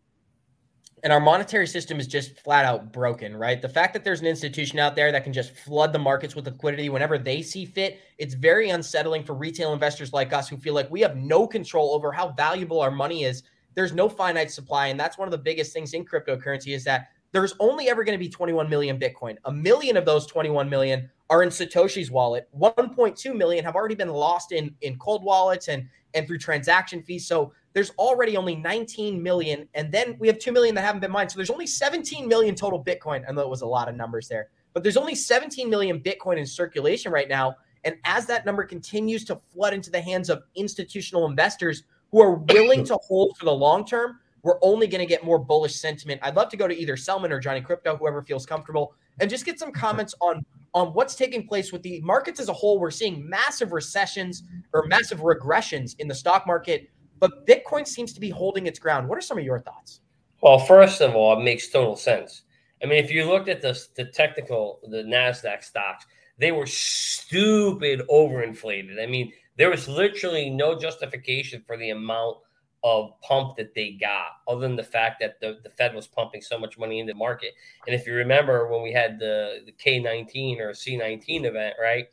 and 1.03 1.11
our 1.11 1.19
monetary 1.19 1.67
system 1.67 1.99
is 1.99 2.07
just 2.07 2.39
flat 2.39 2.65
out 2.65 2.91
broken 2.91 3.35
right 3.35 3.61
the 3.61 3.69
fact 3.69 3.93
that 3.93 4.03
there's 4.03 4.21
an 4.21 4.27
institution 4.27 4.79
out 4.79 4.95
there 4.95 5.11
that 5.11 5.23
can 5.23 5.33
just 5.33 5.55
flood 5.55 5.93
the 5.93 5.99
markets 5.99 6.35
with 6.35 6.45
liquidity 6.45 6.89
whenever 6.89 7.17
they 7.17 7.41
see 7.41 7.65
fit 7.65 7.99
it's 8.17 8.33
very 8.33 8.69
unsettling 8.69 9.23
for 9.23 9.33
retail 9.33 9.73
investors 9.73 10.13
like 10.13 10.33
us 10.33 10.47
who 10.47 10.57
feel 10.57 10.73
like 10.73 10.89
we 10.89 11.01
have 11.01 11.15
no 11.15 11.45
control 11.45 11.93
over 11.93 12.11
how 12.11 12.29
valuable 12.29 12.81
our 12.81 12.91
money 12.91 13.23
is 13.23 13.43
there's 13.75 13.93
no 13.93 14.07
finite 14.07 14.51
supply 14.51 14.87
and 14.87 14.99
that's 14.99 15.17
one 15.17 15.27
of 15.27 15.31
the 15.31 15.37
biggest 15.37 15.73
things 15.73 15.93
in 15.93 16.05
cryptocurrency 16.05 16.73
is 16.75 16.83
that 16.83 17.09
there's 17.31 17.55
only 17.59 17.89
ever 17.89 18.03
going 18.03 18.17
to 18.17 18.23
be 18.23 18.29
21 18.29 18.69
million 18.69 18.99
bitcoin 18.99 19.35
a 19.45 19.51
million 19.51 19.97
of 19.97 20.05
those 20.05 20.25
21 20.25 20.69
million 20.69 21.09
are 21.33 21.41
in 21.41 21.49
Satoshi's 21.49 22.11
wallet. 22.11 22.47
1.2 22.55 23.35
million 23.35 23.65
have 23.65 23.75
already 23.75 23.95
been 23.95 24.09
lost 24.09 24.51
in 24.51 24.75
in 24.81 24.97
cold 24.99 25.23
wallets 25.23 25.67
and 25.67 25.89
and 26.13 26.27
through 26.27 26.37
transaction 26.37 27.01
fees. 27.01 27.25
So 27.27 27.53
there's 27.73 27.89
already 27.91 28.37
only 28.37 28.55
19 28.55 29.21
million, 29.21 29.67
and 29.73 29.91
then 29.91 30.15
we 30.19 30.27
have 30.27 30.39
2 30.39 30.51
million 30.51 30.75
that 30.75 30.81
haven't 30.81 31.01
been 31.01 31.11
mined. 31.11 31.31
So 31.31 31.37
there's 31.37 31.49
only 31.49 31.67
17 31.67 32.27
million 32.27 32.55
total 32.55 32.83
Bitcoin. 32.83 33.23
I 33.27 33.31
know 33.31 33.41
it 33.41 33.49
was 33.49 33.61
a 33.61 33.67
lot 33.67 33.89
of 33.89 33.95
numbers 33.95 34.27
there, 34.27 34.49
but 34.73 34.83
there's 34.83 34.97
only 34.97 35.15
17 35.15 35.69
million 35.69 35.99
Bitcoin 35.99 36.37
in 36.37 36.45
circulation 36.45 37.11
right 37.11 37.27
now. 37.27 37.55
And 37.83 37.95
as 38.05 38.25
that 38.27 38.45
number 38.45 38.63
continues 38.63 39.25
to 39.25 39.35
flood 39.35 39.73
into 39.73 39.91
the 39.91 40.01
hands 40.01 40.29
of 40.29 40.43
institutional 40.55 41.25
investors 41.27 41.83
who 42.11 42.21
are 42.21 42.35
willing 42.35 42.83
to 42.85 42.97
hold 43.07 43.35
for 43.37 43.45
the 43.45 43.51
long 43.51 43.85
term, 43.85 44.19
we're 44.43 44.59
only 44.61 44.87
going 44.87 44.99
to 44.99 45.05
get 45.05 45.23
more 45.23 45.39
bullish 45.39 45.75
sentiment. 45.75 46.21
I'd 46.23 46.35
love 46.35 46.49
to 46.49 46.57
go 46.57 46.67
to 46.67 46.77
either 46.77 46.95
Selman 46.95 47.31
or 47.31 47.39
Johnny 47.39 47.61
Krypto, 47.61 47.97
whoever 47.97 48.21
feels 48.21 48.45
comfortable, 48.45 48.93
and 49.19 49.29
just 49.29 49.45
get 49.45 49.59
some 49.59 49.71
comments 49.71 50.13
on 50.21 50.45
on 50.73 50.87
what's 50.93 51.15
taking 51.15 51.47
place 51.47 51.71
with 51.71 51.83
the 51.83 52.01
markets 52.01 52.39
as 52.39 52.49
a 52.49 52.53
whole. 52.53 52.79
We're 52.79 52.91
seeing 52.91 53.29
massive 53.29 53.71
recessions 53.73 54.43
or 54.73 54.85
massive 54.87 55.19
regressions 55.19 55.95
in 55.99 56.07
the 56.07 56.15
stock 56.15 56.47
market, 56.47 56.89
but 57.23 57.47
Bitcoin 57.47 57.87
seems 57.87 58.11
to 58.11 58.19
be 58.19 58.29
holding 58.29 58.67
its 58.67 58.77
ground. 58.77 59.07
What 59.07 59.17
are 59.17 59.21
some 59.21 59.37
of 59.37 59.45
your 59.45 59.57
thoughts? 59.57 60.01
Well, 60.41 60.59
first 60.59 60.99
of 60.99 61.15
all, 61.15 61.39
it 61.39 61.41
makes 61.41 61.69
total 61.69 61.95
sense. 61.95 62.41
I 62.83 62.85
mean, 62.85 63.01
if 63.01 63.09
you 63.09 63.23
looked 63.23 63.47
at 63.47 63.61
the, 63.61 63.81
the 63.95 64.03
technical, 64.03 64.81
the 64.89 65.03
NASDAQ 65.03 65.63
stocks, 65.63 66.05
they 66.37 66.51
were 66.51 66.65
stupid 66.65 68.01
overinflated. 68.11 69.01
I 69.01 69.05
mean, 69.05 69.31
there 69.55 69.69
was 69.69 69.87
literally 69.87 70.49
no 70.49 70.77
justification 70.77 71.63
for 71.65 71.77
the 71.77 71.91
amount 71.91 72.39
of 72.83 73.11
pump 73.21 73.55
that 73.55 73.73
they 73.73 73.91
got, 73.91 74.31
other 74.49 74.59
than 74.59 74.75
the 74.75 74.83
fact 74.83 75.21
that 75.21 75.39
the, 75.39 75.59
the 75.63 75.69
Fed 75.69 75.95
was 75.95 76.07
pumping 76.07 76.41
so 76.41 76.59
much 76.59 76.77
money 76.77 76.99
into 76.99 77.13
the 77.13 77.17
market. 77.17 77.53
And 77.87 77.95
if 77.95 78.05
you 78.05 78.15
remember 78.15 78.67
when 78.67 78.83
we 78.83 78.91
had 78.91 79.17
the, 79.17 79.59
the 79.65 79.71
K19 79.71 80.59
or 80.59 80.71
C19 80.71 81.45
event, 81.45 81.75
right? 81.81 82.07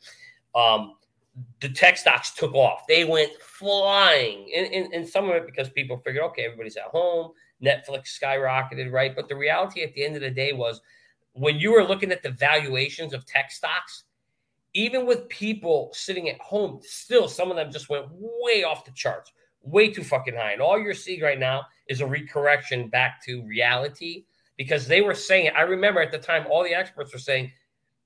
Um, 0.55 0.93
the 1.61 1.69
tech 1.69 1.97
stocks 1.97 2.31
took 2.31 2.53
off. 2.53 2.85
They 2.87 3.05
went 3.05 3.31
flying. 3.41 4.51
And, 4.55 4.73
and, 4.73 4.93
and 4.93 5.07
some 5.07 5.29
of 5.29 5.35
it 5.35 5.45
because 5.45 5.69
people 5.69 5.97
figured, 5.97 6.23
okay, 6.23 6.45
everybody's 6.45 6.77
at 6.77 6.83
home. 6.83 7.31
Netflix 7.63 8.19
skyrocketed, 8.21 8.91
right? 8.91 9.15
But 9.15 9.27
the 9.27 9.35
reality 9.35 9.83
at 9.83 9.93
the 9.93 10.03
end 10.03 10.15
of 10.15 10.21
the 10.21 10.31
day 10.31 10.51
was 10.51 10.81
when 11.33 11.59
you 11.59 11.71
were 11.71 11.83
looking 11.83 12.11
at 12.11 12.23
the 12.23 12.31
valuations 12.31 13.13
of 13.13 13.25
tech 13.25 13.51
stocks, 13.51 14.03
even 14.73 15.05
with 15.05 15.29
people 15.29 15.89
sitting 15.93 16.29
at 16.29 16.39
home, 16.39 16.79
still 16.81 17.27
some 17.27 17.51
of 17.51 17.57
them 17.57 17.71
just 17.71 17.89
went 17.89 18.07
way 18.09 18.63
off 18.63 18.85
the 18.85 18.91
charts 18.91 19.31
way 19.63 19.89
too 19.89 20.03
fucking 20.03 20.35
high. 20.35 20.53
And 20.53 20.61
all 20.61 20.79
you're 20.79 20.93
seeing 20.93 21.21
right 21.21 21.39
now 21.39 21.65
is 21.87 22.01
a 22.01 22.05
recorrection 22.05 22.89
back 22.89 23.23
to 23.25 23.43
reality 23.43 24.25
because 24.57 24.87
they 24.87 25.01
were 25.01 25.15
saying, 25.15 25.51
I 25.55 25.61
remember 25.61 26.01
at 26.01 26.11
the 26.11 26.17
time, 26.17 26.45
all 26.49 26.63
the 26.63 26.73
experts 26.73 27.13
were 27.13 27.19
saying, 27.19 27.51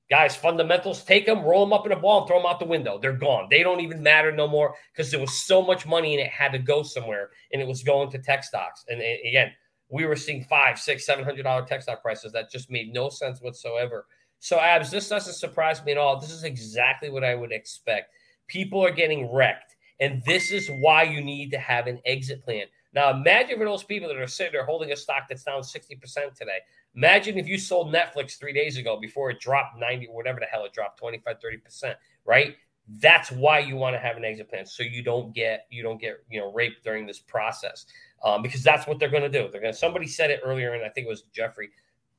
guys, 0.10 0.36
fundamentals, 0.36 1.04
take 1.04 1.26
them, 1.26 1.44
roll 1.44 1.66
them 1.66 1.74
up 1.74 1.86
in 1.86 1.92
a 1.92 2.00
ball, 2.00 2.20
and 2.20 2.28
throw 2.28 2.38
them 2.38 2.46
out 2.46 2.60
the 2.60 2.66
window. 2.66 3.00
They're 3.00 3.14
gone. 3.14 3.48
They 3.50 3.64
don't 3.64 3.82
even 3.82 4.04
matter 4.04 4.32
no 4.32 4.48
more 4.48 4.76
because 4.94 5.12
there 5.12 5.20
was 5.20 5.46
so 5.46 5.62
much 5.62 5.86
money 5.86 6.14
and 6.14 6.22
it 6.22 6.32
had 6.32 6.52
to 6.52 6.60
go 6.60 6.84
somewhere 6.84 7.30
and 7.52 7.62
it 7.62 7.68
was 7.68 7.84
going 7.84 8.12
to 8.12 8.20
tech 8.20 8.44
stocks. 8.44 8.86
And 8.88 9.02
again, 9.02 9.52
we 9.90 10.06
were 10.06 10.16
seeing 10.16 10.44
five, 10.44 10.80
six, 10.80 11.06
seven 11.06 11.24
hundred 11.24 11.44
dollar 11.44 11.66
tech 11.66 11.82
stock 11.82 12.02
prices 12.02 12.32
that 12.34 12.52
just 12.52 12.72
made 12.72 12.94
no 12.94 13.10
sense 13.10 13.42
whatsoever. 13.42 14.06
So, 14.40 14.60
Abs, 14.60 14.92
this 14.92 15.10
doesn't 15.10 15.34
surprise 15.34 15.84
me 15.84 15.94
at 15.94 15.98
all. 15.98 16.20
This 16.20 16.32
is 16.32 16.44
exactly 16.44 17.10
what 17.10 17.24
I 17.24 17.36
would 17.36 17.52
expect. 17.52 18.12
People 18.48 18.84
are 18.86 18.92
getting 18.92 19.32
wrecked 19.32 19.76
and 20.00 20.22
this 20.26 20.52
is 20.52 20.70
why 20.80 21.04
you 21.04 21.22
need 21.22 21.52
to 21.52 21.58
have 21.58 21.88
an 21.88 22.00
exit 22.06 22.44
plan. 22.44 22.66
Now, 22.94 23.12
imagine 23.12 23.58
for 23.58 23.66
those 23.66 23.84
people 23.84 24.08
that 24.08 24.18
are 24.18 24.28
sitting 24.28 24.54
there 24.54 24.66
holding 24.66 24.92
a 24.92 24.96
stock 24.96 25.24
that's 25.28 25.44
down 25.44 25.62
60% 25.62 26.00
today. 26.36 26.60
Imagine 26.96 27.38
if 27.38 27.48
you 27.48 27.58
sold 27.58 27.94
Netflix 27.94 28.38
three 28.38 28.54
days 28.54 28.78
ago 28.78 28.98
before 29.00 29.30
it 29.30 29.40
dropped 29.40 29.78
90, 29.78 30.08
whatever 30.08 30.40
the 30.40 30.46
hell 30.46 30.66
it 30.66 30.74
dropped, 30.74 30.98
25, 31.00 31.38
30%, 31.40 31.96
right? 32.26 32.56
That's 32.88 33.32
why 33.32 33.60
you 33.60 33.76
want 33.76 33.96
to 33.96 34.00
have 34.00 34.16
an 34.16 34.24
exit 34.24 34.50
plan. 34.50 34.66
So 34.66 34.84
you 34.84 35.04
don't 35.04 35.34
get, 35.34 35.66
you 35.70 35.84
don't 35.84 36.00
get, 36.00 36.18
you 36.30 36.40
know, 36.40 36.54
raped 36.54 36.84
during 36.84 37.06
this 37.06 37.20
process. 37.20 37.86
Um, 38.24 38.42
because 38.42 38.64
that's 38.64 38.88
what 38.88 38.98
they're 38.98 39.10
going 39.10 39.24
to 39.24 39.30
do. 39.30 39.50
They're 39.52 39.62
going 39.62 39.74
to, 39.74 39.78
somebody 39.78 40.08
said 40.08 40.32
it 40.32 40.40
earlier, 40.44 40.74
and 40.74 40.84
I 40.84 40.90
think 40.90 41.06
it 41.06 41.10
was 41.10 41.24
Jeffrey. 41.34 41.70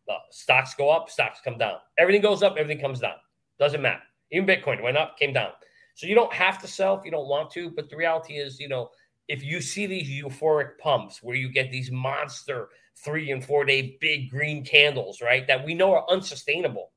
Uh, 0.09 0.15
stocks 0.31 0.75
go 0.75 0.91
up, 0.91 1.11
stocks 1.11 1.41
come 1.43 1.59
down. 1.59 1.79
Everything 1.99 2.23
goes 2.23 2.43
up, 2.43 2.57
everything 2.59 2.81
comes 2.81 3.01
down. 3.01 3.15
Doesn't 3.59 3.83
matter. 3.83 4.03
Even 4.31 4.47
Bitcoin 4.47 4.83
went 4.83 4.97
up, 4.97 5.19
came 5.19 5.33
down. 5.33 5.51
So 5.95 6.07
you 6.07 6.15
don't 6.15 6.33
have 6.33 6.61
to 6.61 6.69
sell 6.69 6.97
if 6.97 7.05
you 7.05 7.11
don't 7.11 7.29
want 7.29 7.51
to, 7.53 7.71
but 7.71 7.89
the 7.89 7.97
reality 7.97 8.35
is, 8.35 8.61
you 8.61 8.69
know, 8.69 8.91
if 9.29 9.43
you 9.43 9.61
see 9.61 9.87
these 9.87 10.09
euphoric 10.09 10.79
pumps 10.79 11.23
where 11.23 11.37
you 11.37 11.49
get 11.49 11.73
these 11.73 11.91
monster 11.91 12.69
three 12.97 13.31
and 13.31 13.45
four 13.45 13.65
day 13.65 13.97
big 14.01 14.31
green 14.31 14.65
candles, 14.65 15.21
right, 15.21 15.47
that 15.47 15.65
we 15.65 15.75
know 15.75 15.95
are 15.95 16.07
unsustainable, 16.11 16.93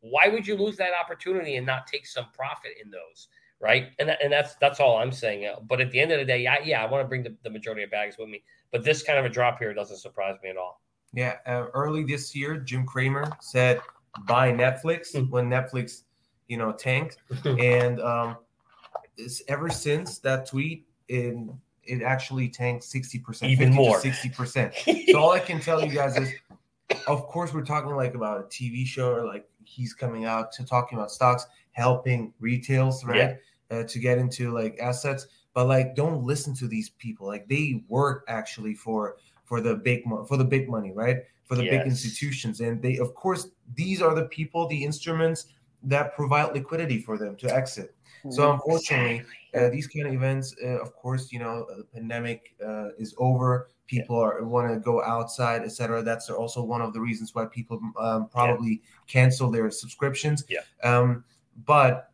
why 0.00 0.28
would 0.28 0.46
you 0.46 0.56
lose 0.56 0.76
that 0.76 0.90
opportunity 0.98 1.56
and 1.56 1.66
not 1.66 1.86
take 1.86 2.06
some 2.06 2.26
profit 2.34 2.72
in 2.82 2.90
those? 2.90 3.28
Right. 3.60 3.88
And, 3.98 4.10
and 4.22 4.30
that's 4.32 4.56
that's 4.56 4.80
all 4.80 4.98
I'm 4.98 5.12
saying. 5.12 5.50
But 5.66 5.80
at 5.80 5.90
the 5.90 6.00
end 6.00 6.12
of 6.12 6.18
the 6.18 6.24
day, 6.24 6.42
yeah, 6.42 6.58
yeah, 6.62 6.84
I 6.84 6.90
want 6.90 7.02
to 7.02 7.08
bring 7.08 7.22
the, 7.22 7.34
the 7.44 7.50
majority 7.50 7.82
of 7.82 7.90
bags 7.90 8.16
with 8.18 8.28
me. 8.28 8.42
But 8.72 8.84
this 8.84 9.02
kind 9.02 9.18
of 9.18 9.24
a 9.24 9.28
drop 9.28 9.58
here 9.58 9.72
doesn't 9.72 9.98
surprise 9.98 10.36
me 10.42 10.50
at 10.50 10.56
all. 10.56 10.82
Yeah. 11.14 11.36
Uh, 11.46 11.66
early 11.72 12.04
this 12.04 12.34
year, 12.34 12.58
Jim 12.58 12.84
Cramer 12.84 13.30
said 13.40 13.80
buy 14.26 14.52
Netflix 14.52 15.12
hmm. 15.12 15.30
when 15.30 15.48
Netflix 15.48 16.02
you 16.48 16.56
know, 16.56 16.72
tanked. 16.72 17.18
and 17.44 18.00
um, 18.00 18.36
ever 19.48 19.68
since 19.70 20.18
that 20.20 20.48
tweet, 20.48 20.86
in 21.08 21.58
it 21.86 22.02
actually 22.02 22.48
tanked 22.48 22.84
60%, 22.84 23.48
even 23.48 23.72
more, 23.72 23.98
60%. 23.98 25.06
so 25.10 25.18
all 25.18 25.30
I 25.30 25.40
can 25.40 25.60
tell 25.60 25.84
you 25.84 25.92
guys 25.92 26.16
is, 26.16 26.32
of 27.06 27.26
course, 27.26 27.52
we're 27.52 27.64
talking 27.64 27.94
like 27.94 28.14
about 28.14 28.40
a 28.40 28.44
TV 28.44 28.86
show 28.86 29.12
or 29.12 29.26
like 29.26 29.48
he's 29.64 29.94
coming 29.94 30.24
out 30.24 30.52
to 30.52 30.64
talking 30.64 30.98
about 30.98 31.10
stocks, 31.10 31.46
helping 31.72 32.32
retails, 32.40 33.04
right, 33.04 33.36
yeah. 33.70 33.78
uh, 33.78 33.84
to 33.84 33.98
get 33.98 34.18
into 34.18 34.52
like 34.52 34.78
assets. 34.80 35.26
But 35.54 35.66
like, 35.66 35.94
don't 35.94 36.24
listen 36.24 36.54
to 36.56 36.66
these 36.66 36.90
people. 36.90 37.26
Like 37.26 37.48
they 37.48 37.82
work 37.88 38.24
actually 38.28 38.74
for 38.74 39.16
for 39.44 39.60
the 39.60 39.76
big 39.76 40.06
mo- 40.06 40.24
for 40.24 40.36
the 40.36 40.44
big 40.44 40.68
money, 40.68 40.92
right? 40.92 41.18
For 41.44 41.56
the 41.56 41.64
yes. 41.64 41.72
big 41.72 41.86
institutions, 41.86 42.60
and 42.60 42.80
they, 42.80 42.96
of 42.96 43.14
course, 43.14 43.48
these 43.74 44.00
are 44.00 44.14
the 44.14 44.24
people, 44.26 44.66
the 44.66 44.82
instruments 44.82 45.46
that 45.82 46.14
provide 46.14 46.54
liquidity 46.54 46.98
for 46.98 47.18
them 47.18 47.36
to 47.36 47.54
exit. 47.54 47.94
So 48.30 48.52
unfortunately, 48.52 49.24
uh, 49.54 49.68
these 49.68 49.86
kind 49.86 50.06
of 50.06 50.14
events, 50.14 50.54
uh, 50.62 50.80
of 50.80 50.94
course, 50.94 51.30
you 51.30 51.38
know, 51.38 51.66
the 51.76 51.84
pandemic 51.84 52.54
uh, 52.64 52.88
is 52.98 53.14
over. 53.18 53.68
People 53.86 54.16
are 54.16 54.42
want 54.44 54.72
to 54.72 54.80
go 54.80 55.02
outside, 55.02 55.62
etc. 55.62 56.02
That's 56.02 56.30
also 56.30 56.62
one 56.62 56.80
of 56.80 56.94
the 56.94 57.00
reasons 57.00 57.34
why 57.34 57.44
people 57.46 57.80
um, 57.98 58.28
probably 58.28 58.70
yeah. 58.70 58.78
cancel 59.06 59.50
their 59.50 59.70
subscriptions. 59.70 60.44
Yeah. 60.48 60.60
Um, 60.82 61.24
but 61.66 62.10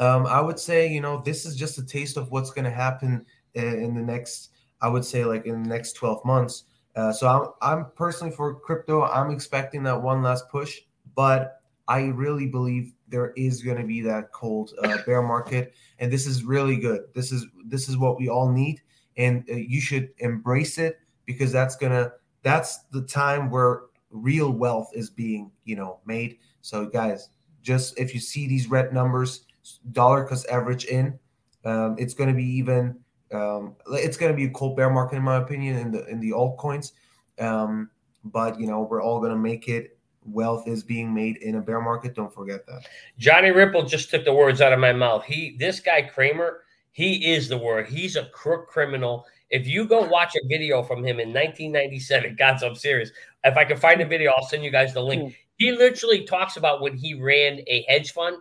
um, 0.00 0.26
I 0.26 0.40
would 0.40 0.58
say, 0.58 0.88
you 0.88 1.00
know, 1.00 1.22
this 1.24 1.46
is 1.46 1.54
just 1.56 1.78
a 1.78 1.84
taste 1.84 2.16
of 2.16 2.30
what's 2.32 2.50
going 2.50 2.64
to 2.64 2.70
happen 2.70 3.24
in, 3.54 3.64
uh, 3.64 3.76
in 3.76 3.94
the 3.94 4.02
next. 4.02 4.50
I 4.80 4.88
would 4.88 5.04
say, 5.04 5.24
like 5.24 5.46
in 5.46 5.62
the 5.62 5.68
next 5.68 5.94
twelve 5.94 6.24
months. 6.24 6.64
Uh, 6.96 7.12
so 7.12 7.28
I'm, 7.28 7.78
I'm 7.78 7.86
personally 7.94 8.34
for 8.34 8.58
crypto. 8.58 9.02
I'm 9.04 9.30
expecting 9.30 9.84
that 9.84 10.02
one 10.02 10.22
last 10.22 10.48
push, 10.48 10.80
but 11.14 11.57
I 11.88 12.08
really 12.08 12.46
believe 12.46 12.92
there 13.08 13.32
is 13.36 13.62
going 13.62 13.78
to 13.78 13.86
be 13.86 14.02
that 14.02 14.30
cold 14.32 14.72
uh, 14.82 14.98
bear 15.06 15.22
market, 15.22 15.72
and 15.98 16.12
this 16.12 16.26
is 16.26 16.44
really 16.44 16.76
good. 16.76 17.00
This 17.14 17.32
is 17.32 17.46
this 17.64 17.88
is 17.88 17.96
what 17.96 18.18
we 18.18 18.28
all 18.28 18.52
need, 18.52 18.82
and 19.16 19.44
uh, 19.50 19.54
you 19.54 19.80
should 19.80 20.10
embrace 20.18 20.76
it 20.78 21.00
because 21.24 21.50
that's 21.50 21.76
gonna 21.76 22.12
that's 22.42 22.80
the 22.92 23.02
time 23.02 23.50
where 23.50 23.82
real 24.10 24.50
wealth 24.50 24.90
is 24.94 25.08
being 25.10 25.50
you 25.64 25.76
know 25.76 26.00
made. 26.04 26.38
So 26.60 26.86
guys, 26.86 27.30
just 27.62 27.98
if 27.98 28.14
you 28.14 28.20
see 28.20 28.46
these 28.46 28.68
red 28.68 28.92
numbers, 28.92 29.46
dollar 29.92 30.24
cost 30.24 30.46
average 30.48 30.84
in, 30.84 31.18
um, 31.64 31.96
it's 31.98 32.14
going 32.14 32.28
to 32.28 32.36
be 32.36 32.44
even. 32.44 32.98
Um, 33.30 33.76
it's 33.92 34.16
going 34.16 34.32
to 34.32 34.36
be 34.36 34.46
a 34.46 34.50
cold 34.50 34.74
bear 34.74 34.88
market 34.88 35.16
in 35.16 35.22
my 35.22 35.36
opinion 35.36 35.76
in 35.76 35.90
the 35.90 36.06
in 36.06 36.20
the 36.20 36.30
altcoins. 36.30 36.92
Um, 37.38 37.90
but 38.24 38.58
you 38.58 38.66
know 38.66 38.82
we're 38.82 39.02
all 39.02 39.20
going 39.20 39.32
to 39.32 39.38
make 39.38 39.68
it 39.68 39.97
wealth 40.32 40.66
is 40.66 40.82
being 40.82 41.12
made 41.12 41.38
in 41.38 41.56
a 41.56 41.60
bear 41.60 41.80
market. 41.80 42.14
Don't 42.14 42.32
forget 42.32 42.66
that. 42.66 42.86
Johnny 43.18 43.50
Ripple 43.50 43.84
just 43.84 44.10
took 44.10 44.24
the 44.24 44.32
words 44.32 44.60
out 44.60 44.72
of 44.72 44.78
my 44.78 44.92
mouth. 44.92 45.24
He, 45.24 45.56
this 45.58 45.80
guy 45.80 46.02
Cramer, 46.02 46.62
he 46.92 47.32
is 47.32 47.48
the 47.48 47.58
word. 47.58 47.88
He's 47.88 48.16
a 48.16 48.26
crook 48.26 48.68
criminal. 48.68 49.26
If 49.50 49.66
you 49.66 49.86
go 49.86 50.06
watch 50.06 50.34
a 50.36 50.46
video 50.46 50.82
from 50.82 50.98
him 50.98 51.20
in 51.20 51.28
1997, 51.28 52.36
God, 52.38 52.62
I'm 52.62 52.74
serious. 52.74 53.10
If 53.44 53.56
I 53.56 53.64
can 53.64 53.76
find 53.76 54.00
a 54.00 54.06
video, 54.06 54.32
I'll 54.32 54.46
send 54.46 54.64
you 54.64 54.70
guys 54.70 54.94
the 54.94 55.02
link. 55.02 55.22
Hmm. 55.22 55.36
He 55.56 55.72
literally 55.72 56.24
talks 56.24 56.56
about 56.56 56.80
when 56.80 56.96
he 56.96 57.14
ran 57.14 57.60
a 57.66 57.84
hedge 57.88 58.12
fund. 58.12 58.36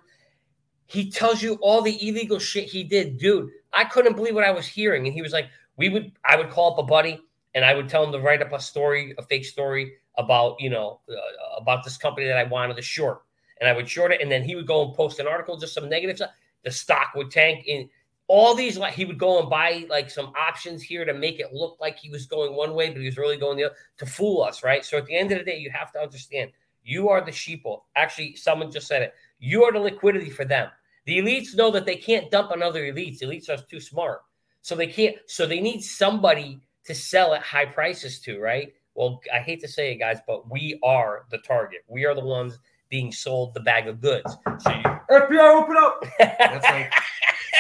He 0.86 1.10
tells 1.10 1.42
you 1.42 1.56
all 1.56 1.82
the 1.82 1.98
illegal 2.08 2.40
shit 2.40 2.66
he 2.66 2.84
did, 2.84 3.18
dude. 3.18 3.50
I 3.74 3.84
couldn't 3.84 4.16
believe 4.16 4.36
what 4.36 4.44
I 4.44 4.52
was 4.52 4.66
hearing, 4.66 5.06
and 5.06 5.14
he 5.14 5.22
was 5.22 5.34
like, 5.34 5.48
"We 5.76 5.90
would, 5.90 6.14
I 6.24 6.38
would 6.38 6.50
call 6.50 6.74
up 6.74 6.80
a 6.80 6.84
buddy, 6.84 7.20
and 7.56 7.66
I 7.66 7.74
would 7.74 7.90
tell 7.90 8.04
him 8.04 8.12
to 8.12 8.20
write 8.20 8.42
up 8.42 8.54
a 8.54 8.60
story, 8.60 9.14
a 9.18 9.24
fake 9.24 9.46
story 9.46 9.94
about 10.18 10.60
you 10.60 10.70
know 10.70 11.00
uh, 11.10 11.60
about 11.60 11.84
this 11.84 11.98
company 11.98 12.28
that 12.28 12.38
I 12.38 12.44
wanted 12.44 12.76
to 12.76 12.82
short, 12.82 13.24
and 13.60 13.70
I 13.70 13.74
would 13.74 13.90
short 13.90 14.12
it, 14.12 14.22
and 14.22 14.32
then 14.32 14.44
he 14.44 14.56
would 14.56 14.68
go 14.68 14.86
and 14.86 14.96
post 14.96 15.20
an 15.20 15.28
article, 15.28 15.58
just 15.58 15.74
some 15.74 15.90
negative 15.90 16.18
stuff. 16.18 16.32
The 16.64 16.72
stock 16.72 17.14
would 17.16 17.32
tank 17.32 17.66
in 17.68 17.90
all 18.28 18.56
these. 18.56 18.78
Like 18.78 18.94
he 18.94 19.06
would 19.06 19.20
go 19.20 19.40
and 19.40 19.50
buy 19.50 19.86
like 19.90 20.10
some 20.10 20.34
options 20.40 20.82
here 20.82 21.06
to 21.06 21.14
make 21.14 21.40
it 21.40 21.54
look 21.54 21.78
like 21.80 21.98
he 21.98 22.10
was 22.10 22.26
going 22.26 22.56
one 22.56 22.74
way, 22.74 22.90
but 22.90 23.00
he 23.00 23.06
was 23.06 23.18
really 23.18 23.38
going 23.38 23.58
the 23.58 23.66
other 23.66 23.76
to 24.00 24.06
fool 24.06 24.44
us, 24.44 24.64
right? 24.64 24.84
So 24.84 24.98
at 24.98 25.06
the 25.06 25.16
end 25.16 25.32
of 25.32 25.40
the 25.40 25.46
day, 25.46 25.58
you 25.58 25.72
have 25.72 25.92
to 25.94 26.00
understand 26.00 26.52
you 26.84 27.10
are 27.10 27.24
the 27.24 27.32
sheeple. 27.32 27.82
Actually, 27.96 28.36
someone 28.36 28.72
just 28.72 28.88
said 28.88 29.02
it. 29.02 29.14
You 29.40 29.66
are 29.66 29.74
the 29.74 29.80
liquidity 29.80 30.30
for 30.30 30.46
them. 30.46 30.70
The 31.06 31.20
elites 31.20 31.56
know 31.56 31.70
that 31.72 31.86
they 31.86 31.96
can't 31.96 32.32
dump 32.32 32.52
on 32.52 32.64
other 32.64 32.84
elites. 32.84 33.22
Elites 33.22 33.50
are 33.50 33.58
too 33.58 33.80
smart. 33.80 34.22
So 34.62 34.76
they 34.76 34.88
can't. 34.88 35.18
So 35.28 35.46
they 35.46 35.60
need 35.60 35.82
somebody 35.82 36.60
to 36.86 36.96
sell 36.96 37.34
at 37.34 37.42
high 37.42 37.66
prices 37.66 38.20
to, 38.22 38.40
right? 38.40 38.74
Well, 38.98 39.22
I 39.32 39.38
hate 39.38 39.62
to 39.62 39.68
say 39.68 39.92
it, 39.92 39.98
guys, 39.98 40.18
but 40.26 40.50
we 40.50 40.80
are 40.84 41.26
the 41.30 41.38
target. 41.38 41.86
We 41.88 42.06
are 42.06 42.16
the 42.16 42.26
ones 42.26 42.58
being 42.90 43.12
sold 43.12 43.54
the 43.54 43.60
bag 43.60 43.88
of 43.88 44.02
goods. 44.02 44.36
So 44.60 44.72
you, 44.72 44.82
FBI, 45.12 45.62
open 45.62 45.78
up. 45.78 46.04
That's 46.18 46.66
like 46.66 46.92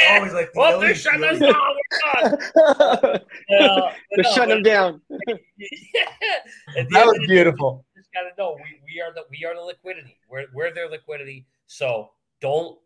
always 0.09 0.33
like 0.33 0.51
the 0.51 0.59
well, 0.59 0.79
they're 0.79 0.95
shutting 0.95 1.23
us 1.23 1.39
down. 1.39 1.53
We're. 1.53 2.37
Uh, 3.59 3.91
They're 4.11 4.23
no, 4.23 4.31
shutting 4.33 4.55
them 4.55 4.63
down. 4.63 5.01
That 5.09 6.89
was 6.91 7.15
of 7.15 7.21
day, 7.21 7.27
beautiful. 7.27 7.85
you 7.95 8.01
just 8.01 8.13
gotta 8.13 8.29
know 8.37 8.57
we, 8.57 8.81
we 8.93 9.01
are 9.01 9.13
the 9.13 9.23
we 9.29 9.45
are 9.45 9.55
the 9.55 9.61
liquidity. 9.61 10.17
We're 10.29 10.47
we're 10.53 10.73
their 10.73 10.89
liquidity. 10.89 11.45
So 11.67 12.09
don't 12.41 12.77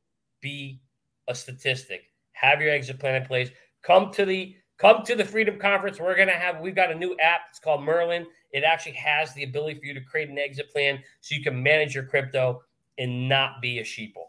be 0.42 0.82
a 1.28 1.34
statistic. 1.34 2.04
Have 2.34 2.62
your 2.62 2.70
exit 2.72 3.00
plan 3.00 3.16
in 3.16 3.26
place. 3.26 3.50
Come 3.82 4.12
to 4.14 4.26
the 4.26 4.56
come 4.78 5.04
to 5.06 5.16
the 5.16 5.26
Freedom 5.26 5.58
Conference. 5.58 6.00
We're 6.00 6.16
gonna 6.16 6.32
have 6.34 6.60
we've 6.60 6.76
got 6.76 6.92
a 6.92 6.96
new 6.96 7.18
app. 7.20 7.42
It's 7.50 7.60
called 7.60 7.84
Merlin. 7.84 8.28
It 8.52 8.64
actually 8.64 8.94
has 8.94 9.34
the 9.34 9.44
ability 9.44 9.80
for 9.80 9.86
you 9.86 9.94
to 9.94 10.02
create 10.02 10.30
an 10.30 10.38
exit 10.38 10.72
plan 10.72 11.02
so 11.22 11.36
you 11.36 11.44
can 11.44 11.62
manage 11.62 11.96
your 11.96 12.04
crypto 12.04 12.62
and 12.98 13.28
not 13.30 13.62
be 13.62 13.80
a 13.80 13.84
sheeple. 13.84 14.26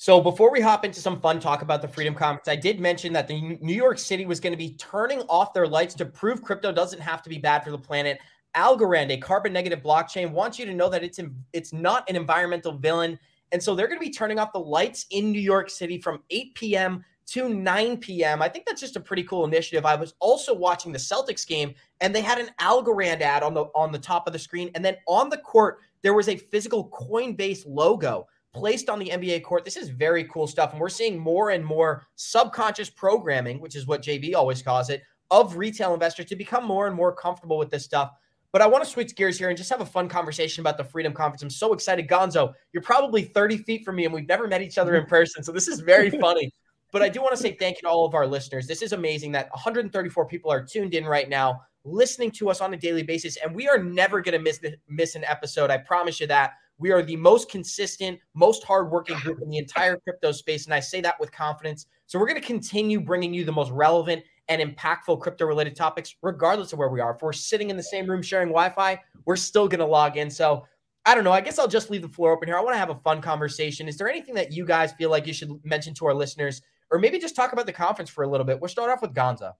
So 0.00 0.20
before 0.20 0.52
we 0.52 0.60
hop 0.60 0.84
into 0.84 1.00
some 1.00 1.20
fun 1.20 1.40
talk 1.40 1.62
about 1.62 1.82
the 1.82 1.88
Freedom 1.88 2.14
Conference, 2.14 2.46
I 2.46 2.54
did 2.54 2.78
mention 2.78 3.12
that 3.14 3.26
the 3.26 3.58
New 3.60 3.74
York 3.74 3.98
City 3.98 4.26
was 4.26 4.38
going 4.38 4.52
to 4.52 4.56
be 4.56 4.74
turning 4.74 5.22
off 5.22 5.52
their 5.52 5.66
lights 5.66 5.92
to 5.96 6.04
prove 6.04 6.40
crypto 6.40 6.70
doesn't 6.70 7.00
have 7.00 7.20
to 7.22 7.28
be 7.28 7.38
bad 7.38 7.64
for 7.64 7.72
the 7.72 7.78
planet. 7.78 8.20
Algorand, 8.54 9.10
a 9.10 9.16
carbon 9.16 9.52
negative 9.52 9.82
blockchain, 9.82 10.30
wants 10.30 10.56
you 10.56 10.66
to 10.66 10.72
know 10.72 10.88
that 10.88 11.02
it's 11.02 11.18
it's 11.52 11.72
not 11.72 12.08
an 12.08 12.14
environmental 12.14 12.72
villain, 12.72 13.18
and 13.50 13.60
so 13.60 13.74
they're 13.74 13.88
going 13.88 13.98
to 13.98 14.06
be 14.06 14.12
turning 14.12 14.38
off 14.38 14.52
the 14.52 14.60
lights 14.60 15.06
in 15.10 15.32
New 15.32 15.40
York 15.40 15.68
City 15.68 16.00
from 16.00 16.22
8 16.30 16.54
p.m. 16.54 17.04
to 17.32 17.48
9 17.48 17.96
p.m. 17.98 18.40
I 18.40 18.48
think 18.48 18.66
that's 18.66 18.80
just 18.80 18.96
a 18.96 19.00
pretty 19.00 19.22
cool 19.22 19.44
initiative. 19.44 19.84
I 19.84 19.94
was 19.94 20.14
also 20.18 20.54
watching 20.54 20.92
the 20.92 20.98
Celtics 20.98 21.46
game, 21.46 21.74
and 22.00 22.14
they 22.14 22.22
had 22.22 22.38
an 22.38 22.50
Algorand 22.60 23.20
ad 23.20 23.42
on 23.42 23.54
the 23.54 23.64
on 23.74 23.92
the 23.92 23.98
top 23.98 24.26
of 24.26 24.32
the 24.32 24.38
screen, 24.38 24.70
and 24.74 24.84
then 24.84 24.96
on 25.06 25.28
the 25.28 25.38
court 25.38 25.78
there 26.02 26.14
was 26.14 26.28
a 26.28 26.36
physical 26.36 26.88
Coinbase 26.90 27.64
logo 27.66 28.26
placed 28.54 28.88
on 28.88 28.98
the 28.98 29.10
NBA 29.10 29.42
court. 29.42 29.64
This 29.64 29.76
is 29.76 29.88
very 29.88 30.24
cool 30.24 30.46
stuff. 30.46 30.72
And 30.72 30.80
we're 30.80 30.88
seeing 30.88 31.18
more 31.18 31.50
and 31.50 31.64
more 31.64 32.06
subconscious 32.16 32.90
programming, 32.90 33.60
which 33.60 33.76
is 33.76 33.86
what 33.86 34.02
JV 34.02 34.34
always 34.34 34.62
calls 34.62 34.90
it, 34.90 35.02
of 35.30 35.56
retail 35.56 35.94
investors 35.94 36.26
to 36.26 36.36
become 36.36 36.64
more 36.64 36.86
and 36.86 36.96
more 36.96 37.14
comfortable 37.14 37.58
with 37.58 37.70
this 37.70 37.84
stuff. 37.84 38.12
But 38.52 38.62
I 38.62 38.66
want 38.66 38.82
to 38.82 38.90
switch 38.90 39.14
gears 39.14 39.38
here 39.38 39.50
and 39.50 39.58
just 39.58 39.68
have 39.68 39.82
a 39.82 39.86
fun 39.86 40.08
conversation 40.08 40.62
about 40.62 40.78
the 40.78 40.84
Freedom 40.84 41.12
Conference. 41.12 41.42
I'm 41.42 41.50
so 41.50 41.74
excited. 41.74 42.08
Gonzo, 42.08 42.54
you're 42.72 42.82
probably 42.82 43.22
30 43.22 43.58
feet 43.58 43.84
from 43.84 43.96
me 43.96 44.06
and 44.06 44.14
we've 44.14 44.26
never 44.26 44.48
met 44.48 44.62
each 44.62 44.78
other 44.78 44.96
in 44.96 45.04
person. 45.06 45.42
So 45.42 45.52
this 45.52 45.68
is 45.68 45.80
very 45.80 46.10
funny. 46.20 46.50
But 46.92 47.02
I 47.02 47.08
do 47.08 47.20
want 47.20 47.36
to 47.36 47.42
say 47.42 47.52
thank 47.52 47.76
you 47.76 47.82
to 47.82 47.88
all 47.88 48.06
of 48.06 48.14
our 48.14 48.26
listeners. 48.26 48.66
This 48.66 48.82
is 48.82 48.92
amazing 48.92 49.32
that 49.32 49.50
134 49.50 50.26
people 50.26 50.50
are 50.50 50.64
tuned 50.64 50.94
in 50.94 51.04
right 51.04 51.28
now, 51.28 51.60
listening 51.84 52.30
to 52.32 52.50
us 52.50 52.60
on 52.60 52.72
a 52.72 52.76
daily 52.76 53.02
basis. 53.02 53.36
And 53.36 53.54
we 53.54 53.68
are 53.68 53.82
never 53.82 54.20
going 54.20 54.38
to 54.38 54.38
miss, 54.38 54.60
miss 54.88 55.14
an 55.14 55.24
episode. 55.24 55.70
I 55.70 55.78
promise 55.78 56.20
you 56.20 56.26
that. 56.28 56.52
We 56.78 56.92
are 56.92 57.02
the 57.02 57.16
most 57.16 57.50
consistent, 57.50 58.20
most 58.34 58.62
hardworking 58.62 59.18
group 59.18 59.42
in 59.42 59.50
the 59.50 59.58
entire 59.58 59.96
crypto 59.96 60.30
space. 60.30 60.64
And 60.64 60.72
I 60.72 60.80
say 60.80 61.00
that 61.00 61.18
with 61.18 61.32
confidence. 61.32 61.86
So 62.06 62.18
we're 62.18 62.28
going 62.28 62.40
to 62.40 62.46
continue 62.46 63.00
bringing 63.00 63.34
you 63.34 63.44
the 63.44 63.52
most 63.52 63.72
relevant 63.72 64.22
and 64.48 64.62
impactful 64.62 65.20
crypto 65.20 65.44
related 65.44 65.76
topics, 65.76 66.14
regardless 66.22 66.72
of 66.72 66.78
where 66.78 66.88
we 66.88 67.00
are. 67.00 67.14
If 67.14 67.22
we're 67.22 67.32
sitting 67.32 67.70
in 67.70 67.76
the 67.76 67.82
same 67.82 68.06
room 68.06 68.22
sharing 68.22 68.48
Wi 68.48 68.70
Fi, 68.70 69.00
we're 69.26 69.36
still 69.36 69.68
going 69.68 69.80
to 69.80 69.86
log 69.86 70.16
in. 70.16 70.30
So 70.30 70.66
I 71.04 71.14
don't 71.14 71.24
know. 71.24 71.32
I 71.32 71.40
guess 71.40 71.58
I'll 71.58 71.68
just 71.68 71.90
leave 71.90 72.02
the 72.02 72.08
floor 72.08 72.32
open 72.32 72.48
here. 72.48 72.56
I 72.56 72.60
want 72.60 72.74
to 72.74 72.78
have 72.78 72.90
a 72.90 72.94
fun 72.94 73.20
conversation. 73.20 73.88
Is 73.88 73.96
there 73.96 74.08
anything 74.08 74.34
that 74.36 74.52
you 74.52 74.64
guys 74.64 74.92
feel 74.92 75.10
like 75.10 75.26
you 75.26 75.32
should 75.32 75.50
mention 75.64 75.94
to 75.94 76.06
our 76.06 76.14
listeners, 76.14 76.62
or 76.90 76.98
maybe 76.98 77.18
just 77.18 77.36
talk 77.36 77.52
about 77.52 77.66
the 77.66 77.72
conference 77.72 78.10
for 78.10 78.24
a 78.24 78.28
little 78.28 78.46
bit? 78.46 78.60
We'll 78.60 78.68
start 78.68 78.90
off 78.90 79.02
with 79.02 79.14
Gonza. 79.14 79.54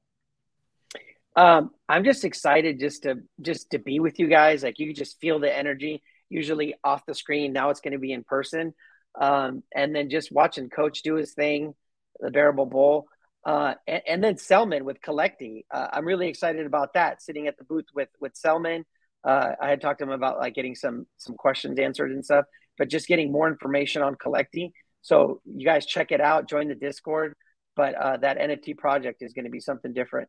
Um, 1.36 1.70
I'm 1.88 2.04
just 2.04 2.24
excited 2.24 2.80
just 2.80 3.04
to 3.04 3.20
just 3.40 3.70
to 3.70 3.78
be 3.78 4.00
with 4.00 4.18
you 4.18 4.26
guys. 4.28 4.62
Like 4.62 4.78
you 4.78 4.92
just 4.92 5.20
feel 5.20 5.38
the 5.38 5.56
energy. 5.56 6.02
Usually 6.28 6.74
off 6.82 7.06
the 7.06 7.14
screen. 7.14 7.52
Now 7.52 7.70
it's 7.70 7.80
going 7.80 7.92
to 7.92 7.98
be 7.98 8.12
in 8.12 8.24
person. 8.24 8.74
Um, 9.18 9.62
and 9.74 9.94
then 9.94 10.10
just 10.10 10.32
watching 10.32 10.68
Coach 10.68 11.02
do 11.02 11.14
his 11.14 11.32
thing, 11.32 11.74
the 12.20 12.30
Bearable 12.30 12.66
Bull, 12.66 13.06
uh, 13.44 13.74
and, 13.86 14.02
and 14.06 14.24
then 14.24 14.36
Selman 14.36 14.84
with 14.84 15.00
Collecti. 15.00 15.64
Uh, 15.70 15.88
I'm 15.92 16.04
really 16.04 16.28
excited 16.28 16.66
about 16.66 16.94
that. 16.94 17.22
Sitting 17.22 17.46
at 17.46 17.56
the 17.56 17.64
booth 17.64 17.86
with 17.94 18.08
with 18.20 18.36
Selman. 18.36 18.84
Uh, 19.24 19.52
I 19.60 19.70
had 19.70 19.80
talked 19.80 20.00
to 20.00 20.04
him 20.04 20.10
about 20.10 20.38
like 20.38 20.54
getting 20.54 20.74
some 20.74 21.06
some 21.18 21.36
questions 21.36 21.78
answered 21.78 22.10
and 22.10 22.24
stuff, 22.24 22.46
but 22.76 22.88
just 22.88 23.06
getting 23.06 23.32
more 23.32 23.48
information 23.48 24.02
on 24.02 24.16
Collecti. 24.16 24.72
So 25.02 25.40
you 25.44 25.64
guys 25.64 25.86
check 25.86 26.12
it 26.12 26.20
out. 26.20 26.48
Join 26.48 26.68
the 26.68 26.74
Discord. 26.74 27.34
But 27.76 27.94
uh, 27.94 28.16
that 28.18 28.38
NFT 28.38 28.76
project 28.76 29.22
is 29.22 29.32
going 29.32 29.44
to 29.44 29.50
be 29.50 29.60
something 29.60 29.92
different. 29.92 30.28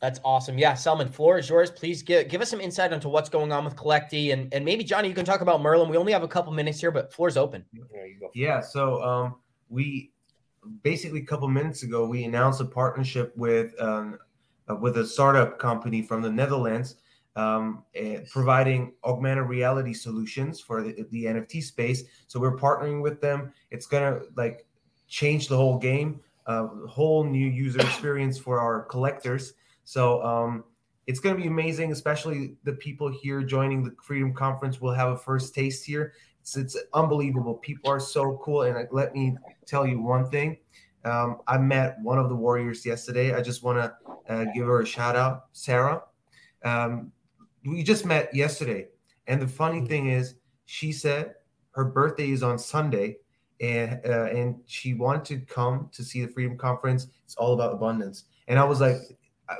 That's 0.00 0.20
awesome. 0.24 0.58
Yeah, 0.58 0.74
Selman, 0.74 1.08
floor 1.08 1.38
is 1.38 1.48
yours. 1.48 1.70
Please 1.70 2.02
give, 2.02 2.28
give 2.28 2.40
us 2.40 2.50
some 2.50 2.60
insight 2.60 2.92
into 2.92 3.08
what's 3.08 3.28
going 3.28 3.50
on 3.50 3.64
with 3.64 3.76
Collecti. 3.76 4.32
And, 4.32 4.52
and 4.52 4.64
maybe, 4.64 4.84
Johnny, 4.84 5.08
you 5.08 5.14
can 5.14 5.24
talk 5.24 5.40
about 5.40 5.62
Merlin. 5.62 5.88
We 5.88 5.96
only 5.96 6.12
have 6.12 6.22
a 6.22 6.28
couple 6.28 6.52
minutes 6.52 6.80
here, 6.80 6.90
but 6.90 7.12
floor's 7.12 7.36
open. 7.36 7.64
There 7.90 8.06
you 8.06 8.20
go. 8.20 8.30
Yeah, 8.34 8.60
so 8.60 9.02
um, 9.02 9.36
we 9.68 10.12
basically 10.82 11.20
a 11.20 11.24
couple 11.24 11.48
minutes 11.48 11.82
ago 11.82 12.06
we 12.06 12.24
announced 12.24 12.60
a 12.60 12.64
partnership 12.64 13.32
with 13.36 13.72
um, 13.80 14.18
uh, 14.70 14.76
with 14.76 14.96
a 14.98 15.06
startup 15.06 15.58
company 15.58 16.02
from 16.02 16.22
the 16.22 16.30
Netherlands, 16.30 16.96
um, 17.36 17.84
eh, 17.94 18.20
providing 18.30 18.92
augmented 19.04 19.48
reality 19.48 19.94
solutions 19.94 20.60
for 20.60 20.82
the, 20.82 21.06
the 21.10 21.24
NFT 21.24 21.62
space. 21.62 22.04
So 22.26 22.38
we're 22.38 22.56
partnering 22.56 23.02
with 23.02 23.20
them. 23.20 23.52
It's 23.70 23.86
gonna 23.86 24.20
like 24.36 24.66
change 25.08 25.48
the 25.48 25.56
whole 25.56 25.78
game, 25.78 26.20
uh, 26.46 26.66
whole 26.88 27.24
new 27.24 27.46
user 27.46 27.80
experience 27.88 28.38
for 28.38 28.60
our 28.60 28.82
collectors. 28.82 29.54
So 29.84 30.22
um, 30.22 30.64
it's 31.06 31.20
going 31.20 31.36
to 31.36 31.40
be 31.40 31.48
amazing, 31.48 31.92
especially 31.92 32.56
the 32.64 32.72
people 32.74 33.10
here 33.10 33.42
joining 33.42 33.84
the 33.84 33.94
Freedom 34.02 34.32
Conference 34.32 34.80
will 34.80 34.94
have 34.94 35.10
a 35.10 35.18
first 35.18 35.54
taste 35.54 35.84
here. 35.84 36.14
It's, 36.40 36.56
it's 36.56 36.76
unbelievable. 36.94 37.54
People 37.54 37.90
are 37.90 38.00
so 38.00 38.40
cool. 38.42 38.62
And 38.62 38.88
let 38.90 39.14
me 39.14 39.36
tell 39.66 39.86
you 39.86 40.00
one 40.00 40.30
thing. 40.30 40.58
Um, 41.04 41.38
I 41.48 41.58
met 41.58 41.96
one 42.02 42.18
of 42.18 42.28
the 42.28 42.36
Warriors 42.36 42.86
yesterday. 42.86 43.34
I 43.34 43.42
just 43.42 43.62
want 43.62 43.78
to 43.78 44.32
uh, 44.32 44.44
give 44.54 44.66
her 44.66 44.80
a 44.80 44.86
shout 44.86 45.16
out, 45.16 45.46
Sarah. 45.52 46.02
Um, 46.64 47.10
we 47.64 47.82
just 47.82 48.04
met 48.04 48.34
yesterday. 48.34 48.88
And 49.26 49.40
the 49.40 49.48
funny 49.48 49.86
thing 49.86 50.08
is, 50.08 50.34
she 50.66 50.92
said 50.92 51.34
her 51.72 51.84
birthday 51.84 52.30
is 52.30 52.42
on 52.42 52.58
Sunday. 52.58 53.16
And, 53.60 54.00
uh, 54.04 54.24
and 54.24 54.56
she 54.66 54.94
wanted 54.94 55.24
to 55.26 55.38
come 55.46 55.88
to 55.92 56.02
see 56.02 56.24
the 56.24 56.32
Freedom 56.32 56.58
Conference. 56.58 57.06
It's 57.24 57.36
all 57.36 57.54
about 57.54 57.72
abundance. 57.72 58.24
And 58.48 58.58
I 58.58 58.64
was 58.64 58.80
like, 58.80 58.96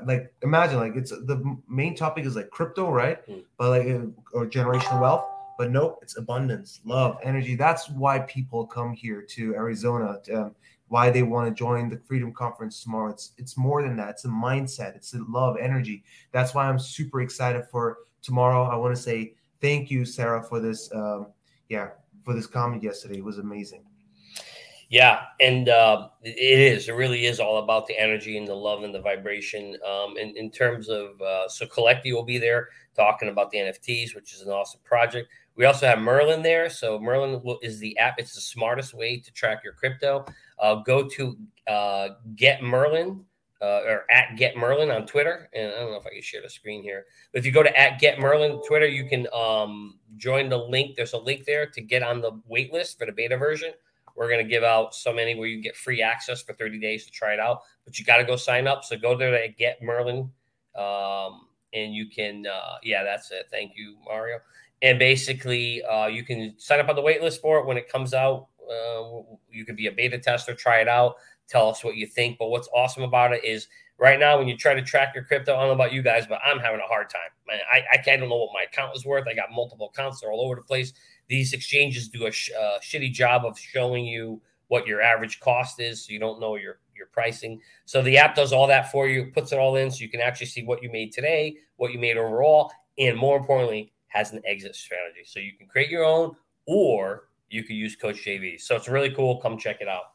like 0.05 0.33
imagine 0.43 0.79
like 0.79 0.97
it's 0.97 1.11
the 1.11 1.57
main 1.69 1.95
topic 1.95 2.25
is 2.25 2.35
like 2.35 2.49
crypto 2.51 2.91
right 2.91 3.27
Mm. 3.29 3.45
but 3.59 3.69
like 3.71 3.87
uh, 3.87 4.07
or 4.33 4.47
generational 4.47 5.01
wealth 5.01 5.27
but 5.59 5.71
no 5.71 5.99
it's 6.01 6.17
abundance 6.17 6.81
love 6.85 7.19
energy 7.23 7.57
that's 7.57 7.91
why 7.91 8.21
people 8.21 8.67
come 8.67 8.95
here 8.95 9.21
to 9.21 9.55
arizona 9.55 10.19
to, 10.25 10.45
um, 10.45 10.55
why 10.93 11.09
they 11.09 11.23
want 11.23 11.49
to 11.49 11.55
join 11.55 11.89
the 11.89 11.97
freedom 12.07 12.31
conference 12.35 12.83
tomorrow 12.83 13.11
it's 13.11 13.33
it's 13.39 13.57
more 13.57 13.83
than 13.83 13.97
that 13.97 14.11
it's 14.11 14.27
a 14.27 14.29
mindset 14.29 14.95
it's 14.95 15.15
a 15.15 15.19
love 15.27 15.57
energy 15.59 16.05
that's 16.33 16.55
why 16.55 16.69
i'm 16.69 16.79
super 16.79 17.23
excited 17.23 17.65
for 17.71 18.01
tomorrow 18.21 18.65
i 18.65 18.77
want 18.77 18.95
to 18.95 19.01
say 19.01 19.33
thank 19.63 19.91
you 19.91 20.05
sarah 20.05 20.43
for 20.43 20.61
this 20.61 20.93
um, 20.95 21.29
yeah 21.71 21.89
for 22.23 22.35
this 22.35 22.47
comment 22.47 22.83
yesterday 22.83 23.17
it 23.17 23.25
was 23.25 23.39
amazing 23.39 23.83
Yeah, 24.93 25.21
and 25.41 25.71
uh, 25.71 26.09
it 26.21 26.59
is. 26.59 26.87
It 26.87 26.93
really 26.93 27.25
is 27.25 27.41
all 27.41 27.65
about 27.65 27.87
the 27.87 27.99
energy 27.99 28.37
and 28.37 28.47
the 28.47 28.55
love 28.55 28.83
and 28.83 28.95
the 28.95 29.01
vibration. 29.01 29.79
Um, 29.91 30.19
in, 30.19 30.37
in 30.37 30.51
terms 30.51 30.91
of, 30.91 31.19
uh, 31.23 31.49
so 31.49 31.65
Collecti 31.65 32.13
will 32.13 32.25
be 32.25 32.37
there 32.37 32.69
talking 32.95 33.31
about 33.31 33.51
the 33.51 33.57
NFTs, 33.57 34.15
which 34.15 34.35
is 34.35 34.43
an 34.43 34.51
awesome 34.51 34.83
project. 34.85 35.31
We 35.57 35.65
also 35.65 35.87
have 35.87 35.99
Merlin 35.99 36.43
there. 36.43 36.69
So 36.69 36.99
Merlin 36.99 37.41
is 37.63 37.79
the 37.79 37.97
app. 37.97 38.17
It's 38.19 38.35
the 38.35 38.43
smartest 38.43 38.93
way 38.93 39.19
to 39.19 39.33
track 39.33 39.65
your 39.65 39.73
crypto. 39.73 40.27
Uh, 40.63 40.77
go 40.77 41.07
to 41.07 41.37
uh, 41.67 42.09
Get 42.37 42.63
Merlin 42.63 43.25
uh, 43.61 43.81
or 43.87 44.05
at 44.11 44.37
Get 44.37 44.57
Merlin 44.57 44.91
on 44.91 45.07
Twitter. 45.07 45.51
And 45.53 45.73
I 45.73 45.81
don't 45.81 45.91
know 45.91 45.99
if 45.99 46.07
I 46.07 46.11
can 46.11 46.23
share 46.23 46.41
the 46.41 46.49
screen 46.49 46.83
here. 46.83 47.05
But 47.33 47.41
if 47.41 47.47
you 47.47 47.53
go 47.53 47.63
to 47.63 47.79
at 47.79 48.01
Get 48.01 48.19
Merlin 48.19 48.61
Twitter, 48.67 48.87
you 48.87 49.09
can 49.09 49.27
um, 49.35 49.99
join 50.17 50.49
the 50.49 50.57
link. 50.57 50.97
There's 50.97 51.13
a 51.13 51.19
link 51.19 51.45
there 51.45 51.67
to 51.67 51.81
get 51.81 52.03
on 52.03 52.21
the 52.21 52.41
wait 52.47 52.73
list 52.73 52.99
for 52.99 53.07
the 53.07 53.13
beta 53.13 53.37
version. 53.37 53.73
We're 54.17 54.29
going 54.29 54.45
to 54.45 54.51
give 54.51 54.63
out 54.63 54.95
so 54.95 55.13
many 55.13 55.35
where 55.35 55.49
you 55.49 55.63
get 55.63 55.77
free 55.77 56.03
access 56.03 56.43
for 56.43 56.53
30 56.53 56.79
days 56.79 57.07
to 57.07 57.11
try 57.11 57.33
it 57.33 57.41
out, 57.41 57.63
but 57.85 57.99
you 57.99 58.05
got 58.05 58.19
to 58.19 58.25
go 58.25 58.37
sign 58.37 58.67
up. 58.67 58.85
So 58.85 58.97
go 58.97 59.17
there 59.17 59.31
to 59.31 59.49
get 59.49 59.83
Merlin. 59.83 60.31
Um, 60.77 61.47
and 61.75 61.95
you 61.95 62.09
can, 62.09 62.47
uh, 62.47 62.77
yeah, 62.83 63.03
that's 63.03 63.31
it. 63.31 63.47
Thank 63.51 63.73
you, 63.77 63.97
Mario. 64.05 64.39
And 64.83 64.99
basically, 64.99 65.83
uh, 65.85 66.07
you 66.07 66.25
can 66.25 66.55
sign 66.59 66.81
up 66.81 66.89
on 66.89 66.97
the 66.97 67.03
wait 67.03 67.23
list 67.23 67.41
for 67.41 67.59
it 67.59 67.67
when 67.67 67.77
it 67.77 67.89
comes 67.89 68.13
out. 68.13 68.49
Uh, 68.71 69.23
you 69.51 69.65
could 69.65 69.77
be 69.77 69.87
a 69.87 69.93
beta 69.93 70.19
tester, 70.19 70.55
try 70.55 70.81
it 70.81 70.89
out, 70.89 71.17
tell 71.49 71.69
us 71.69 71.85
what 71.85 71.97
you 71.97 72.07
think. 72.07 72.39
But 72.39 72.51
what's 72.51 72.69
awesome 72.75 73.03
about 73.03 73.33
it 73.33 73.45
is 73.45 73.69
right 73.99 74.19
now, 74.19 74.39
when 74.39 74.49
you 74.49 74.57
try 74.57 74.75
to 74.75 74.83
track 74.83 75.15
your 75.15 75.25
crypto, 75.25 75.55
I 75.55 75.61
don't 75.61 75.69
know 75.69 75.75
about 75.75 75.93
you 75.93 76.03
guys, 76.03 76.27
but 76.27 76.41
I'm 76.45 76.59
having 76.59 76.81
a 76.81 76.89
hard 76.89 77.11
time. 77.11 77.21
Man, 77.47 77.59
I, 77.73 77.83
I 77.93 77.97
can't 77.99 78.21
know 78.21 78.29
what 78.29 78.51
my 78.55 78.63
account 78.63 78.97
is 78.97 79.05
worth. 79.05 79.27
I 79.29 79.35
got 79.35 79.53
multiple 79.53 79.91
accounts, 79.95 80.21
they're 80.21 80.33
all 80.33 80.45
over 80.45 80.55
the 80.55 80.63
place 80.63 80.93
these 81.33 81.55
exchanges 81.55 82.09
do 82.09 82.27
a 82.27 82.31
sh- 82.31 82.51
uh, 82.59 82.79
shitty 82.81 83.11
job 83.11 83.47
of 83.47 83.59
showing 83.59 84.05
you 84.05 84.41
what 84.69 84.87
your 84.87 85.01
average 85.01 85.41
cost 85.41 85.81
is, 85.81 86.05
so 86.05 86.13
you 86.13 86.19
don't 86.19 86.41
know 86.41 86.57
your 86.57 86.81
your 86.95 87.07
pricing. 87.07 87.59
So 87.87 88.03
the 88.03 88.19
app 88.19 88.35
does 88.35 88.53
all 88.53 88.67
that 88.67 88.93
for 88.93 89.09
you, 89.09 89.33
puts 89.33 89.51
it 89.51 89.59
all 89.59 89.77
in 89.77 89.91
so 89.91 90.03
you 90.03 90.11
can 90.11 90.21
actually 90.21 90.47
see 90.47 90.63
what 90.63 90.83
you 90.83 90.93
made 90.93 91.11
today, 91.11 91.57
what 91.77 91.91
you 91.91 91.99
made 91.99 92.19
overall, 92.19 92.71
and 92.99 93.17
more 93.17 93.39
importantly, 93.39 93.95
has 94.09 94.33
an 94.33 94.43
exit 94.47 94.77
strategy. 94.77 95.23
So 95.25 95.41
you 95.41 95.53
can 95.57 95.67
create 95.67 95.89
your 95.89 96.05
own 96.05 96.37
or 96.67 97.29
you 97.53 97.63
can 97.63 97.77
use 97.77 97.95
Coach 97.97 98.25
JV. 98.25 98.61
So 98.61 98.75
it's 98.77 98.89
really 98.89 99.11
cool. 99.11 99.37
Come 99.37 99.59
check 99.59 99.81
it 99.81 99.89
out. 99.89 100.13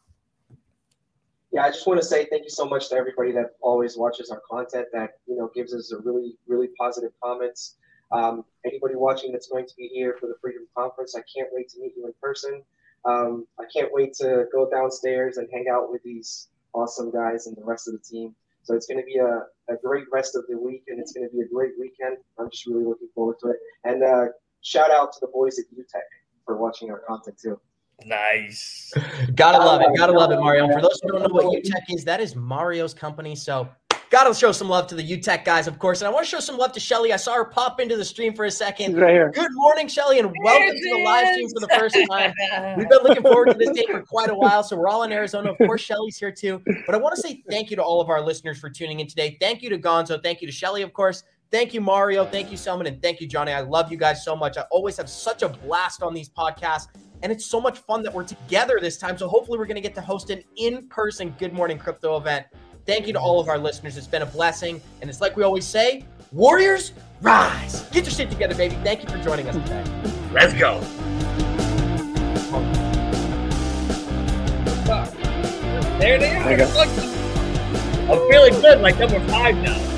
Yeah, 1.51 1.63
I 1.63 1.69
just 1.69 1.87
want 1.87 1.99
to 2.01 2.05
say 2.05 2.25
thank 2.25 2.43
you 2.43 2.49
so 2.49 2.65
much 2.65 2.89
to 2.89 2.95
everybody 2.95 3.31
that 3.31 3.51
always 3.61 3.95
watches 3.95 4.29
our 4.31 4.41
content 4.49 4.87
that 4.93 5.11
you 5.27 5.37
know 5.37 5.49
gives 5.55 5.73
us 5.73 5.93
a 5.93 5.97
really 5.99 6.35
really 6.47 6.69
positive 6.79 7.11
comments. 7.23 7.77
Um, 8.11 8.43
anybody 8.65 8.95
watching 8.95 9.31
that's 9.31 9.47
going 9.47 9.67
to 9.67 9.73
be 9.77 9.87
here 9.87 10.17
for 10.19 10.27
the 10.27 10.35
Freedom 10.41 10.67
Conference, 10.75 11.15
I 11.15 11.21
can't 11.33 11.49
wait 11.51 11.69
to 11.69 11.79
meet 11.79 11.93
you 11.95 12.05
in 12.05 12.13
person. 12.21 12.63
Um, 13.05 13.45
I 13.59 13.63
can't 13.73 13.89
wait 13.93 14.13
to 14.15 14.45
go 14.51 14.69
downstairs 14.69 15.37
and 15.37 15.47
hang 15.51 15.65
out 15.71 15.91
with 15.91 16.03
these 16.03 16.49
awesome 16.73 17.11
guys 17.11 17.47
and 17.47 17.55
the 17.55 17.63
rest 17.63 17.87
of 17.87 17.93
the 17.93 17.99
team. 17.99 18.33
So 18.63 18.75
it's 18.75 18.87
going 18.87 18.99
to 18.99 19.05
be 19.05 19.17
a, 19.17 19.73
a 19.73 19.77
great 19.83 20.05
rest 20.11 20.35
of 20.35 20.43
the 20.49 20.57
week, 20.57 20.83
and 20.87 20.99
it's 20.99 21.13
going 21.13 21.27
to 21.27 21.33
be 21.33 21.41
a 21.41 21.47
great 21.47 21.71
weekend. 21.79 22.17
I'm 22.37 22.49
just 22.49 22.65
really 22.65 22.83
looking 22.83 23.09
forward 23.15 23.37
to 23.41 23.49
it. 23.49 23.57
And 23.83 24.03
uh, 24.03 24.25
shout 24.61 24.91
out 24.91 25.13
to 25.13 25.19
the 25.21 25.27
boys 25.27 25.59
at 25.59 25.65
UTech 25.73 26.07
for 26.47 26.57
watching 26.57 26.89
our 26.89 26.99
content 27.07 27.37
too. 27.37 27.59
Nice. 28.05 28.91
Gotta 29.35 29.59
love 29.59 29.81
it. 29.81 29.95
Gotta 29.95 30.13
love 30.13 30.31
it, 30.31 30.39
Mario. 30.39 30.63
And 30.63 30.73
for 30.73 30.81
those 30.81 30.99
who 31.03 31.11
don't 31.11 31.21
know 31.21 31.33
what 31.33 31.45
UTech 31.45 31.83
is, 31.89 32.03
that 32.05 32.19
is 32.19 32.35
Mario's 32.35 32.95
company. 32.95 33.35
So 33.35 33.69
Got 34.09 34.23
to 34.23 34.33
show 34.33 34.53
some 34.53 34.69
love 34.69 34.87
to 34.87 34.95
the 34.95 35.03
UTech 35.03 35.43
guys, 35.43 35.67
of 35.67 35.79
course. 35.79 35.99
And 35.99 36.07
I 36.07 36.11
want 36.11 36.25
to 36.25 36.29
show 36.29 36.39
some 36.39 36.57
love 36.57 36.71
to 36.73 36.79
Shelly. 36.79 37.11
I 37.11 37.17
saw 37.17 37.33
her 37.33 37.43
pop 37.43 37.81
into 37.81 37.97
the 37.97 38.05
stream 38.05 38.33
for 38.33 38.45
a 38.45 38.51
second. 38.51 38.91
She's 38.91 38.95
right 38.95 39.11
here. 39.11 39.31
Good 39.31 39.51
morning, 39.51 39.89
Shelly, 39.89 40.19
and 40.19 40.33
welcome 40.43 40.69
to 40.69 40.89
the 40.95 41.03
live 41.03 41.27
stream 41.33 41.49
for 41.49 41.59
the 41.59 41.67
first 41.77 41.97
time. 42.09 42.33
We've 42.77 42.87
been 42.87 43.03
looking 43.03 43.23
forward 43.23 43.47
to 43.47 43.53
this 43.55 43.71
day 43.71 43.85
for 43.91 44.01
quite 44.03 44.29
a 44.29 44.33
while. 44.33 44.63
So 44.63 44.77
we're 44.77 44.87
all 44.87 45.03
in 45.03 45.11
Arizona. 45.11 45.51
Of 45.51 45.57
course, 45.57 45.81
Shelly's 45.81 46.17
here 46.17 46.31
too. 46.31 46.61
But 46.85 46.95
I 46.95 46.97
want 46.97 47.15
to 47.15 47.21
say 47.21 47.43
thank 47.49 47.69
you 47.69 47.75
to 47.75 47.83
all 47.83 47.99
of 47.99 48.09
our 48.09 48.21
listeners 48.21 48.57
for 48.57 48.69
tuning 48.69 49.01
in 49.01 49.07
today. 49.07 49.35
Thank 49.41 49.61
you 49.61 49.69
to 49.71 49.77
Gonzo. 49.77 50.23
Thank 50.23 50.39
you 50.39 50.47
to 50.47 50.53
Shelly, 50.53 50.83
of 50.83 50.93
course. 50.93 51.23
Thank 51.49 51.73
you, 51.73 51.81
Mario. 51.81 52.25
Thank 52.25 52.51
you, 52.51 52.57
Selman. 52.57 52.87
And 52.87 53.01
thank 53.01 53.21
you, 53.21 53.27
Johnny. 53.27 53.51
I 53.51 53.61
love 53.61 53.91
you 53.91 53.97
guys 53.97 54.23
so 54.23 54.35
much. 54.35 54.57
I 54.57 54.63
always 54.71 54.97
have 54.97 55.09
such 55.09 55.43
a 55.43 55.49
blast 55.49 56.03
on 56.03 56.13
these 56.13 56.29
podcasts. 56.29 56.87
And 57.23 57.31
it's 57.31 57.45
so 57.45 57.59
much 57.59 57.79
fun 57.79 58.03
that 58.03 58.13
we're 58.13 58.23
together 58.23 58.77
this 58.79 58.97
time. 58.97 59.17
So 59.17 59.27
hopefully, 59.27 59.57
we're 59.57 59.65
going 59.65 59.75
to 59.75 59.81
get 59.81 59.95
to 59.95 60.01
host 60.01 60.29
an 60.29 60.43
in 60.55 60.87
person 60.87 61.35
Good 61.39 61.53
Morning 61.53 61.77
Crypto 61.77 62.17
event 62.17 62.45
Thank 62.87 63.05
you 63.05 63.11
to 63.11 63.19
all 63.19 63.41
of 63.41 63.49
our 63.49 63.57
listeners. 63.57 63.97
It's 63.97 64.07
been 64.07 64.21
a 64.21 64.25
blessing. 64.25 64.81
And 65.01 65.09
it's 65.09 65.19
like 65.19 65.35
we 65.35 65.43
always 65.43 65.67
say 65.67 66.05
Warriors, 66.31 66.93
rise. 67.21 67.81
Get 67.91 68.05
your 68.05 68.13
shit 68.13 68.31
together, 68.31 68.55
baby. 68.55 68.75
Thank 68.83 69.03
you 69.03 69.09
for 69.09 69.21
joining 69.21 69.47
us 69.49 69.55
today. 69.55 69.83
Let's 70.31 70.53
go. 70.53 70.79
There 75.99 76.17
they 76.17 76.35
are. 76.35 76.51
I'm 78.09 78.31
feeling 78.31 78.53
good, 78.61 78.79
like 78.79 78.97
number 78.99 79.19
five 79.27 79.55
now. 79.57 79.96